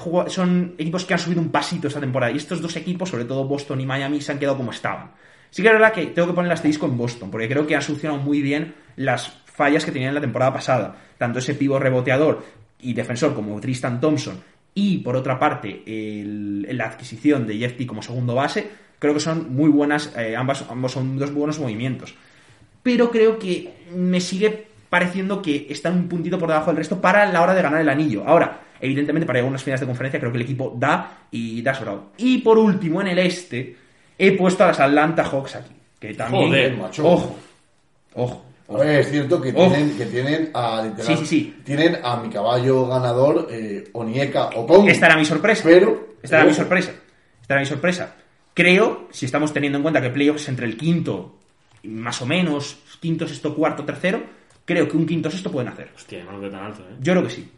equipos 0.78 1.06
que 1.06 1.14
han 1.14 1.20
subido 1.20 1.42
un 1.42 1.50
pasito 1.50 1.88
esta 1.88 2.00
temporada. 2.00 2.32
Y 2.32 2.38
estos 2.38 2.62
dos 2.62 2.76
equipos, 2.76 3.10
sobre 3.10 3.26
todo 3.26 3.46
Boston 3.46 3.82
y 3.82 3.86
Miami, 3.86 4.22
se 4.22 4.32
han 4.32 4.40
quedado 4.40 4.58
como 4.58 4.72
estaban. 4.72 5.12
Sí 5.50 5.62
que 5.62 5.68
es 5.68 5.74
verdad 5.74 5.94
que 5.94 6.08
tengo 6.08 6.28
que 6.28 6.34
poner 6.34 6.48
el 6.48 6.54
asterisco 6.54 6.88
en 6.88 6.98
Boston, 6.98 7.30
porque 7.30 7.48
creo 7.48 7.68
que 7.68 7.76
han 7.76 7.82
solucionado 7.82 8.22
muy 8.22 8.42
bien 8.42 8.74
las 8.96 9.30
fallas 9.46 9.86
que 9.86 9.92
tenían 9.92 10.10
en 10.10 10.16
la 10.16 10.22
temporada 10.22 10.52
pasada. 10.52 10.96
Tanto 11.18 11.40
ese 11.40 11.54
pivo 11.54 11.78
reboteador 11.78 12.44
y 12.80 12.94
defensor 12.94 13.36
como 13.36 13.60
Tristan 13.62 14.02
Thompson, 14.02 14.42
y 14.76 15.00
por 15.00 15.16
otra 15.16 15.38
parte 15.38 15.84
la 15.86 16.86
adquisición 16.86 17.46
de 17.46 17.58
Jeff 17.58 17.74
Teague 17.74 17.88
como 17.88 18.02
segundo 18.02 18.36
base, 18.36 18.68
creo 19.00 19.14
que 19.14 19.20
son 19.20 19.54
muy 19.54 19.70
buenas, 19.70 20.14
eh, 20.18 20.36
ambas, 20.36 20.66
ambos 20.70 20.92
son 20.92 21.18
dos 21.20 21.32
buenos 21.34 21.60
movimientos. 21.60 22.16
Pero 22.82 23.12
creo 23.12 23.38
que 23.38 23.74
me 23.96 24.20
sigue 24.20 24.68
pareciendo 24.94 25.42
que 25.42 25.66
están 25.72 25.96
un 25.96 26.08
puntito 26.08 26.38
por 26.38 26.48
debajo 26.50 26.68
del 26.68 26.78
resto 26.78 27.02
para 27.02 27.26
la 27.26 27.42
hora 27.42 27.56
de 27.56 27.64
ganar 27.64 27.82
el 27.82 27.90
anillo. 27.90 28.24
Ahora, 28.28 28.60
evidentemente, 28.80 29.26
para 29.26 29.40
llegar 29.40 29.48
a 29.48 29.50
unas 29.50 29.64
finales 29.64 29.80
de 29.80 29.88
conferencia, 29.88 30.20
creo 30.20 30.32
que 30.32 30.38
el 30.38 30.44
equipo 30.44 30.72
da 30.78 31.24
y 31.32 31.64
da 31.64 31.74
sobrado. 31.74 32.12
Y 32.18 32.38
por 32.38 32.60
último, 32.60 33.02
en 33.02 33.08
el 33.08 33.18
este, 33.18 33.76
he 34.20 34.34
puesto 34.34 34.64
a 34.64 34.68
las 34.68 34.80
Atlanta 34.80 35.24
Hawks 35.24 35.56
aquí. 35.56 35.72
Que 36.00 36.14
también. 36.14 36.46
Joder, 36.48 36.78
macho. 36.78 37.08
Ojo. 37.08 37.36
Ojo. 38.14 38.46
A 38.70 38.78
ver, 38.78 39.00
es 39.00 39.10
cierto 39.10 39.42
que 39.42 39.50
Ojo. 39.50 39.74
tienen, 39.74 39.98
que 39.98 40.06
tienen 40.06 40.52
a 40.54 40.84
literal- 40.84 41.08
Sí, 41.08 41.16
sí, 41.18 41.26
sí. 41.26 41.56
tienen 41.64 41.98
a 42.04 42.18
mi 42.18 42.30
caballo 42.30 42.86
ganador 42.88 43.48
eh, 43.50 43.86
Onieka 43.94 44.50
Okongwu. 44.56 44.90
Esta 44.90 45.08
era 45.08 45.18
mi 45.18 45.26
sorpresa. 45.26 45.64
Pero 45.66 46.10
Esta 46.22 46.36
era 46.36 46.46
mi 46.46 46.52
ojo, 46.52 46.60
sorpresa. 46.60 46.92
Esta 47.42 47.54
era 47.56 47.62
mi 47.62 47.66
sorpresa. 47.66 48.16
Creo, 48.54 49.08
si 49.10 49.26
estamos 49.26 49.52
teniendo 49.54 49.80
en 49.80 49.82
cuenta 49.82 50.02
que 50.02 50.12
playoffs 50.12 50.48
entre 50.50 50.68
el 50.68 50.78
quinto, 50.78 51.40
más 51.82 52.22
o 52.22 52.28
menos, 52.28 52.78
quinto, 53.00 53.28
sexto, 53.28 53.56
cuarto, 53.56 53.84
tercero, 53.84 54.22
creo 54.66 54.88
que 54.88 54.98
un 54.98 55.06
quinto, 55.06 55.30
sexto 55.30 55.52
pueden 55.52 55.70
hacer. 55.72 55.90
Hostia, 55.96 56.24
no 56.24 56.34
lo 56.34 56.40
veo 56.40 56.50
tan 56.52 56.64
alto, 56.66 56.82
¿eh? 56.82 56.96
Yo 57.00 57.14
creo 57.14 57.24
que 57.26 57.30
sí. 57.30 57.50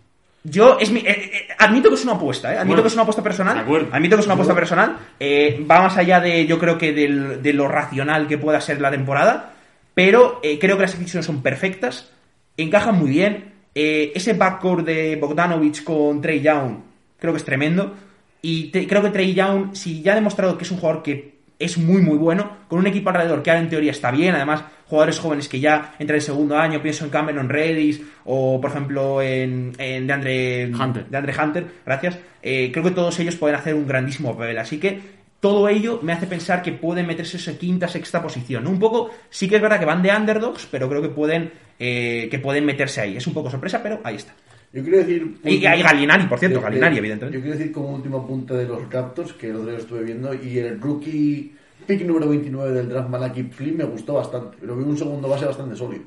Yo, 0.44 0.78
es 0.80 0.92
mi, 0.92 1.00
eh, 1.00 1.06
eh, 1.10 1.48
admito 1.58 1.90
que 1.90 1.96
es 1.96 2.04
una 2.04 2.14
apuesta, 2.14 2.50
¿eh? 2.54 2.58
Admito 2.58 2.68
Bueno, 2.68 2.82
que 2.84 2.88
es 2.90 2.94
una 2.94 3.02
apuesta 3.04 3.24
personal. 3.24 3.56
de 3.56 3.62
acuerdo. 3.62 3.88
Admito 3.92 4.16
que 4.16 4.20
es 4.22 4.26
una 4.28 4.34
apuesta 4.36 4.54
personal. 4.56 4.98
Eh, 5.20 5.66
va 5.70 5.82
más 5.82 5.98
allá 5.98 6.20
de, 6.20 6.46
yo 6.46 6.60
creo 6.60 6.78
que 6.78 6.94
del- 6.94 7.42
de 7.42 7.54
lo 7.54 7.68
racional 7.68 8.28
que 8.28 8.38
pueda 8.38 8.62
ser 8.62 8.80
la 8.80 8.92
temporada. 8.92 9.54
Pero 9.96 10.42
creo 10.60 10.76
que 10.76 10.82
las 10.84 10.92
decisiones 11.00 11.26
son 11.26 11.42
perfectas. 11.42 12.12
Encajan 12.58 13.00
muy 13.00 13.10
bien. 13.10 13.54
Ese 13.74 14.34
backcourt 14.34 14.86
de 14.86 15.16
Bogdanovich 15.16 15.84
con 15.84 16.22
Trey 16.22 16.42
Young 16.42 16.78
creo 17.18 17.34
que 17.34 17.38
es 17.38 17.46
tremendo. 17.46 17.94
Y 18.42 18.66
te- 18.72 18.86
creo 18.88 19.02
que 19.02 19.10
Trey 19.10 19.34
Young, 19.34 19.74
si 19.74 20.02
ya 20.04 20.12
ha 20.12 20.16
demostrado 20.16 20.58
que 20.58 20.64
es 20.66 20.72
un 20.72 20.78
jugador 20.78 21.02
que 21.02 21.35
es 21.60 21.78
muy 21.78 22.02
muy 22.02 22.18
bueno, 22.18 22.50
con 22.68 22.80
un 22.80 22.88
equipo 22.88 23.10
alrededor 23.10 23.42
que 23.44 23.52
ahora 23.52 23.62
en 23.62 23.70
teoría 23.70 23.92
está 23.92 24.12
bien, 24.12 24.36
además 24.36 24.64
jugadores 24.88 25.20
jóvenes 25.20 25.50
que 25.50 25.60
ya 25.60 25.96
entran 26.00 26.18
en 26.18 26.22
segundo 26.22 26.58
año, 26.58 26.82
pienso 26.82 27.06
en 27.06 27.12
Cameron 27.12 27.50
Redis 27.50 28.02
o 28.26 28.60
por 28.62 28.72
ejemplo 28.72 29.22
en, 29.22 29.74
en 29.78 30.08
DeAndre 30.08 30.72
Hunter. 30.74 31.06
DeAndre 31.10 31.34
Hunter, 31.42 31.68
gracias, 31.86 32.20
Eh, 32.42 32.70
creo 32.72 32.84
que 32.84 32.92
todos 32.92 33.20
ellos 33.20 33.36
pueden 33.36 33.56
hacer 33.56 33.74
un 33.74 33.88
grandísimo 33.88 34.38
papel, 34.38 34.60
así 34.60 34.80
que 34.80 35.00
todo 35.40 35.68
ello 35.68 36.00
me 36.02 36.14
hace 36.14 36.28
pensar 36.28 36.62
que 36.62 36.72
pueden 36.72 37.06
meterse 37.06 37.38
esa 37.38 37.58
quinta, 37.58 37.88
sexta 37.88 38.22
posición. 38.22 38.64
¿no? 38.64 38.70
Un 38.70 38.80
poco, 38.80 39.12
sí 39.30 39.48
que 39.48 39.58
es 39.58 39.62
verdad 39.62 39.80
que 39.80 39.86
van 39.86 40.02
de 40.02 40.10
underdogs, 40.10 40.68
pero 40.72 40.90
creo 40.90 41.02
que 41.02 41.10
pueden, 41.10 41.52
eh, 41.80 42.28
que 42.32 42.40
pueden 42.40 42.66
meterse 42.66 43.02
ahí. 43.02 43.18
Es 43.18 43.28
un 43.28 43.34
poco 43.34 43.50
sorpresa, 43.50 43.82
pero 43.84 44.00
ahí 44.04 44.16
está. 44.16 44.34
Yo 44.76 44.84
quiero 44.84 44.98
decir. 44.98 45.38
Y 45.46 45.66
hay 45.66 45.82
Gallinari, 45.82 46.28
por 46.28 46.38
cierto, 46.38 46.58
de- 46.60 46.64
de- 46.66 46.70
Gallinari, 46.70 46.98
evidentemente. 46.98 47.38
Yo 47.38 47.42
quiero 47.44 47.58
decir 47.58 47.72
como 47.74 47.96
último 47.96 48.18
apunte 48.20 48.54
de 48.54 48.68
los 48.68 48.92
Raptors, 48.92 49.34
que 49.34 49.48
el 49.50 49.56
otro 49.56 49.66
día 49.68 49.76
lo 49.78 49.82
estuve 49.82 50.04
viendo, 50.04 50.34
y 50.34 50.58
el 50.60 50.80
rookie 50.82 51.54
pick 51.88 52.02
número 52.06 52.28
29 52.30 52.72
del 52.74 52.90
draft 52.90 53.10
Malaki 53.10 53.44
Flynn 53.44 53.78
me 53.78 53.84
gustó 53.86 54.14
bastante, 54.16 54.58
pero 54.60 54.76
vi 54.76 54.84
un 54.84 54.98
segundo 54.98 55.28
base 55.30 55.46
bastante 55.46 55.76
sólido. 55.76 56.04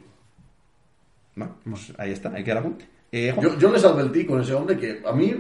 Bueno, 1.34 1.54
pues 1.68 1.92
ahí 1.98 2.10
está, 2.12 2.30
ahí 2.34 2.42
queda 2.44 2.54
el 2.54 2.58
apunte. 2.58 2.84
Eh. 3.12 3.34
Yo, 3.40 3.58
yo 3.58 3.72
les 3.72 3.84
advertí 3.84 4.26
con 4.26 4.40
ese 4.40 4.52
hombre 4.54 4.76
que 4.76 5.00
a 5.06 5.12
mí 5.12 5.32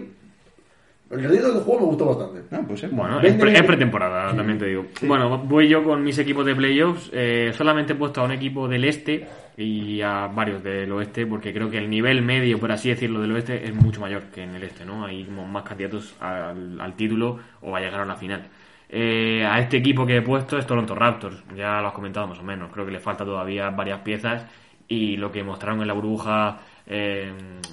El 1.10 1.20
rendimiento 1.20 1.54
del 1.54 1.62
juego 1.62 1.80
me 1.80 1.86
gustó 1.86 2.06
bastante. 2.06 2.54
Ah, 2.54 2.60
pues 2.66 2.80
sí. 2.80 2.86
Bueno, 2.90 3.18
pre- 3.20 3.52
es 3.54 3.62
pretemporada, 3.64 4.36
también 4.36 4.58
te 4.58 4.66
digo. 4.66 4.86
Bueno, 5.02 5.38
voy 5.38 5.66
yo 5.68 5.82
con 5.82 6.02
mis 6.04 6.18
equipos 6.18 6.44
de 6.44 6.54
playoffs. 6.54 7.10
Eh, 7.14 7.50
solamente 7.54 7.94
he 7.94 7.96
puesto 7.96 8.20
a 8.20 8.24
un 8.24 8.32
equipo 8.32 8.68
del 8.68 8.84
este 8.84 9.26
y 9.56 10.02
a 10.02 10.26
varios 10.26 10.62
del 10.62 10.92
oeste, 10.92 11.26
porque 11.26 11.52
creo 11.52 11.70
que 11.70 11.78
el 11.78 11.88
nivel 11.88 12.20
medio, 12.22 12.58
por 12.60 12.70
así 12.70 12.90
decirlo, 12.90 13.20
del 13.22 13.32
oeste 13.32 13.64
es 13.64 13.74
mucho 13.74 14.00
mayor 14.02 14.24
que 14.24 14.42
en 14.42 14.54
el 14.54 14.62
este, 14.62 14.84
¿no? 14.84 15.06
Hay 15.06 15.24
como 15.24 15.46
más 15.46 15.62
candidatos 15.62 16.14
al, 16.20 16.78
al 16.80 16.94
título 16.94 17.38
o 17.62 17.74
a 17.74 17.80
llegar 17.80 18.00
a 18.00 18.04
la 18.04 18.14
final. 18.16 18.46
Eh, 18.90 19.44
a 19.44 19.58
este 19.60 19.78
equipo 19.78 20.06
que 20.06 20.16
he 20.16 20.22
puesto 20.22 20.56
es 20.58 20.66
Toronto 20.66 20.94
Raptors, 20.94 21.42
ya 21.56 21.80
lo 21.80 21.88
has 21.88 21.92
comentado 21.94 22.26
más 22.26 22.38
o 22.38 22.42
menos. 22.42 22.70
Creo 22.72 22.84
que 22.86 22.92
le 22.92 23.00
falta 23.00 23.24
todavía 23.24 23.70
varias 23.70 24.00
piezas 24.00 24.46
y 24.86 25.16
lo 25.16 25.32
que 25.32 25.42
mostraron 25.42 25.80
en 25.80 25.88
la 25.88 25.92
burbuja 25.94 26.58
eh, 26.88 27.30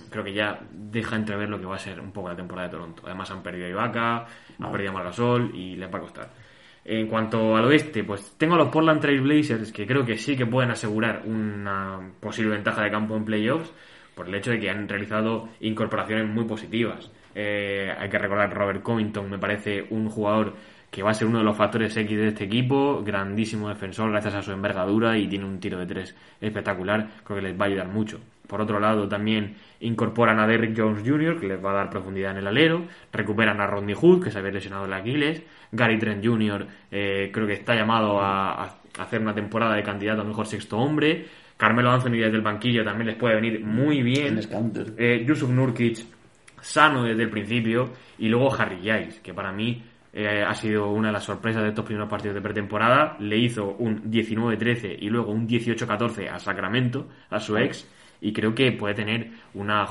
creo 0.09 0.23
que 0.23 0.33
ya 0.33 0.59
deja 0.71 1.15
entrever 1.15 1.49
lo 1.49 1.57
que 1.57 1.65
va 1.65 1.75
a 1.75 1.79
ser 1.79 2.01
un 2.01 2.11
poco 2.11 2.29
la 2.29 2.35
temporada 2.35 2.67
de 2.67 2.73
Toronto. 2.73 3.03
Además 3.05 3.31
han 3.31 3.41
perdido 3.41 3.67
a 3.67 3.69
Ibaka, 3.69 4.25
han 4.59 4.71
perdido 4.71 4.91
a 4.91 4.93
Margasol 4.93 5.55
y 5.55 5.75
les 5.77 5.91
va 5.91 5.97
a 5.97 6.01
costar. 6.01 6.29
En 6.83 7.07
cuanto 7.07 7.55
al 7.55 7.65
oeste, 7.65 8.03
pues 8.03 8.35
tengo 8.37 8.55
a 8.55 8.57
los 8.57 8.69
Portland 8.69 9.01
Trail 9.01 9.21
Blazers 9.21 9.71
que 9.71 9.87
creo 9.87 10.05
que 10.05 10.17
sí 10.17 10.35
que 10.35 10.45
pueden 10.45 10.69
asegurar 10.69 11.23
una 11.25 12.11
posible 12.19 12.51
ventaja 12.51 12.83
de 12.83 12.91
campo 12.91 13.15
en 13.15 13.25
playoffs 13.25 13.73
por 14.13 14.27
el 14.27 14.35
hecho 14.35 14.51
de 14.51 14.59
que 14.59 14.69
han 14.69 14.87
realizado 14.87 15.49
incorporaciones 15.61 16.27
muy 16.27 16.43
positivas. 16.45 17.09
Eh, 17.33 17.91
hay 17.97 18.09
que 18.09 18.19
recordar 18.19 18.49
que 18.49 18.55
Robert 18.55 18.83
Covington 18.83 19.29
me 19.29 19.39
parece 19.39 19.87
un 19.89 20.09
jugador 20.09 20.53
que 20.91 21.03
va 21.03 21.11
a 21.11 21.13
ser 21.13 21.27
uno 21.27 21.39
de 21.39 21.43
los 21.43 21.57
factores 21.57 21.97
X 21.97 22.17
de 22.17 22.27
este 22.27 22.43
equipo, 22.45 23.01
grandísimo 23.03 23.67
defensor 23.67 24.11
gracias 24.11 24.35
a 24.35 24.41
su 24.41 24.51
envergadura 24.51 25.17
y 25.17 25.27
tiene 25.27 25.45
un 25.45 25.59
tiro 25.59 25.79
de 25.79 25.85
tres 25.85 26.15
espectacular, 26.39 27.09
creo 27.23 27.37
que 27.37 27.47
les 27.47 27.59
va 27.59 27.65
a 27.65 27.67
ayudar 27.67 27.87
mucho. 27.87 28.19
Por 28.47 28.61
otro 28.61 28.79
lado, 28.79 29.07
también 29.07 29.55
incorporan 29.79 30.39
a 30.39 30.47
Derrick 30.47 30.77
Jones 30.77 31.01
Jr., 31.05 31.39
que 31.39 31.47
les 31.47 31.63
va 31.63 31.71
a 31.71 31.75
dar 31.75 31.89
profundidad 31.89 32.31
en 32.31 32.37
el 32.37 32.47
alero, 32.47 32.85
recuperan 33.11 33.59
a 33.59 33.67
Rodney 33.67 33.95
Hood, 33.95 34.23
que 34.23 34.31
se 34.31 34.39
había 34.39 34.51
lesionado 34.51 34.85
el 34.85 34.93
Aquiles, 34.93 35.41
Gary 35.71 35.97
Trent 35.97 36.25
Jr., 36.25 36.67
eh, 36.91 37.29
creo 37.33 37.47
que 37.47 37.53
está 37.53 37.75
llamado 37.75 38.19
a, 38.19 38.63
a 38.63 38.75
hacer 38.99 39.21
una 39.21 39.33
temporada 39.33 39.75
de 39.75 39.83
candidato 39.83 40.21
a 40.21 40.25
mejor 40.25 40.47
sexto 40.47 40.77
hombre, 40.77 41.25
Carmelo 41.57 41.91
Anthony 41.91 42.17
desde 42.17 42.35
el 42.35 42.41
banquillo 42.41 42.83
también 42.83 43.07
les 43.07 43.15
puede 43.15 43.35
venir 43.35 43.63
muy 43.63 44.01
bien, 44.01 44.39
eh, 44.97 45.23
Yusuf 45.25 45.49
Nurkic 45.49 46.05
sano 46.61 47.03
desde 47.03 47.23
el 47.23 47.29
principio 47.29 47.93
y 48.17 48.27
luego 48.27 48.53
Harry 48.53 48.77
Giles 48.77 49.19
que 49.21 49.33
para 49.33 49.51
mí 49.51 49.83
eh, 50.11 50.43
ha 50.45 50.53
sido 50.53 50.89
una 50.89 51.09
de 51.09 51.13
las 51.13 51.23
sorpresas 51.23 51.63
de 51.63 51.69
estos 51.69 51.85
primeros 51.85 52.09
partidos 52.09 52.35
de 52.35 52.41
pretemporada 52.41 53.15
le 53.19 53.37
hizo 53.37 53.75
un 53.79 54.03
19-13 54.11 54.97
y 54.99 55.09
luego 55.09 55.31
un 55.31 55.47
18-14 55.47 56.29
a 56.29 56.39
Sacramento 56.39 57.07
a 57.29 57.39
su 57.39 57.57
ex 57.57 57.87
y 58.27 58.33
creo 58.33 58.55
que 58.55 58.71
puede 58.71 58.95
tener 58.95 59.27
una, 59.53 59.85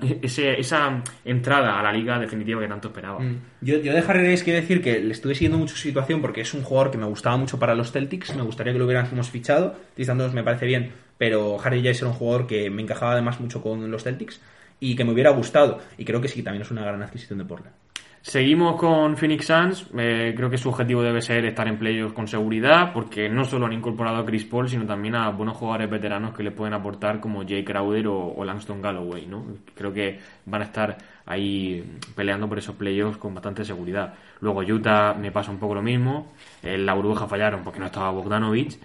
ese- 0.22 0.60
esa 0.60 1.02
entrada 1.24 1.80
a 1.80 1.82
la 1.82 1.92
liga 1.92 2.18
definitiva 2.18 2.60
que 2.60 2.68
tanto 2.68 2.88
esperaba 2.88 3.18
Yo, 3.62 3.78
yo 3.78 3.92
de 3.94 4.00
Harry 4.00 4.20
Giles 4.20 4.42
quiero 4.44 4.60
decir 4.60 4.82
que 4.82 5.00
le 5.00 5.12
estuve 5.12 5.34
siguiendo 5.34 5.56
mucho 5.58 5.74
su 5.74 5.82
situación 5.82 6.20
porque 6.20 6.42
es 6.42 6.52
un 6.52 6.62
jugador 6.62 6.90
que 6.90 6.98
me 6.98 7.06
gustaba 7.06 7.36
mucho 7.38 7.58
para 7.58 7.74
los 7.74 7.90
Celtics. 7.92 8.34
Me 8.36 8.42
gustaría 8.42 8.72
que 8.74 8.78
lo 8.78 8.84
hubiéramos 8.84 9.30
fichado. 9.30 9.76
Tristan 9.94 10.18
me 10.34 10.42
parece 10.44 10.66
bien, 10.66 10.92
pero 11.16 11.58
Harry 11.62 11.78
Giles 11.80 11.98
era 12.02 12.08
un 12.10 12.16
jugador 12.16 12.46
que 12.46 12.68
me 12.70 12.82
encajaba 12.82 13.12
además 13.12 13.40
mucho 13.40 13.62
con 13.62 13.90
los 13.90 14.02
Celtics 14.04 14.40
y 14.78 14.94
que 14.96 15.04
me 15.04 15.12
hubiera 15.12 15.30
gustado. 15.30 15.78
Y 15.96 16.04
creo 16.04 16.20
que 16.20 16.28
sí, 16.28 16.42
también 16.42 16.62
es 16.62 16.70
una 16.70 16.82
gran 16.84 17.02
adquisición 17.02 17.38
de 17.38 17.44
Portland. 17.46 17.74
Seguimos 18.22 18.76
con 18.76 19.16
Phoenix 19.16 19.46
Suns. 19.46 19.86
Eh, 19.96 20.34
creo 20.36 20.50
que 20.50 20.58
su 20.58 20.68
objetivo 20.68 21.02
debe 21.02 21.22
ser 21.22 21.46
estar 21.46 21.66
en 21.66 21.78
playoffs 21.78 22.12
con 22.12 22.28
seguridad, 22.28 22.92
porque 22.92 23.30
no 23.30 23.44
solo 23.44 23.64
han 23.64 23.72
incorporado 23.72 24.18
a 24.18 24.26
Chris 24.26 24.44
Paul, 24.44 24.68
sino 24.68 24.84
también 24.84 25.14
a 25.14 25.30
buenos 25.30 25.56
jugadores 25.56 25.88
veteranos 25.88 26.34
que 26.34 26.42
le 26.42 26.50
pueden 26.50 26.74
aportar 26.74 27.18
como 27.18 27.46
Jay 27.48 27.64
Crowder 27.64 28.08
o, 28.08 28.44
Langston 28.44 28.82
Galloway. 28.82 29.26
¿no? 29.26 29.44
Creo 29.74 29.92
que 29.92 30.18
van 30.44 30.60
a 30.60 30.64
estar 30.66 30.98
ahí 31.24 31.98
peleando 32.14 32.46
por 32.46 32.58
esos 32.58 32.76
playoffs 32.76 33.16
con 33.16 33.32
bastante 33.32 33.64
seguridad. 33.64 34.12
Luego 34.40 34.60
Utah 34.60 35.14
me 35.14 35.32
pasa 35.32 35.50
un 35.50 35.58
poco 35.58 35.74
lo 35.74 35.82
mismo. 35.82 36.32
En 36.62 36.84
la 36.84 36.92
burbuja 36.92 37.26
fallaron 37.26 37.62
porque 37.64 37.80
no 37.80 37.86
estaba 37.86 38.10
Bogdanovich. 38.10 38.78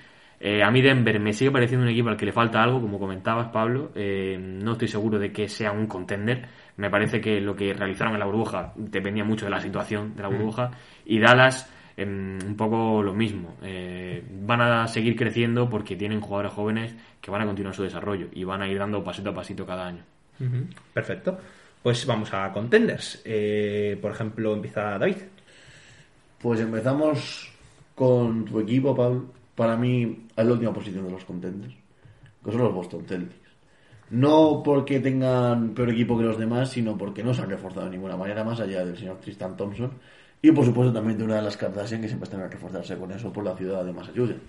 Eh, 0.48 0.62
a 0.62 0.70
mí 0.70 0.80
Denver 0.80 1.20
me 1.20 1.34
sigue 1.34 1.50
pareciendo 1.50 1.88
un 1.88 1.91
equipo 1.91 2.10
al 2.10 2.18
que 2.18 2.28
le 2.28 2.32
falta 2.32 2.62
algo, 2.62 2.80
como 2.80 3.00
comentabas, 3.00 3.48
Pablo. 3.48 3.89
Eh, 3.96 4.38
no 4.39 4.74
estoy 4.74 4.88
seguro 4.88 5.18
de 5.18 5.32
que 5.32 5.50
sea 5.50 5.72
un 5.72 5.88
contender. 5.88 6.48
Me 6.78 6.88
parece 6.91 7.20
que 7.20 7.41
lo 7.41 7.56
que 7.56 7.74
realizaron 7.74 8.14
en 8.14 8.20
la 8.20 8.28
burbuja 8.28 8.72
dependía 8.76 9.24
mucho 9.24 9.46
de 9.46 9.50
la 9.50 9.60
situación 9.60 10.16
de 10.16 10.22
la 10.22 10.28
burbuja. 10.28 10.70
Y 11.04 11.18
Dallas, 11.18 11.68
em, 11.98 12.38
un 12.46 12.56
poco 12.56 13.02
lo 13.02 13.16
mismo. 13.16 13.56
Eh, 13.64 14.24
van 14.43 14.62
a 14.62 14.88
seguir 14.88 15.16
creciendo 15.16 15.68
porque 15.68 15.96
tienen 15.96 16.22
jugadores 16.22 16.54
jóvenes 16.54 16.96
que 17.20 17.32
van 17.32 17.41
a 17.41 17.46
continuar 17.48 17.74
su 17.74 17.82
desarrollo 17.82 18.28
y 18.32 18.43
van 18.43 18.62
a 18.62 18.68
ir 18.68 18.78
dando 18.78 19.04
pasito 19.04 19.32
a 19.32 19.34
pasito 19.34 19.66
cada 19.66 19.88
año. 19.88 20.04
Perfecto. 20.93 21.39
Pues 21.82 22.06
vamos 22.06 22.32
a 22.36 22.52
contenders. 22.52 23.20
Eh, 23.26 23.98
por 24.00 24.12
ejemplo, 24.12 24.54
empieza 24.54 25.00
David. 25.00 25.18
Pues 26.39 26.60
empezamos 26.60 27.52
con 27.96 28.46
tu 28.46 28.60
equipo, 28.60 28.96
Pablo. 28.96 29.34
Para 29.56 29.78
mí 29.78 30.26
es 30.36 30.45
la 30.45 30.51
última 30.51 30.74
posición 30.74 31.06
de 31.06 31.12
los 31.12 31.26
contenders, 31.26 31.74
que 32.43 32.51
son 32.51 32.62
los 32.62 32.74
Boston 32.74 33.06
Celtics. 33.08 33.45
No 34.12 34.62
porque 34.64 34.99
tengan 34.99 35.70
peor 35.74 35.89
equipo 35.89 36.18
que 36.18 36.26
los 36.26 36.38
demás, 36.38 36.70
sino 36.70 36.97
porque 36.97 37.24
no 37.24 37.34
se 37.34 37.41
han 37.41 37.49
reforzado 37.49 37.86
de 37.86 37.91
ninguna 37.91 38.16
manera 38.18 38.43
más 38.43 38.60
allá 38.60 38.86
del 38.86 38.97
señor 38.97 39.18
Tristan 39.20 39.58
Thompson. 39.58 39.91
Y 40.41 40.51
por 40.51 40.64
supuesto 40.66 40.93
también 40.93 41.18
de 41.18 41.24
una 41.24 41.38
de 41.38 41.41
las 41.41 41.58
Kardashian 41.58 42.01
que 42.01 42.08
siempre 42.08 42.26
están 42.26 42.41
que 42.41 42.49
reforzarse 42.56 42.97
con 42.97 43.12
eso 43.12 43.34
por 43.34 43.43
la 43.43 43.56
ciudad 43.56 43.84
de 43.84 43.93
Massachusetts. 43.93 44.41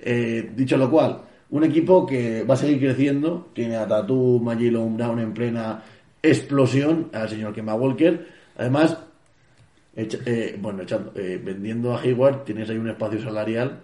Eh, 0.00 0.50
dicho 0.54 0.76
lo 0.76 0.90
cual, 0.90 1.22
un 1.50 1.64
equipo 1.64 2.04
que 2.04 2.42
va 2.42 2.54
a 2.54 2.56
seguir 2.56 2.80
creciendo, 2.80 3.48
tiene 3.54 3.76
a 3.76 3.86
Tatum, 3.86 4.46
a 4.48 4.54
Jalen 4.54 4.96
Brown 4.96 5.20
en 5.20 5.32
plena 5.32 5.82
explosión, 6.20 7.08
al 7.14 7.28
señor 7.28 7.54
Kemba 7.54 7.74
Walker. 7.74 8.26
Además, 8.58 8.98
Echa- 9.96 10.20
eh, 10.26 10.56
bueno, 10.60 10.82
echando, 10.82 11.12
eh, 11.16 11.40
vendiendo 11.42 11.92
a 11.94 12.00
Hayward 12.00 12.44
tienes 12.44 12.70
ahí 12.70 12.76
un 12.76 12.88
espacio 12.88 13.20
salarial 13.20 13.80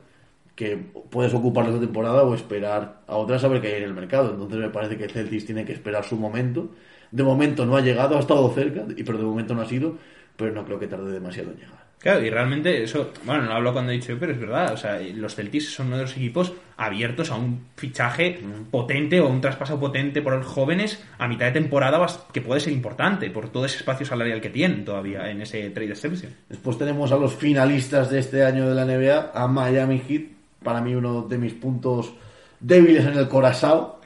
que 0.55 0.77
puedes 1.11 1.35
ocupar 1.35 1.67
esta 1.67 1.81
temporada 1.81 2.23
o 2.23 2.35
esperar 2.35 3.01
a 3.07 3.17
otra 3.17 3.37
a 3.37 3.49
ver 3.49 3.61
qué 3.61 3.69
hay 3.69 3.75
en 3.83 3.85
el 3.89 3.95
mercado. 3.95 4.31
Entonces 4.33 4.59
me 4.59 4.69
parece 4.71 4.97
que 4.97 5.09
Celtics 5.09 5.47
tiene 5.47 5.65
que 5.65 5.73
esperar 5.73 6.05
su 6.05 6.17
momento. 6.17 6.71
De 7.11 7.23
momento 7.23 7.67
no 7.67 7.77
ha 7.77 7.81
llegado, 7.81 8.17
ha 8.17 8.21
estado 8.21 8.49
cerca, 8.51 8.85
y- 8.97 9.03
pero 9.03 9.19
de 9.19 9.25
momento 9.25 9.55
no 9.55 9.63
ha 9.63 9.67
sido, 9.67 9.97
pero 10.37 10.53
no 10.53 10.65
creo 10.65 10.79
que 10.79 10.87
tarde 10.87 11.13
demasiado 11.13 11.51
en 11.51 11.57
llegar. 11.57 11.85
Claro, 11.99 12.23
y 12.23 12.29
realmente 12.29 12.83
eso, 12.83 13.13
bueno, 13.25 13.45
no 13.45 13.53
hablo 13.53 13.73
cuando 13.73 13.91
he 13.91 13.95
dicho 13.95 14.13
yo, 14.13 14.19
pero 14.19 14.33
es 14.33 14.39
verdad. 14.39 14.75
O 14.75 14.77
sea, 14.77 15.01
los 15.15 15.35
Celtics 15.35 15.73
son 15.73 15.87
uno 15.87 15.97
de 15.97 16.03
los 16.03 16.15
equipos 16.15 16.53
abiertos 16.77 17.31
a 17.31 17.37
un 17.37 17.69
fichaje 17.77 18.41
potente 18.71 19.21
o 19.21 19.29
un 19.29 19.41
traspaso 19.41 19.81
potente 19.81 20.21
por 20.21 20.35
los 20.35 20.45
jóvenes 20.47 21.03
a 21.19 21.27
mitad 21.29 21.47
de 21.47 21.53
temporada 21.53 22.05
que 22.31 22.43
puede 22.43 22.61
ser 22.61 22.75
importante 22.75 23.31
por 23.31 23.49
todo 23.49 23.65
ese 23.65 23.79
espacio 23.79 24.05
salarial 24.05 24.43
que 24.43 24.51
tienen 24.51 24.85
todavía 24.85 25.31
en 25.31 25.41
ese 25.41 25.71
trade 25.71 25.91
exception. 25.93 26.31
Después 26.49 26.77
tenemos 26.77 27.11
a 27.11 27.17
los 27.17 27.35
finalistas 27.37 28.11
de 28.11 28.19
este 28.19 28.45
año 28.45 28.69
de 28.69 28.75
la 28.75 28.83
NBA, 28.85 29.31
a 29.33 29.49
Miami 29.49 30.03
Heat, 30.07 30.23
para 30.65 30.81
mí 30.81 30.95
uno 30.95 31.23
de 31.23 31.39
mis 31.39 31.55
puntos 31.55 32.13
débiles 32.59 33.07
en 33.07 33.17
el 33.17 33.29
Corazao, 33.29 34.01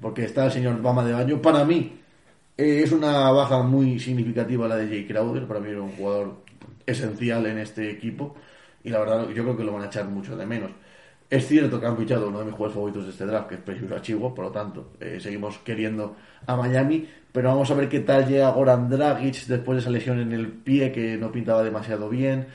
porque 0.00 0.24
está 0.24 0.46
el 0.46 0.52
señor 0.52 0.80
Bama 0.80 1.04
de 1.04 1.12
Baño. 1.12 1.42
Para 1.42 1.64
mí 1.64 2.00
eh, 2.56 2.82
es 2.84 2.92
una 2.92 3.30
baja 3.30 3.62
muy 3.62 3.98
significativa 3.98 4.68
la 4.68 4.76
de 4.76 4.88
Jay 4.88 5.06
Crowder, 5.06 5.46
para 5.46 5.60
mí 5.60 5.68
era 5.70 5.82
un 5.82 5.92
jugador 5.92 6.36
esencial 6.86 7.44
en 7.46 7.58
este 7.58 7.90
equipo 7.90 8.36
y 8.82 8.90
la 8.90 9.00
verdad 9.00 9.28
yo 9.30 9.42
creo 9.42 9.56
que 9.56 9.64
lo 9.64 9.72
van 9.72 9.82
a 9.82 9.86
echar 9.86 10.06
mucho 10.06 10.36
de 10.36 10.46
menos. 10.46 10.70
Es 11.30 11.48
cierto 11.48 11.80
que 11.80 11.86
han 11.86 11.96
fichado 11.96 12.28
uno 12.28 12.40
de 12.40 12.44
mis 12.44 12.54
jugadores 12.54 12.74
favoritos 12.74 13.04
de 13.06 13.10
este 13.10 13.26
draft, 13.26 13.48
que 13.48 13.54
es 13.56 13.60
Precious 13.60 13.90
Achiuwa, 13.90 14.34
por 14.34 14.44
lo 14.44 14.50
tanto, 14.52 14.92
eh, 15.00 15.18
seguimos 15.20 15.58
queriendo 15.58 16.16
a 16.46 16.54
Miami, 16.54 17.08
pero 17.32 17.48
vamos 17.48 17.70
a 17.70 17.74
ver 17.74 17.88
qué 17.88 18.00
tal 18.00 18.28
llega 18.28 18.50
Goran 18.50 18.88
Dragic 18.88 19.46
después 19.46 19.76
de 19.76 19.80
esa 19.80 19.90
lesión 19.90 20.20
en 20.20 20.32
el 20.32 20.48
pie 20.48 20.92
que 20.92 21.16
no 21.16 21.32
pintaba 21.32 21.64
demasiado 21.64 22.08
bien. 22.08 22.46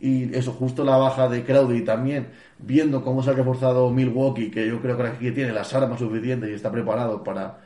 Y 0.00 0.32
eso, 0.36 0.52
justo 0.52 0.84
la 0.84 0.96
baja 0.96 1.28
de 1.28 1.42
Crowder 1.42 1.76
y 1.76 1.84
también 1.84 2.28
viendo 2.58 3.02
cómo 3.02 3.22
se 3.22 3.30
ha 3.30 3.34
reforzado 3.34 3.90
Milwaukee, 3.90 4.50
que 4.50 4.66
yo 4.66 4.80
creo 4.80 4.96
que 4.96 5.02
aquí 5.04 5.30
tiene 5.30 5.52
las 5.52 5.72
armas 5.74 5.98
suficientes 5.98 6.50
y 6.50 6.54
está 6.54 6.70
preparado 6.70 7.22
para 7.22 7.60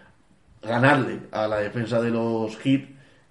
ganarle 0.62 1.20
a 1.32 1.48
la 1.48 1.58
defensa 1.58 2.00
de 2.00 2.10
los 2.10 2.56
Heat, 2.58 2.82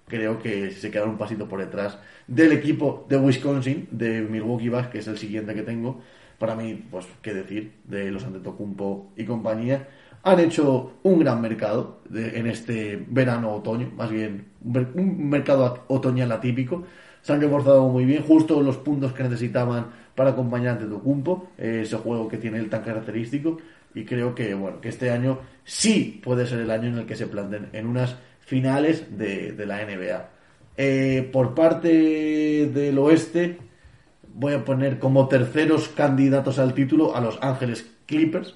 creo 0.06 0.38
que 0.38 0.70
se 0.70 0.90
quedaron 0.90 1.12
un 1.12 1.18
pasito 1.18 1.48
por 1.48 1.60
detrás 1.60 1.98
del 2.26 2.52
equipo 2.52 3.06
de 3.08 3.16
Wisconsin, 3.16 3.88
de 3.90 4.20
Milwaukee 4.20 4.68
Bucks, 4.68 4.88
que 4.88 4.98
es 4.98 5.08
el 5.08 5.18
siguiente 5.18 5.54
que 5.54 5.62
tengo. 5.62 6.00
Para 6.38 6.54
mí, 6.54 6.84
pues, 6.90 7.06
qué 7.22 7.32
decir, 7.32 7.72
de 7.84 8.10
los 8.10 8.24
Antetokounmpo 8.24 9.12
y 9.16 9.24
compañía. 9.24 9.88
Han 10.24 10.40
hecho 10.40 10.94
un 11.02 11.20
gran 11.20 11.40
mercado 11.40 12.00
en 12.12 12.46
este 12.46 13.04
verano-otoño, 13.08 13.92
más 13.96 14.10
bien 14.10 14.46
un, 14.64 14.72
mer- 14.72 14.90
un 14.94 15.30
mercado 15.30 15.84
otoñal 15.88 16.30
atípico. 16.32 16.84
Se 17.22 17.32
han 17.32 17.40
reforzado 17.40 17.88
muy 17.88 18.04
bien, 18.04 18.22
justo 18.24 18.60
los 18.60 18.76
puntos 18.76 19.12
que 19.12 19.22
necesitaban 19.22 19.86
para 20.14 20.30
acompañar 20.30 20.68
a 20.68 20.72
Antetokounmpo, 20.72 21.50
eh, 21.58 21.80
ese 21.82 21.96
juego 21.96 22.28
que 22.28 22.38
tiene 22.38 22.58
él 22.58 22.68
tan 22.68 22.82
característico. 22.82 23.58
Y 23.94 24.04
creo 24.04 24.34
que, 24.34 24.54
bueno, 24.54 24.80
que 24.80 24.88
este 24.88 25.10
año 25.10 25.40
sí 25.64 26.20
puede 26.22 26.46
ser 26.46 26.60
el 26.60 26.70
año 26.70 26.88
en 26.88 26.98
el 26.98 27.06
que 27.06 27.16
se 27.16 27.26
planten 27.26 27.68
en 27.72 27.86
unas 27.86 28.16
finales 28.40 29.18
de, 29.18 29.52
de 29.52 29.66
la 29.66 29.84
NBA. 29.84 30.28
Eh, 30.76 31.28
por 31.32 31.54
parte 31.54 31.88
del 32.72 32.98
oeste, 32.98 33.58
voy 34.34 34.54
a 34.54 34.64
poner 34.64 34.98
como 34.98 35.28
terceros 35.28 35.88
candidatos 35.88 36.58
al 36.58 36.74
título 36.74 37.14
a 37.14 37.20
los 37.20 37.38
Ángeles 37.42 37.90
Clippers. 38.06 38.54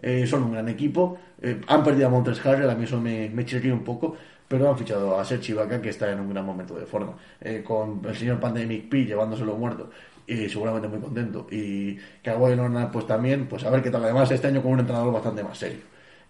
Eh, 0.00 0.26
son 0.26 0.44
un 0.44 0.52
gran 0.52 0.68
equipo. 0.68 1.18
Eh, 1.42 1.60
han 1.66 1.84
perdido 1.84 2.06
a 2.06 2.10
Montres 2.10 2.44
Harrell, 2.44 2.70
a 2.70 2.74
mí 2.74 2.84
eso 2.84 3.00
me, 3.00 3.28
me 3.30 3.44
chirría 3.44 3.74
un 3.74 3.84
poco. 3.84 4.16
pero 4.48 4.68
han 4.68 4.76
fichado 4.76 5.18
a 5.18 5.24
Serge 5.24 5.52
Ibaka, 5.52 5.80
que 5.80 5.90
está 5.90 6.10
en 6.10 6.20
un 6.20 6.30
gran 6.30 6.44
momento 6.44 6.74
de 6.74 6.86
forma. 6.86 7.14
Eh, 7.40 7.62
con 7.64 8.00
el 8.04 8.16
señor 8.16 8.40
Pandemic 8.40 8.88
P 8.88 9.04
llevándoselo 9.04 9.56
muerto 9.56 9.90
y 10.32 10.48
seguramente 10.48 10.88
muy 10.88 11.00
contento. 11.00 11.46
Y 11.50 11.96
Kawhi 12.22 12.54
Leonard, 12.56 12.90
pues 12.90 13.06
también, 13.06 13.46
pues 13.46 13.64
a 13.64 13.70
ver 13.70 13.82
qué 13.82 13.90
tal. 13.90 14.04
Además, 14.04 14.30
este 14.30 14.46
año 14.46 14.62
con 14.62 14.72
un 14.72 14.80
entrenador 14.80 15.12
bastante 15.12 15.42
más 15.42 15.58
serio. 15.58 15.78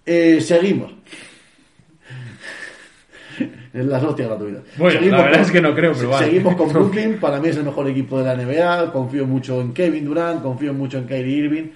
Eh, 0.07 0.41
seguimos. 0.41 0.93
Es 3.73 3.85
la 3.87 3.99
hostia 3.99 4.27
gratuita. 4.27 4.61
Bueno, 4.77 4.99
Seguimos 4.99 5.19
la 5.19 5.25
verdad 5.25 5.39
con- 5.39 5.47
es 5.47 5.53
que 5.53 5.61
no 5.63 5.75
creo, 5.75 5.93
pero 5.95 6.11
vale. 6.11 6.27
Seguimos 6.27 6.57
con 6.57 6.69
Brooklyn, 6.73 7.19
para 7.19 7.41
mí 7.41 7.49
es 7.49 7.57
el 7.57 7.65
mejor 7.65 7.89
equipo 7.89 8.19
de 8.19 8.25
la 8.25 8.35
NBA. 8.37 8.93
Confío 8.93 9.27
mucho 9.27 9.61
en 9.61 9.73
Kevin 9.73 10.05
Durant, 10.05 10.43
confío 10.43 10.75
mucho 10.75 10.99
en 10.99 11.05
Kyrie 11.05 11.37
Irving. 11.39 11.69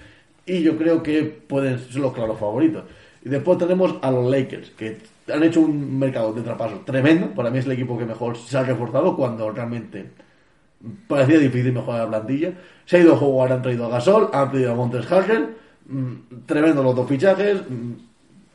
Y 0.45 0.61
yo 0.61 0.77
creo 0.77 1.01
que 1.01 1.23
pueden 1.23 1.79
ser 1.79 2.01
los 2.01 2.13
claros 2.13 2.37
favoritos. 2.39 2.83
Y 3.23 3.29
después 3.29 3.57
tenemos 3.57 3.95
a 4.01 4.11
los 4.11 4.29
Lakers, 4.29 4.71
que 4.71 4.97
han 5.33 5.41
hecho 5.41 5.61
un 5.61 5.97
mercado 5.97 6.33
de 6.33 6.41
trapaso 6.43 6.81
tremendo. 6.85 7.31
Para 7.31 7.49
mí 7.49 7.57
es 7.57 7.65
el 7.65 7.71
equipo 7.71 7.97
que 7.97 8.05
mejor 8.05 8.37
se 8.37 8.55
ha 8.57 8.63
reforzado 8.63 9.15
cuando 9.15 9.49
realmente 9.49 10.05
parecía 11.07 11.39
difícil 11.39 11.73
mejorar 11.73 12.01
la 12.01 12.09
plantilla. 12.09 12.53
Se 12.85 12.97
ha 12.97 12.99
ido 13.01 13.13
a 13.13 13.17
jugar, 13.17 13.53
han 13.53 13.61
traído 13.61 13.85
a 13.85 13.89
Gasol, 13.89 14.29
han 14.33 14.51
traído 14.51 14.71
a 14.71 14.75
Montes 14.75 15.11
Harrell. 15.11 15.55
mm, 15.87 16.13
tremendo 16.45 16.83
los 16.83 16.95
dos 16.95 17.07
fichajes. 17.07 17.61
mm, 17.69 17.93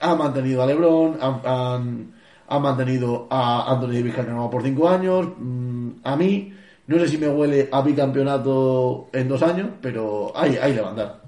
han 0.01 0.19
mantenido 0.19 0.63
a 0.63 0.67
LeBron, 0.67 1.19
han, 1.21 1.41
han, 1.45 2.13
han 2.49 2.63
mantenido 2.63 3.27
a 3.31 3.71
Anthony 3.73 3.93
Davis 3.93 4.15
que 4.15 4.21
ha 4.23 4.51
por 4.51 4.63
cinco 4.63 4.89
años. 4.89 5.29
mm, 5.39 5.91
a 6.05 6.17
mí, 6.17 6.53
no 6.87 6.99
sé 6.99 7.09
si 7.09 7.19
me 7.19 7.29
huele 7.29 7.69
a 7.73 7.83
bicampeonato 7.83 9.11
en 9.13 9.29
dos 9.29 9.43
años, 9.43 9.69
pero 9.81 10.33
ahí, 10.35 10.57
ahí 10.57 10.75
le 10.75 10.81
van 10.81 10.95
a 10.99 11.03
dar. 11.03 11.21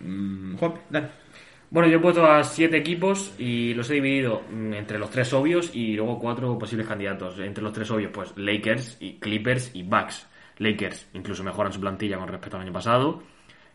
Mm, 0.00 0.56
Juan, 0.56 0.74
dale. 0.90 1.08
Bueno, 1.70 1.88
yo 1.88 1.98
he 1.98 2.00
puesto 2.00 2.24
a 2.26 2.44
siete 2.44 2.78
equipos 2.78 3.34
y 3.38 3.74
los 3.74 3.90
he 3.90 3.94
dividido 3.94 4.42
mm, 4.50 4.72
entre 4.74 4.98
los 4.98 5.10
tres 5.10 5.32
obvios 5.34 5.70
y 5.74 5.94
luego 5.94 6.18
cuatro 6.18 6.58
posibles 6.58 6.86
candidatos. 6.88 7.38
Entre 7.40 7.62
los 7.62 7.72
tres 7.72 7.90
obvios, 7.90 8.10
pues 8.12 8.32
Lakers, 8.36 8.96
y 9.00 9.18
Clippers 9.18 9.70
y 9.74 9.82
Bucks. 9.82 10.26
Lakers 10.58 11.08
incluso 11.14 11.42
mejoran 11.44 11.72
su 11.72 11.80
plantilla 11.80 12.18
con 12.18 12.28
respecto 12.28 12.56
al 12.56 12.62
año 12.62 12.72
pasado. 12.72 13.22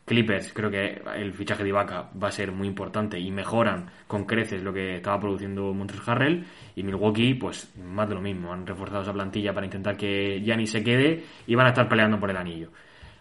Clippers, 0.06 0.52
creo 0.52 0.70
que 0.70 1.02
el 1.16 1.32
fichaje 1.32 1.64
de 1.64 1.70
Ibaka 1.70 2.10
va 2.22 2.28
a 2.28 2.32
ser 2.32 2.52
muy 2.52 2.68
importante 2.68 3.18
y 3.18 3.32
mejoran 3.32 3.90
con 4.06 4.26
creces 4.26 4.62
lo 4.62 4.74
que 4.74 4.98
estaba 4.98 5.18
produciendo 5.20 5.74
Montres 5.74 6.06
Harrell. 6.06 6.46
Y 6.76 6.84
Milwaukee, 6.84 7.36
pues 7.36 7.74
más 7.78 8.10
de 8.10 8.16
lo 8.16 8.22
mismo. 8.22 8.52
Han 8.52 8.68
reforzado 8.68 9.04
esa 9.04 9.14
plantilla 9.14 9.54
para 9.54 9.66
intentar 9.66 9.96
que 9.96 10.42
Giannis 10.44 10.72
se 10.72 10.84
quede 10.84 11.24
y 11.48 11.56
van 11.56 11.68
a 11.68 11.70
estar 11.70 11.88
peleando 11.88 12.20
por 12.20 12.30
el 12.30 12.36
anillo. 12.38 12.70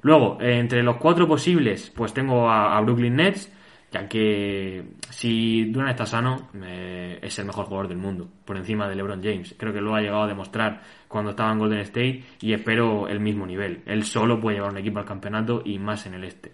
Luego, 0.00 0.38
eh, 0.40 0.58
entre 0.58 0.82
los 0.82 0.96
cuatro 0.96 1.28
posibles, 1.28 1.92
pues 1.94 2.12
tengo 2.12 2.50
a 2.50 2.80
Brooklyn 2.80 3.14
Nets, 3.14 3.52
ya 3.92 4.08
que 4.08 4.84
si 5.10 5.66
Durant 5.66 5.90
está 5.90 6.06
sano, 6.06 6.48
eh, 6.64 7.18
es 7.22 7.38
el 7.38 7.44
mejor 7.46 7.66
jugador 7.66 7.88
del 7.88 7.98
mundo, 7.98 8.26
por 8.44 8.56
encima 8.56 8.88
de 8.88 8.96
LeBron 8.96 9.22
James. 9.22 9.54
Creo 9.58 9.72
que 9.72 9.80
lo 9.80 9.94
ha 9.94 10.00
llegado 10.00 10.22
a 10.22 10.26
demostrar 10.28 10.80
cuando 11.08 11.30
estaba 11.32 11.52
en 11.52 11.58
Golden 11.58 11.80
State 11.80 12.24
y 12.40 12.54
espero 12.54 13.06
el 13.08 13.20
mismo 13.20 13.46
nivel. 13.46 13.82
Él 13.86 14.04
solo 14.04 14.40
puede 14.40 14.56
llevar 14.56 14.72
un 14.72 14.78
equipo 14.78 14.98
al 14.98 15.04
campeonato 15.04 15.62
y 15.64 15.78
más 15.78 16.06
en 16.06 16.14
el 16.14 16.24
este. 16.24 16.52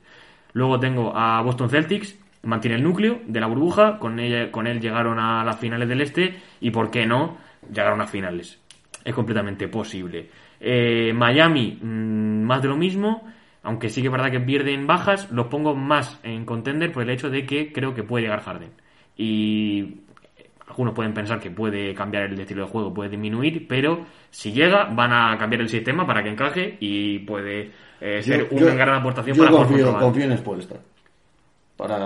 Luego 0.53 0.81
tengo 0.81 1.17
a 1.17 1.41
Boston 1.43 1.71
Celtics, 1.71 2.19
mantiene 2.43 2.77
el 2.77 2.83
núcleo 2.83 3.21
de 3.27 3.41
la 3.41 3.47
burbuja, 3.47 3.99
con, 3.99 4.19
ella- 4.19 4.51
con 4.51 4.67
él 4.67 4.81
llegaron 4.81 5.19
a 5.21 5.45
las 5.45 5.59
finales 5.59 5.89
del 5.89 6.01
este 6.01 6.37
y, 6.61 6.71
¿por 6.71 6.91
qué 6.91 7.07
no?, 7.07 7.37
llegaron 7.73 8.01
a 8.01 8.07
finales. 8.07 8.61
Es 9.05 9.15
completamente 9.15 9.69
posible. 9.69 10.29
Eh, 10.61 11.13
Miami, 11.15 11.79
mm, 11.81 12.43
más 12.43 12.63
de 12.63 12.69
lo 12.69 12.77
mismo, 12.77 13.29
aunque 13.69 13.91
sí 13.91 14.01
que 14.01 14.09
es 14.09 14.13
verdad 14.13 14.31
que 14.31 14.41
pierden 14.41 14.87
bajas, 14.87 15.31
los 15.31 15.47
pongo 15.49 15.75
más 15.75 16.19
en 16.23 16.45
contender 16.47 16.91
por 16.91 17.03
el 17.03 17.11
hecho 17.11 17.29
de 17.29 17.45
que 17.45 17.71
creo 17.73 17.95
que 17.95 18.03
puede 18.03 18.25
llegar 18.25 18.41
Harden. 18.43 18.71
Y 19.17 19.97
algunos 20.67 20.95
pueden 20.95 21.13
pensar 21.13 21.39
que 21.39 21.51
puede 21.51 21.93
cambiar 21.95 22.25
el 22.25 22.41
estilo 22.41 22.65
de 22.65 22.71
juego, 22.71 22.95
puede 22.95 23.11
disminuir, 23.11 23.67
pero 23.69 24.07
si 24.31 24.53
llega, 24.53 24.85
van 24.87 25.13
a 25.13 25.37
cambiar 25.39 25.61
el 25.63 25.69
sistema 25.69 26.07
para 26.07 26.23
que 26.23 26.31
encaje 26.31 26.77
y 26.81 27.19
puede 27.21 27.71
eh, 28.01 28.23
ser 28.23 28.49
Yo- 28.49 28.57
una 28.57 28.71
yo- 28.71 28.77
gran 28.77 28.95
aportación 29.01 29.37
yo 29.37 29.45
para 29.45 29.57
confío, 29.57 29.99
confío 29.99 30.25
en 30.25 30.39
Spoelstar 30.39 30.79
para 31.77 31.97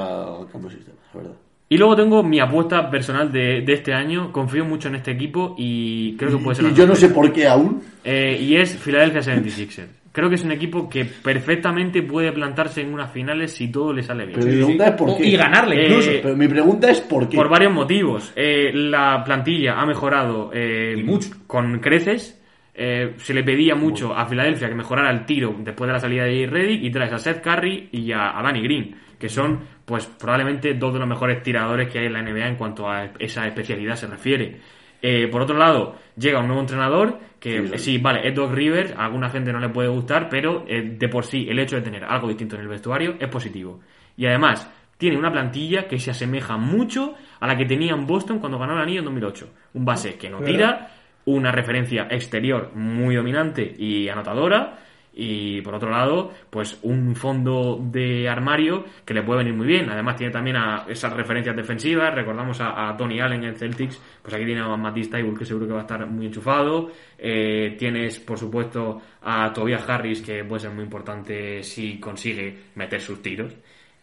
el 0.41 0.47
cambio 0.51 0.69
de 0.71 0.77
sistema, 0.77 0.99
la 1.15 1.21
verdad. 1.21 1.37
Y 1.69 1.79
luego 1.79 1.97
tengo 1.97 2.23
mi 2.23 2.39
apuesta 2.39 2.91
personal 2.91 3.33
de, 3.33 3.63
de 3.63 3.73
este 3.73 3.95
año. 3.95 4.31
Confío 4.31 4.63
mucho 4.67 4.89
en 4.89 4.97
este 4.97 5.13
equipo 5.13 5.55
y 5.57 6.15
creo 6.19 6.37
que 6.37 6.45
puede 6.45 6.57
ser. 6.57 6.65
Y 6.67 6.69
una 6.69 6.77
yo 6.77 6.87
no 6.87 6.95
sé 6.95 7.09
por 7.09 7.33
qué 7.33 7.47
aún. 7.49 7.83
Eh, 8.05 8.37
y 8.39 8.57
es 8.57 8.77
Philadelphia 8.77 9.23
76ers. 9.23 9.89
Creo 10.13 10.29
que 10.29 10.35
es 10.35 10.45
un 10.45 10.53
equipo 10.53 10.89
que 10.91 11.07
perfectamente 11.07 12.03
puede 12.03 12.33
plantarse 12.33 12.83
en 12.83 12.93
unas 12.93 13.11
finales 13.11 13.53
si 13.53 13.69
todo 13.73 13.93
le 13.95 14.03
sale 14.03 14.27
bien. 14.27 14.39
Pero 14.39 14.51
mi 14.53 14.57
pregunta 14.59 14.87
es 14.89 14.93
por 14.93 15.17
qué. 15.17 15.27
Y 15.27 15.37
ganarle 15.37 15.87
incluso. 15.87 16.11
Eh, 16.11 16.21
Pero 16.23 16.37
mi 16.37 16.49
pregunta 16.49 16.91
es 16.91 17.01
por 17.01 17.29
qué. 17.29 17.37
Por 17.37 17.49
varios 17.49 17.73
motivos. 17.73 18.33
Eh, 18.37 18.71
la 18.75 19.23
plantilla 19.25 19.81
ha 19.81 19.87
mejorado 19.87 20.51
eh, 20.53 20.95
Y 20.99 21.03
mucho. 21.03 21.31
con 21.47 21.79
creces. 21.79 22.39
Eh, 22.75 23.15
se 23.19 23.35
le 23.35 23.43
pedía 23.43 23.75
mucho 23.75 24.15
a 24.15 24.25
Filadelfia 24.27 24.69
que 24.69 24.75
mejorara 24.75 25.11
el 25.11 25.27
tiro 25.27 25.55
después 25.59 25.89
de 25.89 25.93
la 25.93 26.01
salida 26.01 26.25
de 26.25 26.31
Jay 26.31 26.47
Reddick 26.47 26.83
y 26.85 26.91
traes 26.91 27.13
a 27.13 27.19
Seth 27.19 27.43
Curry 27.43 27.89
y 27.93 28.13
a, 28.13 28.39
a 28.39 28.43
Danny 28.43 28.63
Green, 28.63 28.95
que 29.19 29.29
son 29.29 29.61
pues 29.85 30.07
probablemente 30.07 30.73
dos 30.75 30.93
de 30.95 30.99
los 30.99 31.09
mejores 31.09 31.43
tiradores 31.43 31.89
que 31.91 31.99
hay 31.99 32.07
en 32.07 32.15
la 32.15 32.23
NBA 32.23 32.49
en 32.49 32.57
cuanto 32.57 32.89
a 32.91 33.11
esa 33.19 33.47
especialidad 33.47 33.97
se 33.97 34.07
refiere. 34.07 34.57
Eh, 35.03 35.29
por 35.31 35.43
otro 35.43 35.57
lado, 35.59 35.97
llega 36.17 36.39
un 36.41 36.47
nuevo 36.47 36.63
entrenador 36.63 37.19
que 37.43 37.77
Sí, 37.77 37.99
vale, 37.99 38.27
es 38.27 38.35
Doc 38.35 38.53
Rivers, 38.53 38.93
a 38.97 39.05
alguna 39.05 39.29
gente 39.29 39.53
no 39.53 39.59
le 39.59 39.69
puede 39.69 39.89
gustar, 39.89 40.29
pero 40.29 40.65
eh, 40.69 40.95
de 40.97 41.09
por 41.09 41.25
sí 41.25 41.47
el 41.49 41.59
hecho 41.59 41.75
de 41.75 41.83
tener 41.83 42.05
algo 42.05 42.29
distinto 42.29 42.55
en 42.55 42.63
el 42.63 42.69
vestuario 42.69 43.17
es 43.19 43.29
positivo. 43.29 43.81
Y 44.17 44.27
además, 44.27 44.71
tiene 44.97 45.19
una 45.19 45.33
plantilla 45.33 45.89
que 45.89 45.99
se 45.99 46.13
asemeja 46.13 46.57
mucho 46.57 47.17
a 47.41 47.49
la 47.49 47.57
que 47.57 47.65
tenía 47.65 47.95
en 47.95 48.07
Boston 48.07 48.39
cuando 48.39 48.61
ganó 48.61 48.75
el 48.75 48.83
anillo 48.83 49.01
en 49.01 49.07
2008. 49.07 49.51
Un 49.75 49.85
base 49.85 50.15
que 50.15 50.31
no 50.31 50.39
tira, 50.39 50.93
una 51.25 51.51
referencia 51.51 52.07
exterior 52.09 52.71
muy 52.77 53.17
dominante 53.17 53.75
y 53.77 54.09
anotadora, 54.09 54.79
y 55.15 55.61
por 55.61 55.75
otro 55.75 55.91
lado, 55.91 56.33
pues 56.49 56.79
un 56.83 57.15
fondo 57.15 57.79
de 57.83 58.29
armario 58.29 58.85
que 59.05 59.13
le 59.13 59.23
puede 59.23 59.45
venir 59.45 59.55
muy 59.55 59.67
bien. 59.67 59.91
Además 59.91 60.17
tiene 60.17 60.33
también 60.33 60.57
a 60.57 60.87
esas 60.89 61.13
referencias 61.13 61.55
defensivas. 61.55 62.15
Recordamos 62.15 62.59
a, 62.61 62.95
Tony 62.97 63.21
Allen 63.21 63.45
en 63.45 63.55
Celtics, 63.55 64.01
pues 64.23 64.35
aquí 64.35 64.45
tiene 64.47 64.63
a 64.63 64.77
Matisse 64.77 65.11
Tybul 65.11 65.39
que 65.39 65.45
seguro 65.45 65.67
que 65.67 65.73
va 65.75 65.81
a 65.81 65.83
estar 65.83 66.07
muy 66.07 66.27
enchufado. 66.27 66.91
Eh, 67.19 67.77
tienes, 67.79 68.21
por 68.21 68.39
supuesto, 68.39 69.03
a 69.23 69.53
Tobias 69.53 69.87
Harris 69.89 70.23
que 70.23 70.45
puede 70.45 70.61
ser 70.61 70.71
muy 70.71 70.85
importante 70.85 71.63
si 71.63 71.99
consigue 71.99 72.57
meter 72.75 73.01
sus 73.01 73.21
tiros. 73.21 73.55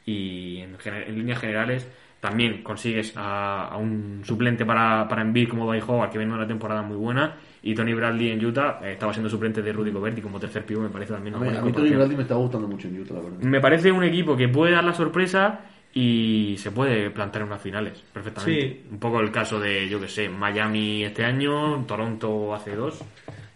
Y 0.05 0.59
en 0.59 0.77
líneas 1.15 1.39
generales 1.39 1.87
también 2.19 2.63
consigues 2.63 3.13
a, 3.15 3.67
a 3.67 3.77
un 3.77 4.21
suplente 4.23 4.65
para, 4.65 5.07
para 5.07 5.21
Embiid 5.21 5.49
como 5.49 5.65
Dwight 5.65 5.83
Howard 5.87 6.09
que 6.11 6.17
viene 6.17 6.33
una 6.33 6.47
temporada 6.47 6.81
muy 6.81 6.97
buena 6.97 7.37
y 7.61 7.73
Tony 7.75 7.93
Bradley 7.93 8.31
en 8.31 8.45
Utah 8.45 8.79
eh, 8.83 8.93
estaba 8.93 9.13
siendo 9.13 9.29
suplente 9.29 9.61
de 9.61 9.71
Rudy 9.73 9.91
Gobert 9.91 10.17
y 10.17 10.21
como 10.21 10.39
tercer 10.39 10.65
pivo 10.65 10.81
me 10.81 10.89
parece 10.89 11.13
también 11.13 11.35
A 11.35 11.37
una 11.37 11.45
mí, 11.45 11.53
buena 11.53 11.61
a 11.61 11.65
mí 11.65 11.71
Tony. 11.71 11.95
Bradley 11.95 12.17
me 12.17 12.23
está 12.23 12.35
gustando 12.35 12.67
mucho 12.67 12.87
en 12.87 13.01
Utah, 13.01 13.13
la 13.13 13.21
verdad. 13.21 13.39
Me 13.39 13.61
parece 13.61 13.91
un 13.91 14.03
equipo 14.03 14.35
que 14.35 14.47
puede 14.49 14.73
dar 14.73 14.83
la 14.83 14.93
sorpresa 14.93 15.61
y 15.93 16.55
se 16.57 16.71
puede 16.71 17.09
plantar 17.09 17.41
en 17.41 17.47
unas 17.47 17.61
finales 17.61 18.03
perfectamente. 18.13 18.61
Sí. 18.61 18.85
Un 18.91 18.99
poco 18.99 19.19
el 19.21 19.31
caso 19.31 19.59
de, 19.59 19.89
yo 19.89 19.99
que 19.99 20.07
sé, 20.07 20.29
Miami 20.29 21.03
este 21.03 21.25
año, 21.25 21.83
Toronto 21.87 22.53
hace 22.53 22.75
dos. 22.75 23.01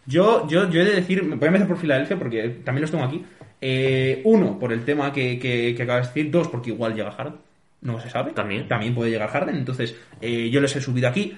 Yo, 0.06 0.48
yo, 0.48 0.70
yo 0.70 0.82
he 0.82 0.86
de 0.86 0.96
decir, 0.96 1.22
voy 1.24 1.38
a 1.42 1.48
empezar 1.48 1.68
por 1.68 1.78
Filadelfia 1.78 2.18
porque 2.18 2.50
también 2.64 2.82
los 2.82 2.92
tengo 2.92 3.04
aquí. 3.04 3.24
Eh, 3.62 4.22
uno, 4.26 4.60
por 4.60 4.74
el 4.74 4.84
tema 4.84 5.14
que, 5.14 5.40
que, 5.40 5.74
que 5.76 5.84
acabas 5.84 6.14
de 6.14 6.22
decir. 6.22 6.32
Dos, 6.32 6.48
porque 6.50 6.72
igual 6.72 6.94
llega 6.96 7.12
Harden. 7.12 7.36
No 7.84 8.00
se 8.00 8.10
sabe. 8.10 8.32
También. 8.32 8.68
También 8.68 8.96
puede 8.96 9.12
llegar 9.12 9.30
Harden. 9.30 9.56
Entonces, 9.56 9.96
eh, 10.20 10.50
yo 10.50 10.60
los 10.60 10.76
he 10.76 10.82
subido 10.82 11.08
aquí. 11.08 11.38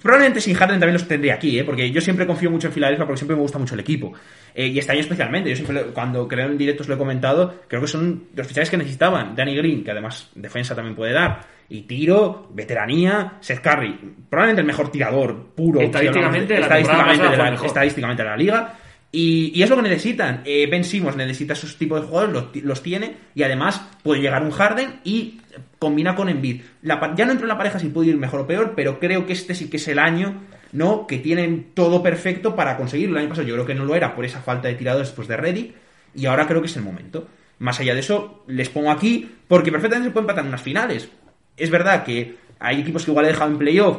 Probablemente 0.00 0.40
sin 0.40 0.54
Harden 0.54 0.78
también 0.78 0.94
los 0.94 1.08
tendré 1.08 1.32
aquí, 1.32 1.58
¿eh? 1.58 1.64
porque 1.64 1.90
yo 1.90 2.00
siempre 2.00 2.24
confío 2.24 2.48
mucho 2.52 2.68
en 2.68 2.72
Filadelfia 2.72 3.04
porque 3.04 3.18
siempre 3.18 3.34
me 3.34 3.42
gusta 3.42 3.58
mucho 3.58 3.74
el 3.74 3.80
equipo. 3.80 4.12
Eh, 4.54 4.68
y 4.68 4.78
este 4.78 4.92
año 4.92 5.00
especialmente, 5.00 5.50
yo 5.50 5.56
siempre, 5.56 5.86
cuando 5.92 6.28
creo 6.28 6.46
en 6.46 6.56
directos 6.56 6.86
lo 6.86 6.94
he 6.94 6.98
comentado, 6.98 7.62
creo 7.66 7.80
que 7.80 7.88
son 7.88 8.28
los 8.32 8.46
fichajes 8.46 8.70
que 8.70 8.76
necesitaban. 8.76 9.34
Danny 9.34 9.56
Green, 9.56 9.82
que 9.82 9.90
además 9.90 10.30
defensa 10.36 10.76
también 10.76 10.94
puede 10.94 11.12
dar, 11.12 11.40
y 11.68 11.82
tiro, 11.82 12.48
veteranía, 12.54 13.38
Seth 13.40 13.60
Curry, 13.60 13.98
probablemente 14.30 14.60
el 14.60 14.66
mejor 14.68 14.92
tirador 14.92 15.46
puro. 15.54 15.80
Estadísticamente, 15.80 16.60
estadísticamente, 16.60 17.28
de 17.28 17.36
la, 17.36 17.44
el 17.46 17.50
mejor. 17.52 17.66
estadísticamente 17.66 18.22
de 18.22 18.28
la 18.28 18.36
liga. 18.36 18.74
Y, 19.10 19.52
y 19.54 19.62
es 19.62 19.68
lo 19.68 19.76
que 19.76 19.82
necesitan. 19.82 20.42
Eh, 20.44 20.68
ben 20.70 20.84
Simmons 20.84 21.16
necesita 21.16 21.54
esos 21.54 21.76
tipos 21.76 22.00
de 22.00 22.06
jugadores, 22.06 22.32
los, 22.32 22.64
los 22.64 22.82
tiene, 22.82 23.16
y 23.34 23.42
además 23.42 23.84
puede 24.02 24.22
llegar 24.22 24.42
un 24.42 24.52
Harden 24.52 25.00
y 25.02 25.40
combina 25.82 26.14
con 26.14 26.28
Embiid. 26.28 26.62
La 26.82 27.12
ya 27.16 27.26
no 27.26 27.32
entro 27.32 27.46
en 27.46 27.48
la 27.48 27.58
pareja 27.58 27.80
si 27.80 27.88
puede 27.88 28.10
ir 28.10 28.16
mejor 28.16 28.42
o 28.42 28.46
peor, 28.46 28.74
pero 28.76 29.00
creo 29.00 29.26
que 29.26 29.32
este 29.32 29.52
sí 29.56 29.68
que 29.68 29.78
es 29.78 29.88
el 29.88 29.98
año 29.98 30.40
no 30.70 31.08
que 31.08 31.18
tienen 31.18 31.72
todo 31.74 32.04
perfecto 32.04 32.54
para 32.54 32.76
conseguirlo. 32.76 33.16
El 33.16 33.22
año 33.22 33.30
pasado 33.30 33.48
yo 33.48 33.54
creo 33.54 33.66
que 33.66 33.74
no 33.74 33.84
lo 33.84 33.96
era 33.96 34.14
por 34.14 34.24
esa 34.24 34.40
falta 34.40 34.68
de 34.68 34.74
tiradores 34.74 35.08
después 35.08 35.26
de 35.26 35.36
Reddick, 35.36 35.74
y 36.14 36.26
ahora 36.26 36.46
creo 36.46 36.60
que 36.60 36.68
es 36.68 36.76
el 36.76 36.84
momento. 36.84 37.26
Más 37.58 37.80
allá 37.80 37.94
de 37.94 38.00
eso, 38.00 38.44
les 38.46 38.68
pongo 38.68 38.92
aquí 38.92 39.28
porque 39.48 39.72
perfectamente 39.72 40.08
se 40.08 40.12
pueden 40.12 40.26
empatar 40.26 40.44
en 40.44 40.50
unas 40.50 40.62
finales. 40.62 41.10
Es 41.56 41.68
verdad 41.68 42.04
que 42.04 42.36
hay 42.60 42.80
equipos 42.80 43.04
que 43.04 43.10
igual 43.10 43.26
he 43.26 43.28
dejado 43.28 43.50
en 43.50 43.58
playoff 43.58 43.98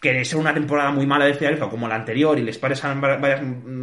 que 0.00 0.12
de 0.12 0.24
ser 0.24 0.40
una 0.40 0.52
temporada 0.52 0.90
muy 0.90 1.06
mala 1.06 1.26
de 1.26 1.34
Filadelfia 1.34 1.68
como 1.68 1.86
la 1.86 1.94
anterior 1.94 2.36
y 2.40 2.42
les 2.42 2.58
parecen 2.58 3.00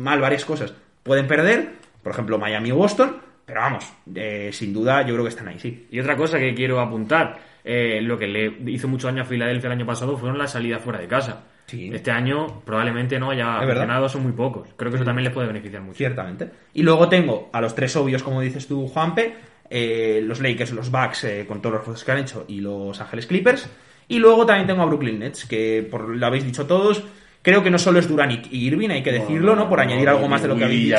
mal 0.02 0.20
varias 0.20 0.44
cosas, 0.44 0.74
pueden 1.04 1.28
perder, 1.28 1.70
por 2.04 2.12
ejemplo 2.12 2.38
Miami 2.38 2.72
o 2.72 2.76
Boston, 2.76 3.22
pero 3.48 3.62
vamos, 3.62 3.86
eh, 4.14 4.50
sin 4.52 4.74
duda 4.74 5.04
yo 5.04 5.14
creo 5.14 5.24
que 5.24 5.30
están 5.30 5.48
ahí, 5.48 5.58
sí. 5.58 5.88
Y 5.90 6.02
otra 6.02 6.18
cosa 6.18 6.38
que 6.38 6.54
quiero 6.54 6.82
apuntar, 6.82 7.40
eh, 7.64 8.02
lo 8.02 8.18
que 8.18 8.28
le 8.28 8.72
hizo 8.72 8.90
mucho 8.90 9.08
daño 9.08 9.22
a 9.22 9.26
Filadelfia 9.26 9.68
el 9.68 9.72
año 9.72 9.86
pasado 9.86 10.18
fueron 10.18 10.38
las 10.38 10.52
salidas 10.52 10.82
fuera 10.82 11.00
de 11.00 11.08
casa. 11.08 11.46
Sí. 11.66 11.90
Este 11.94 12.12
año 12.12 12.62
probablemente 12.66 13.18
no 13.18 13.30
haya 13.30 13.60
aficionados, 13.60 14.12
son 14.12 14.24
muy 14.24 14.34
pocos. 14.34 14.68
Creo 14.76 14.92
que 14.92 14.98
eso 14.98 15.06
también 15.06 15.24
les 15.24 15.34
puede 15.34 15.48
beneficiar 15.48 15.82
mucho. 15.82 15.98
Ciertamente. 15.98 16.50
Y 16.74 16.84
luego 16.84 17.08
tengo 17.08 17.50
a 17.54 17.62
los 17.62 17.74
tres 17.74 17.96
obvios, 17.96 18.22
como 18.22 18.42
dices 18.42 18.68
tú, 18.68 18.86
Juanpe, 18.88 19.34
eh, 19.70 20.22
los 20.24 20.42
Lakers, 20.42 20.74
los 20.74 20.92
Bucks, 20.92 21.24
eh, 21.24 21.46
con 21.48 21.62
todos 21.62 21.76
los 21.76 21.82
esfuerzos 21.82 22.06
que 22.06 22.12
han 22.12 22.18
hecho, 22.20 22.46
y 22.50 22.60
los 22.60 23.00
Ángeles 23.00 23.28
Clippers. 23.28 23.70
Y 24.10 24.20
luego 24.20 24.46
también 24.46 24.68
tengo 24.68 24.82
a 24.82 24.86
Brooklyn 24.86 25.20
Nets, 25.20 25.46
que 25.46 25.88
por 25.90 26.10
lo 26.10 26.26
habéis 26.26 26.46
dicho 26.46 26.66
todos, 26.66 27.04
creo 27.48 27.64
que 27.64 27.72
no 27.72 27.80
solo 27.80 28.00
es 28.00 28.10
Durant 28.10 28.46
y 28.52 28.68
Irving, 28.68 28.90
hay 28.90 29.02
que 29.02 29.14
decirlo, 29.14 29.56
¿no? 29.56 29.70
Por 29.70 29.78
no, 29.78 29.84
añadir 29.86 30.04
no, 30.04 30.12
algo 30.12 30.28
más 30.28 30.42
de 30.42 30.50
lo 30.50 30.58
que 30.58 30.66
habéis 30.66 30.84
dicho. 30.84 30.98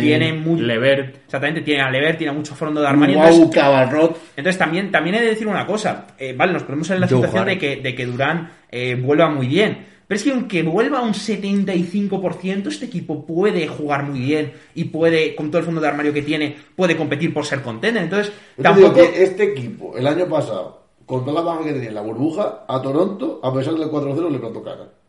Tiene 0.00 0.32
muy... 0.32 0.60
Levert, 0.60 1.16
Exactamente, 1.24 1.62
tiene 1.62 1.82
a 1.82 1.90
Lever, 1.90 2.16
tiene 2.16 2.32
mucho 2.32 2.54
fondo 2.54 2.80
de 2.80 2.86
armario. 2.86 3.16
entonces- 3.16 3.40
Wow, 3.40 3.50
Cabarrot. 3.50 4.20
entonces 4.36 4.56
también, 4.56 4.92
también 4.92 5.16
he 5.16 5.20
de 5.20 5.26
decir 5.30 5.48
una 5.48 5.66
cosa. 5.66 6.06
Eh, 6.16 6.32
vale, 6.32 6.52
nos 6.52 6.62
ponemos 6.62 6.88
en 6.90 7.00
la 7.00 7.08
situación 7.08 7.44
de 7.44 7.58
que, 7.58 7.76
de 7.78 7.92
que 7.92 8.06
Durán 8.06 8.52
eh, 8.70 8.94
vuelva 8.94 9.28
muy 9.30 9.48
bien. 9.48 9.84
Pero 10.06 10.16
es 10.16 10.22
que 10.22 10.30
aunque 10.30 10.62
vuelva 10.62 11.00
a 11.00 11.02
un 11.02 11.12
75%, 11.12 12.68
este 12.68 12.86
equipo 12.86 13.26
puede 13.26 13.66
jugar 13.66 14.04
muy 14.04 14.20
bien 14.20 14.52
y 14.76 14.84
puede, 14.84 15.34
con 15.34 15.50
todo 15.50 15.58
el 15.58 15.64
fondo 15.64 15.80
de 15.80 15.88
armario 15.88 16.12
que 16.12 16.22
tiene, 16.22 16.54
puede 16.76 16.96
competir 16.96 17.34
por 17.34 17.44
ser 17.44 17.62
contender. 17.62 18.04
Entonces, 18.04 18.32
Yo 18.58 18.74
digo 18.74 18.86
tampoco... 18.92 18.94
que 19.12 19.24
este 19.24 19.42
equipo, 19.42 19.96
el 19.96 20.06
año 20.06 20.26
pasado, 20.28 20.84
con 21.04 21.24
toda 21.24 21.42
la 21.42 21.50
baja 21.50 21.64
que 21.64 21.72
tenía 21.72 21.88
en 21.88 21.94
la 21.96 22.02
burbuja, 22.02 22.64
a 22.68 22.80
Toronto, 22.80 23.40
a 23.42 23.52
pesar 23.52 23.74
del 23.74 23.88
4-0, 23.88 24.30
le 24.30 24.38
plantó 24.38 24.62
cara. 24.62 24.99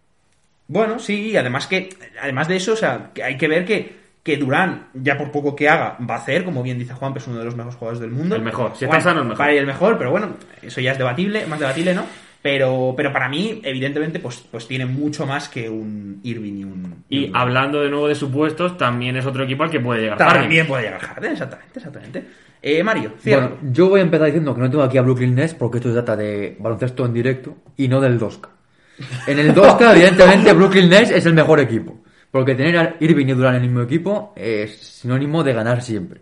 Bueno, 0.71 0.99
sí, 0.99 1.31
y 1.31 1.37
además 1.37 1.67
que, 1.67 1.89
además 2.21 2.47
de 2.47 2.55
eso, 2.55 2.73
o 2.73 2.77
sea, 2.77 3.11
que 3.13 3.23
hay 3.23 3.37
que 3.37 3.47
ver 3.49 3.65
que, 3.65 3.93
que 4.23 4.37
Durán, 4.37 4.87
ya 4.93 5.17
por 5.17 5.31
poco 5.31 5.55
que 5.55 5.67
haga, 5.67 5.97
va 6.09 6.15
a 6.15 6.17
hacer, 6.19 6.45
como 6.45 6.63
bien 6.63 6.79
dice 6.79 6.93
Juan, 6.93 7.11
que 7.11 7.19
es 7.19 7.27
uno 7.27 7.39
de 7.39 7.45
los 7.45 7.55
mejores 7.55 7.75
jugadores 7.75 7.99
del 7.99 8.11
mundo. 8.11 8.35
El 8.37 8.41
mejor, 8.41 8.69
si 8.77 8.85
está 8.85 8.87
Bueno, 8.87 9.03
sano, 9.03 9.19
el 9.21 9.25
mejor. 9.27 9.37
Para 9.37 9.51
el 9.51 9.65
mejor, 9.65 9.97
pero 9.97 10.11
bueno, 10.11 10.29
eso 10.61 10.79
ya 10.79 10.93
es 10.93 10.97
debatible, 10.97 11.45
más 11.45 11.59
debatible, 11.59 11.93
¿no? 11.93 12.05
Pero, 12.41 12.93
pero 12.97 13.11
para 13.13 13.29
mí, 13.29 13.61
evidentemente, 13.63 14.19
pues, 14.19 14.43
pues 14.49 14.67
tiene 14.67 14.85
mucho 14.87 15.27
más 15.27 15.47
que 15.49 15.69
un 15.69 16.19
Irving 16.23 16.53
y 16.57 16.63
un. 16.63 17.03
Y 17.09 17.25
un- 17.29 17.35
hablando 17.35 17.81
de 17.81 17.89
nuevo 17.89 18.07
de 18.07 18.15
supuestos, 18.15 18.77
también 18.77 19.15
es 19.17 19.25
otro 19.25 19.43
equipo 19.43 19.63
al 19.63 19.69
que 19.69 19.79
puede 19.79 20.01
llegar 20.01 20.17
Harden. 20.17 20.41
También 20.41 20.65
puede 20.67 20.83
llegar 20.85 21.01
Harden, 21.01 21.31
exactamente, 21.33 21.71
exactamente. 21.77 22.23
Eh, 22.63 22.83
Mario, 22.83 23.13
cierto. 23.19 23.57
Bueno, 23.59 23.73
yo 23.73 23.89
voy 23.89 23.99
a 23.99 24.03
empezar 24.03 24.27
diciendo 24.27 24.55
que 24.55 24.61
no 24.61 24.69
tengo 24.71 24.83
aquí 24.83 24.97
a 24.97 25.01
Brooklyn 25.01 25.35
Nets 25.35 25.53
porque 25.53 25.77
esto 25.77 25.89
se 25.89 25.93
trata 25.95 26.15
de 26.15 26.55
baloncesto 26.59 27.05
en 27.05 27.13
directo 27.13 27.57
y 27.77 27.87
no 27.87 27.99
del 28.01 28.19
2K. 28.19 28.47
En 29.27 29.39
el 29.39 29.53
2K, 29.53 29.91
evidentemente, 29.95 30.53
Brooklyn 30.53 30.89
Nets 30.89 31.11
es 31.11 31.25
el 31.25 31.33
mejor 31.33 31.59
equipo. 31.59 32.01
Porque 32.31 32.55
tener 32.55 32.77
a 32.77 32.95
Irving 32.99 33.27
y 33.27 33.33
Durant 33.33 33.57
en 33.57 33.63
el 33.63 33.69
mismo 33.69 33.83
equipo 33.83 34.33
es 34.35 34.77
sinónimo 34.77 35.43
de 35.43 35.53
ganar 35.53 35.81
siempre. 35.81 36.21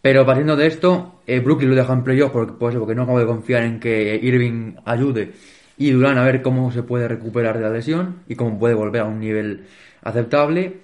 Pero 0.00 0.24
partiendo 0.24 0.54
de 0.54 0.68
esto, 0.68 1.20
eh, 1.26 1.40
Brooklyn 1.40 1.70
lo 1.70 1.76
deja 1.76 1.92
en 1.92 2.04
playoff 2.04 2.30
porque, 2.30 2.52
pues, 2.52 2.76
porque 2.76 2.94
no 2.94 3.02
acabo 3.02 3.18
de 3.18 3.26
confiar 3.26 3.64
en 3.64 3.80
que 3.80 4.20
Irving 4.22 4.76
ayude 4.84 5.32
y 5.78 5.90
Durant 5.90 6.18
a 6.18 6.24
ver 6.24 6.42
cómo 6.42 6.70
se 6.70 6.82
puede 6.82 7.08
recuperar 7.08 7.56
de 7.56 7.62
la 7.62 7.70
lesión 7.70 8.22
y 8.28 8.34
cómo 8.34 8.58
puede 8.58 8.74
volver 8.74 9.02
a 9.02 9.04
un 9.04 9.18
nivel 9.18 9.66
aceptable. 10.02 10.80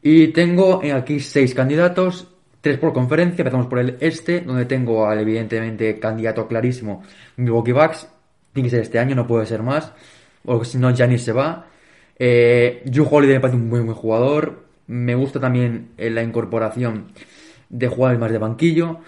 Y 0.00 0.28
tengo 0.28 0.82
eh, 0.82 0.92
aquí 0.92 1.20
seis 1.20 1.54
candidatos, 1.54 2.28
tres 2.60 2.78
por 2.78 2.92
conferencia. 2.92 3.42
Empezamos 3.42 3.66
por 3.66 3.78
el 3.80 3.96
este, 4.00 4.40
donde 4.40 4.64
tengo 4.64 5.06
al 5.06 5.18
evidentemente 5.18 5.98
candidato 5.98 6.46
clarísimo 6.48 7.02
Milwaukee 7.36 7.72
Bucks. 7.72 8.08
Tiene 8.52 8.68
que 8.68 8.76
ser 8.76 8.82
este 8.82 8.98
año, 8.98 9.14
no 9.14 9.26
puede 9.26 9.46
ser 9.46 9.62
más. 9.62 9.92
O 10.44 10.64
si 10.64 10.78
no, 10.78 10.90
Giannis 10.94 11.22
se 11.22 11.32
va. 11.32 11.66
Eh, 12.18 12.82
Drew 12.84 13.06
Holiday 13.10 13.36
me 13.36 13.40
parece 13.40 13.56
un 13.56 13.68
muy 13.68 13.80
buen 13.80 13.94
jugador. 13.94 14.64
Me 14.86 15.14
gusta 15.14 15.40
también 15.40 15.90
eh, 15.96 16.10
la 16.10 16.22
incorporación 16.22 17.12
de 17.68 17.88
jugadores 17.88 18.20
más 18.20 18.32
de 18.32 18.38
banquillo. 18.38 18.98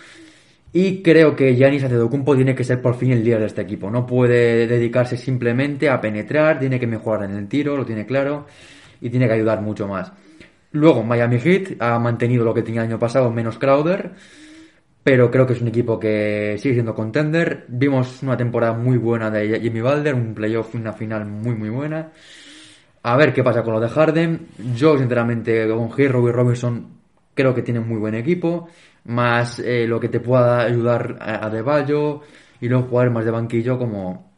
Y 0.72 1.03
creo 1.03 1.37
que 1.37 1.55
Giannis 1.55 1.85
Antetokounmpo 1.85 2.35
tiene 2.35 2.55
que 2.55 2.64
ser 2.64 2.82
por 2.82 2.97
fin 2.97 3.12
el 3.12 3.22
líder 3.22 3.41
de 3.41 3.47
este 3.47 3.62
equipo. 3.62 3.91
No 3.91 4.05
puede 4.05 4.66
dedicarse 4.66 5.16
simplemente 5.16 5.89
a 5.89 6.01
penetrar, 6.01 6.59
tiene 6.59 6.80
que 6.80 6.87
mejorar 6.89 7.30
en 7.30 7.37
el 7.37 7.47
tiro, 7.47 7.76
lo 7.76 7.87
tiene 7.87 8.05
claro, 8.07 8.47
y 9.01 9.09
tiene 9.09 9.28
que 9.28 9.35
ayudar 9.35 9.61
mucho 9.61 9.87
más. 9.87 10.12
Luego, 10.72 11.05
Miami 11.05 11.39
Heat 11.39 11.76
ha 11.78 11.97
mantenido 12.01 12.45
lo 12.45 12.53
que 12.53 12.62
tenía 12.62 12.80
el 12.80 12.89
año 12.89 12.99
pasado, 12.99 13.30
menos 13.30 13.59
Crowder, 13.59 14.14
pero 15.05 15.30
creo 15.30 15.46
que 15.46 15.52
es 15.52 15.61
un 15.61 15.68
equipo 15.68 16.00
que 16.00 16.57
sigue 16.59 16.74
siendo 16.74 16.94
contender. 16.94 17.66
Vimos 17.68 18.22
una 18.22 18.36
temporada 18.36 18.72
muy 18.72 18.96
buena 18.96 19.30
de 19.30 19.61
Jimmy 19.61 19.82
Balder, 19.82 20.14
un 20.14 20.34
playoff, 20.34 20.74
una 20.74 20.94
final 20.94 21.26
muy 21.26 21.55
muy 21.55 21.68
buena. 21.68 22.11
A 23.02 23.16
ver 23.16 23.34
qué 23.34 23.44
pasa 23.44 23.62
con 23.62 23.74
lo 23.74 23.80
de 23.80 23.90
Harden. 23.90 24.48
Yo, 24.74 24.96
sinceramente, 24.98 25.68
con 25.68 25.90
Hero 25.96 26.26
y 26.26 26.32
Robinson 26.32 26.88
creo 27.34 27.55
que 27.55 27.62
tienen 27.62 27.86
muy 27.86 27.98
buen 27.98 28.14
equipo. 28.14 28.68
Más 29.05 29.59
eh, 29.59 29.86
lo 29.86 30.00
que 30.00 30.09
te 30.09 30.20
pueda 30.20 30.62
ayudar 30.62 31.18
a, 31.20 31.46
a 31.46 31.84
y 32.61 32.68
luego 32.68 32.88
jugar 32.88 33.11
más 33.11 33.26
de 33.26 33.30
banquillo 33.30 33.78
como 33.78 34.32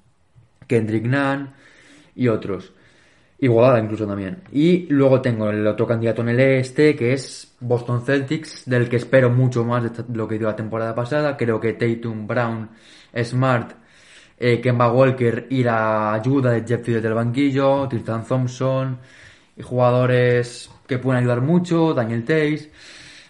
Kendrick 0.66 1.04
Nunn 1.06 1.52
y 2.16 2.26
otros. 2.26 2.72
Igualada 3.38 3.78
incluso 3.80 4.06
también. 4.06 4.42
Y 4.50 4.86
luego 4.88 5.20
tengo 5.20 5.50
el 5.50 5.66
otro 5.66 5.86
candidato 5.86 6.22
en 6.22 6.30
el 6.30 6.40
este, 6.40 6.96
que 6.96 7.12
es 7.12 7.54
Boston 7.60 8.02
Celtics, 8.04 8.62
del 8.64 8.88
que 8.88 8.96
espero 8.96 9.28
mucho 9.30 9.64
más 9.64 9.82
de 9.82 10.04
lo 10.14 10.26
que 10.26 10.38
dio 10.38 10.46
la 10.48 10.56
temporada 10.56 10.94
pasada. 10.94 11.36
Creo 11.36 11.60
que 11.60 11.74
Tatum, 11.74 12.26
Brown, 12.26 12.70
Smart, 13.22 13.72
eh, 14.38 14.60
Kemba 14.60 14.90
Walker 14.90 15.46
y 15.50 15.62
la 15.62 16.14
ayuda 16.14 16.50
de 16.52 16.64
Jeff 16.66 16.82
Field 16.84 17.02
del 17.02 17.14
banquillo, 17.14 17.86
Tristan 17.88 18.24
Thompson, 18.26 18.98
y 19.56 19.62
jugadores 19.62 20.70
que 20.86 20.98
pueden 20.98 21.20
ayudar 21.20 21.42
mucho, 21.42 21.92
Daniel 21.92 22.24
Tays. 22.24 22.70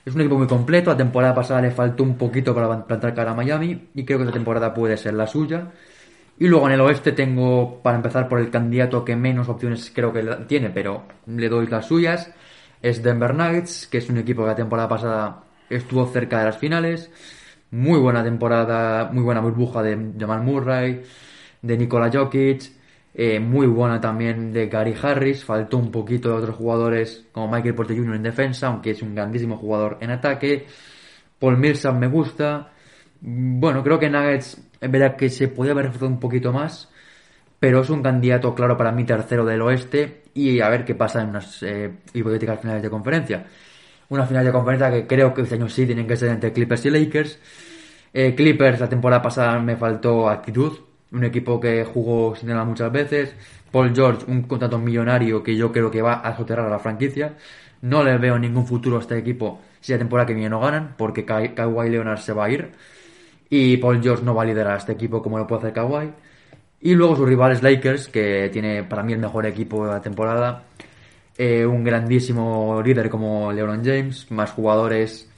Es 0.05 0.15
un 0.15 0.21
equipo 0.21 0.39
muy 0.39 0.47
completo. 0.47 0.91
La 0.91 0.97
temporada 0.97 1.35
pasada 1.35 1.61
le 1.63 1.73
faltó 1.73 2.05
un 2.05 2.17
poquito 2.17 2.55
para 2.55 2.87
plantar 2.87 3.13
cara 3.13 3.33
a 3.33 3.35
Miami 3.35 3.89
y 3.95 4.05
creo 4.05 4.19
que 4.19 4.25
esta 4.25 4.35
temporada 4.35 4.73
puede 4.73 4.97
ser 4.97 5.15
la 5.15 5.27
suya. 5.27 5.73
Y 6.39 6.49
luego 6.49 6.67
en 6.67 6.75
el 6.75 6.81
oeste 6.81 7.13
tengo, 7.13 7.81
para 7.83 7.97
empezar 7.97 8.29
por 8.29 8.39
el 8.41 8.51
candidato 8.51 9.05
que 9.05 9.17
menos 9.17 9.49
opciones 9.49 9.91
creo 9.95 10.13
que 10.13 10.23
tiene, 10.47 10.71
pero 10.71 11.05
le 11.27 11.49
doy 11.49 11.67
las 11.67 11.87
suyas, 11.87 12.31
es 12.83 13.03
Denver 13.03 13.35
Nuggets, 13.35 13.87
que 13.87 13.99
es 13.99 14.11
un 14.11 14.19
equipo 14.19 14.43
que 14.43 14.49
la 14.49 14.55
temporada 14.55 14.89
pasada 14.89 15.45
estuvo 15.71 16.07
cerca 16.07 16.41
de 16.41 16.45
las 16.47 16.59
finales. 16.59 17.11
Muy 17.71 17.99
buena 17.99 18.23
temporada, 18.23 19.11
muy 19.13 19.23
buena 19.23 19.41
burbuja 19.41 19.83
de 19.83 20.13
Jamal 20.19 20.43
Murray, 20.43 21.03
de 21.63 21.77
Nikola 21.77 22.11
Jokic, 22.13 22.71
eh, 23.15 23.41
muy 23.41 23.67
buena 23.67 23.99
también 24.01 24.53
de 24.53 24.69
Gary 24.69 24.95
Harris. 25.01 25.43
Faltó 25.45 25.79
un 25.79 25.91
poquito 25.91 26.29
de 26.29 26.35
otros 26.37 26.57
jugadores 26.57 27.27
como 27.33 27.49
Michael 27.51 27.75
Porter 27.75 27.97
Jr. 27.97 28.17
en 28.17 28.23
defensa, 28.23 28.67
aunque 28.67 28.91
es 28.91 29.03
un 29.03 29.15
grandísimo 29.15 29.57
jugador 29.57 29.99
en 30.01 30.11
ataque. 30.11 30.67
Paul 31.39 31.57
Millsap 31.59 31.95
me 31.97 32.09
gusta. 32.09 32.73
Bueno, 33.21 33.83
creo 33.83 33.99
que 33.99 34.11
Nuggets 34.11 34.66
es 34.81 34.91
verdad 34.91 35.17
que 35.17 35.31
se 35.31 35.49
podía 35.49 35.73
haber 35.73 35.87
reforzado 35.87 36.11
un 36.13 36.21
poquito 36.21 36.53
más, 36.53 36.89
pero 37.61 37.81
es 37.83 37.91
un 37.91 38.03
candidato 38.03 38.55
claro 38.55 38.77
para 38.77 38.93
mí 38.93 39.05
tercero 39.05 39.45
del 39.45 39.63
oeste 39.63 40.23
y 40.35 40.61
a 40.61 40.69
ver 40.69 40.85
qué 40.85 40.95
pasa 40.95 41.23
en 41.23 41.31
unas 41.31 41.63
eh, 41.63 41.93
hipotéticas 42.15 42.61
finales 42.61 42.83
de 42.83 42.91
conferencia. 42.91 43.47
Una 44.09 44.27
final 44.27 44.45
de 44.45 44.53
conferencia 44.53 44.91
que 44.91 45.07
creo 45.07 45.35
que 45.35 45.43
este 45.43 45.57
año 45.57 45.69
sí 45.69 45.87
tienen 45.87 46.07
que 46.07 46.17
ser 46.17 46.31
entre 46.31 46.53
Clippers 46.53 46.87
y 46.87 46.91
Lakers. 46.91 47.39
Eh, 48.13 48.35
Clippers 48.35 48.81
la 48.81 48.89
temporada 48.89 49.23
pasada 49.23 49.59
me 49.61 49.77
faltó 49.77 50.29
actitud, 50.29 50.79
un 51.13 51.25
equipo 51.25 51.61
que 51.61 51.85
jugó 51.85 52.35
sin 52.37 52.49
nada 52.49 52.65
muchas 52.65 52.91
veces. 52.93 53.35
Paul 53.71 53.95
George, 53.95 54.25
un 54.29 54.43
contrato 54.43 54.79
millonario 54.79 55.43
que 55.43 55.57
yo 55.57 55.73
creo 55.73 55.91
que 55.91 56.03
va 56.03 56.15
a 56.15 56.37
soterrar 56.37 56.67
a 56.67 56.71
la 56.71 56.79
franquicia. 56.79 57.35
No 57.83 58.03
le 58.03 58.17
veo 58.19 58.39
ningún 58.39 58.67
futuro 58.67 58.97
a 58.99 59.01
este 59.01 59.19
equipo 59.19 59.61
si 59.81 59.93
la 59.93 59.99
temporada 59.99 60.27
que 60.27 60.35
viene 60.35 60.49
no 60.51 60.61
ganan, 60.61 60.95
porque 60.97 61.25
Ka- 61.25 61.55
Kawhi 61.55 61.91
Leonard 61.91 62.19
se 62.19 62.33
va 62.33 62.47
a 62.47 62.51
ir 62.51 62.73
y 63.49 63.77
Paul 63.77 64.03
George 64.03 64.25
no 64.25 64.35
va 64.35 64.43
a 64.43 64.47
liderar 64.47 64.75
a 64.75 64.79
este 64.79 64.93
equipo 64.93 65.23
como 65.23 65.39
lo 65.39 65.47
puede 65.47 65.61
hacer 65.61 65.73
Kawhi. 65.73 66.13
Y 66.81 66.95
luego 66.95 67.17
sus 67.17 67.29
rivales 67.29 67.63
Lakers, 67.63 68.09
que 68.09 68.51
tiene 68.53 68.85
para 68.85 69.03
mí 69.03 69.13
el 69.13 69.19
mejor 69.19 69.47
equipo 69.47 69.87
de 69.87 69.93
la 69.93 70.01
temporada. 70.01 70.65
Eh, 71.39 71.67
un 71.67 71.85
grandísimo 71.85 72.81
líder 72.83 73.11
como 73.11 73.53
LeBron 73.53 73.85
James, 73.85 74.31
más 74.31 74.53
jugadores 74.53 75.29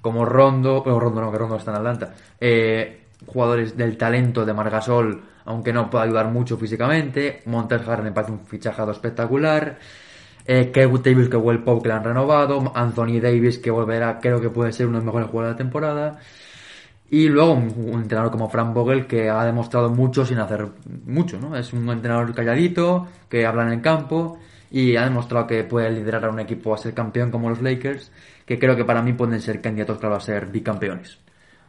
como 0.00 0.24
Rondo, 0.24 0.82
pero 0.84 1.00
Rondo 1.00 1.20
no, 1.20 1.32
que 1.32 1.38
Rondo 1.38 1.56
está 1.56 1.70
en 1.72 1.76
Atlanta. 1.78 2.14
Eh, 2.40 3.00
jugadores 3.26 3.76
del 3.76 3.96
talento 3.96 4.44
de 4.44 4.52
Margasol, 4.52 5.22
aunque 5.44 5.72
no 5.72 5.90
pueda 5.90 6.04
ayudar 6.04 6.28
mucho 6.28 6.56
físicamente. 6.56 7.42
Montes 7.46 7.82
Harden 7.82 8.04
me 8.04 8.12
parece 8.12 8.32
un 8.32 8.40
fichajado 8.46 8.92
espectacular. 8.92 9.78
Eh, 10.44 10.70
Kevin 10.70 11.02
Davis, 11.02 11.28
que 11.28 11.36
Will 11.36 11.62
Pope 11.64 11.82
que 11.82 11.88
le 11.88 11.94
han 11.94 12.04
renovado. 12.04 12.72
Anthony 12.74 13.20
Davis, 13.20 13.58
que 13.58 13.70
volverá, 13.70 14.20
creo 14.20 14.40
que 14.40 14.50
puede 14.50 14.72
ser 14.72 14.86
uno 14.86 14.98
de 14.98 15.04
los 15.04 15.06
mejores 15.06 15.28
jugadores 15.28 15.56
de 15.56 15.64
la 15.64 15.68
temporada. 15.68 16.18
Y 17.10 17.28
luego 17.28 17.52
un, 17.52 18.00
entrenador 18.02 18.32
como 18.32 18.48
Frank 18.48 18.74
Vogel 18.74 19.06
que 19.06 19.30
ha 19.30 19.44
demostrado 19.44 19.90
mucho 19.90 20.26
sin 20.26 20.38
hacer 20.38 20.66
mucho, 21.04 21.38
¿no? 21.38 21.56
Es 21.56 21.72
un 21.72 21.88
entrenador 21.88 22.34
calladito, 22.34 23.06
que 23.28 23.46
habla 23.46 23.62
en 23.62 23.74
el 23.74 23.80
campo 23.80 24.38
y 24.70 24.96
ha 24.96 25.04
demostrado 25.04 25.46
que 25.46 25.62
puede 25.64 25.90
liderar 25.90 26.24
a 26.24 26.30
un 26.30 26.40
equipo 26.40 26.74
a 26.74 26.78
ser 26.78 26.94
campeón 26.94 27.30
como 27.30 27.48
los 27.48 27.62
Lakers, 27.62 28.10
que 28.44 28.58
creo 28.58 28.76
que 28.76 28.84
para 28.84 29.02
mí 29.02 29.12
pueden 29.12 29.40
ser 29.40 29.60
candidatos, 29.60 29.98
claro, 29.98 30.16
a 30.16 30.20
ser 30.20 30.46
bicampeones. 30.46 31.18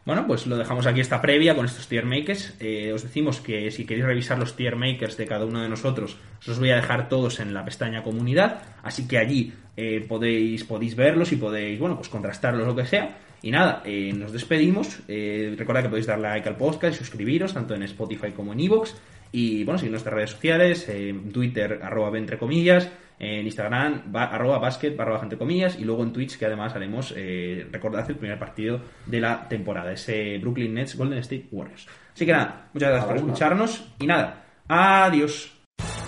Bueno, 0.08 0.26
pues 0.26 0.46
lo 0.46 0.56
dejamos 0.56 0.86
aquí 0.86 1.00
esta 1.00 1.20
previa 1.20 1.54
con 1.54 1.66
estos 1.66 1.86
tier 1.86 2.06
makers. 2.06 2.56
Eh, 2.60 2.92
os 2.94 3.02
decimos 3.02 3.42
que 3.42 3.70
si 3.70 3.84
queréis 3.84 4.06
revisar 4.06 4.38
los 4.38 4.56
tier 4.56 4.74
makers 4.74 5.18
de 5.18 5.26
cada 5.26 5.44
uno 5.44 5.60
de 5.60 5.68
nosotros, 5.68 6.16
os 6.40 6.48
los 6.48 6.58
voy 6.58 6.70
a 6.70 6.76
dejar 6.76 7.10
todos 7.10 7.40
en 7.40 7.52
la 7.52 7.62
pestaña 7.62 8.02
comunidad, 8.02 8.62
así 8.82 9.06
que 9.06 9.18
allí 9.18 9.52
eh, 9.76 10.02
podéis, 10.08 10.64
podéis 10.64 10.96
verlos 10.96 11.30
y 11.32 11.36
podéis, 11.36 11.78
bueno, 11.78 11.96
pues 11.96 12.08
contrastarlos 12.08 12.66
lo 12.66 12.74
que 12.74 12.86
sea. 12.86 13.18
Y 13.42 13.50
nada, 13.50 13.82
eh, 13.84 14.12
nos 14.16 14.32
despedimos. 14.32 15.00
Eh, 15.08 15.54
recordad 15.56 15.82
que 15.82 15.88
podéis 15.88 16.06
dar 16.06 16.18
like 16.18 16.48
al 16.48 16.56
podcast 16.56 16.94
y 16.94 16.98
suscribiros, 16.98 17.54
tanto 17.54 17.74
en 17.74 17.82
Spotify 17.84 18.32
como 18.32 18.52
en 18.52 18.60
Evox. 18.60 18.96
Y 19.30 19.62
bueno, 19.64 19.78
seguir 19.78 19.92
nuestras 19.92 20.14
redes 20.14 20.30
sociales, 20.30 20.88
en 20.88 21.30
Twitter, 21.30 21.80
arroba 21.82 22.16
entre 22.18 22.38
comillas, 22.38 22.90
en 23.20 23.44
Instagram, 23.46 24.04
ba- 24.12 24.24
arroba 24.26 24.58
basket, 24.58 24.96
barra 24.96 25.20
entre 25.22 25.36
comillas, 25.38 25.78
y 25.78 25.84
luego 25.84 26.02
en 26.02 26.12
Twitch, 26.12 26.38
que 26.38 26.46
además 26.46 26.74
haremos, 26.74 27.12
eh, 27.16 27.66
recordad, 27.70 28.08
el 28.08 28.16
primer 28.16 28.38
partido 28.38 28.80
de 29.06 29.20
la 29.20 29.46
temporada, 29.48 29.92
ese 29.92 30.38
Brooklyn 30.38 30.72
Nets 30.74 30.96
Golden 30.96 31.18
State 31.18 31.48
Warriors. 31.52 31.86
Así 32.14 32.24
que 32.24 32.32
nada, 32.32 32.70
muchas 32.72 32.88
gracias 32.90 33.06
por 33.08 33.16
escucharnos 33.16 33.88
y 34.00 34.06
nada, 34.06 34.44
adiós. 34.66 35.57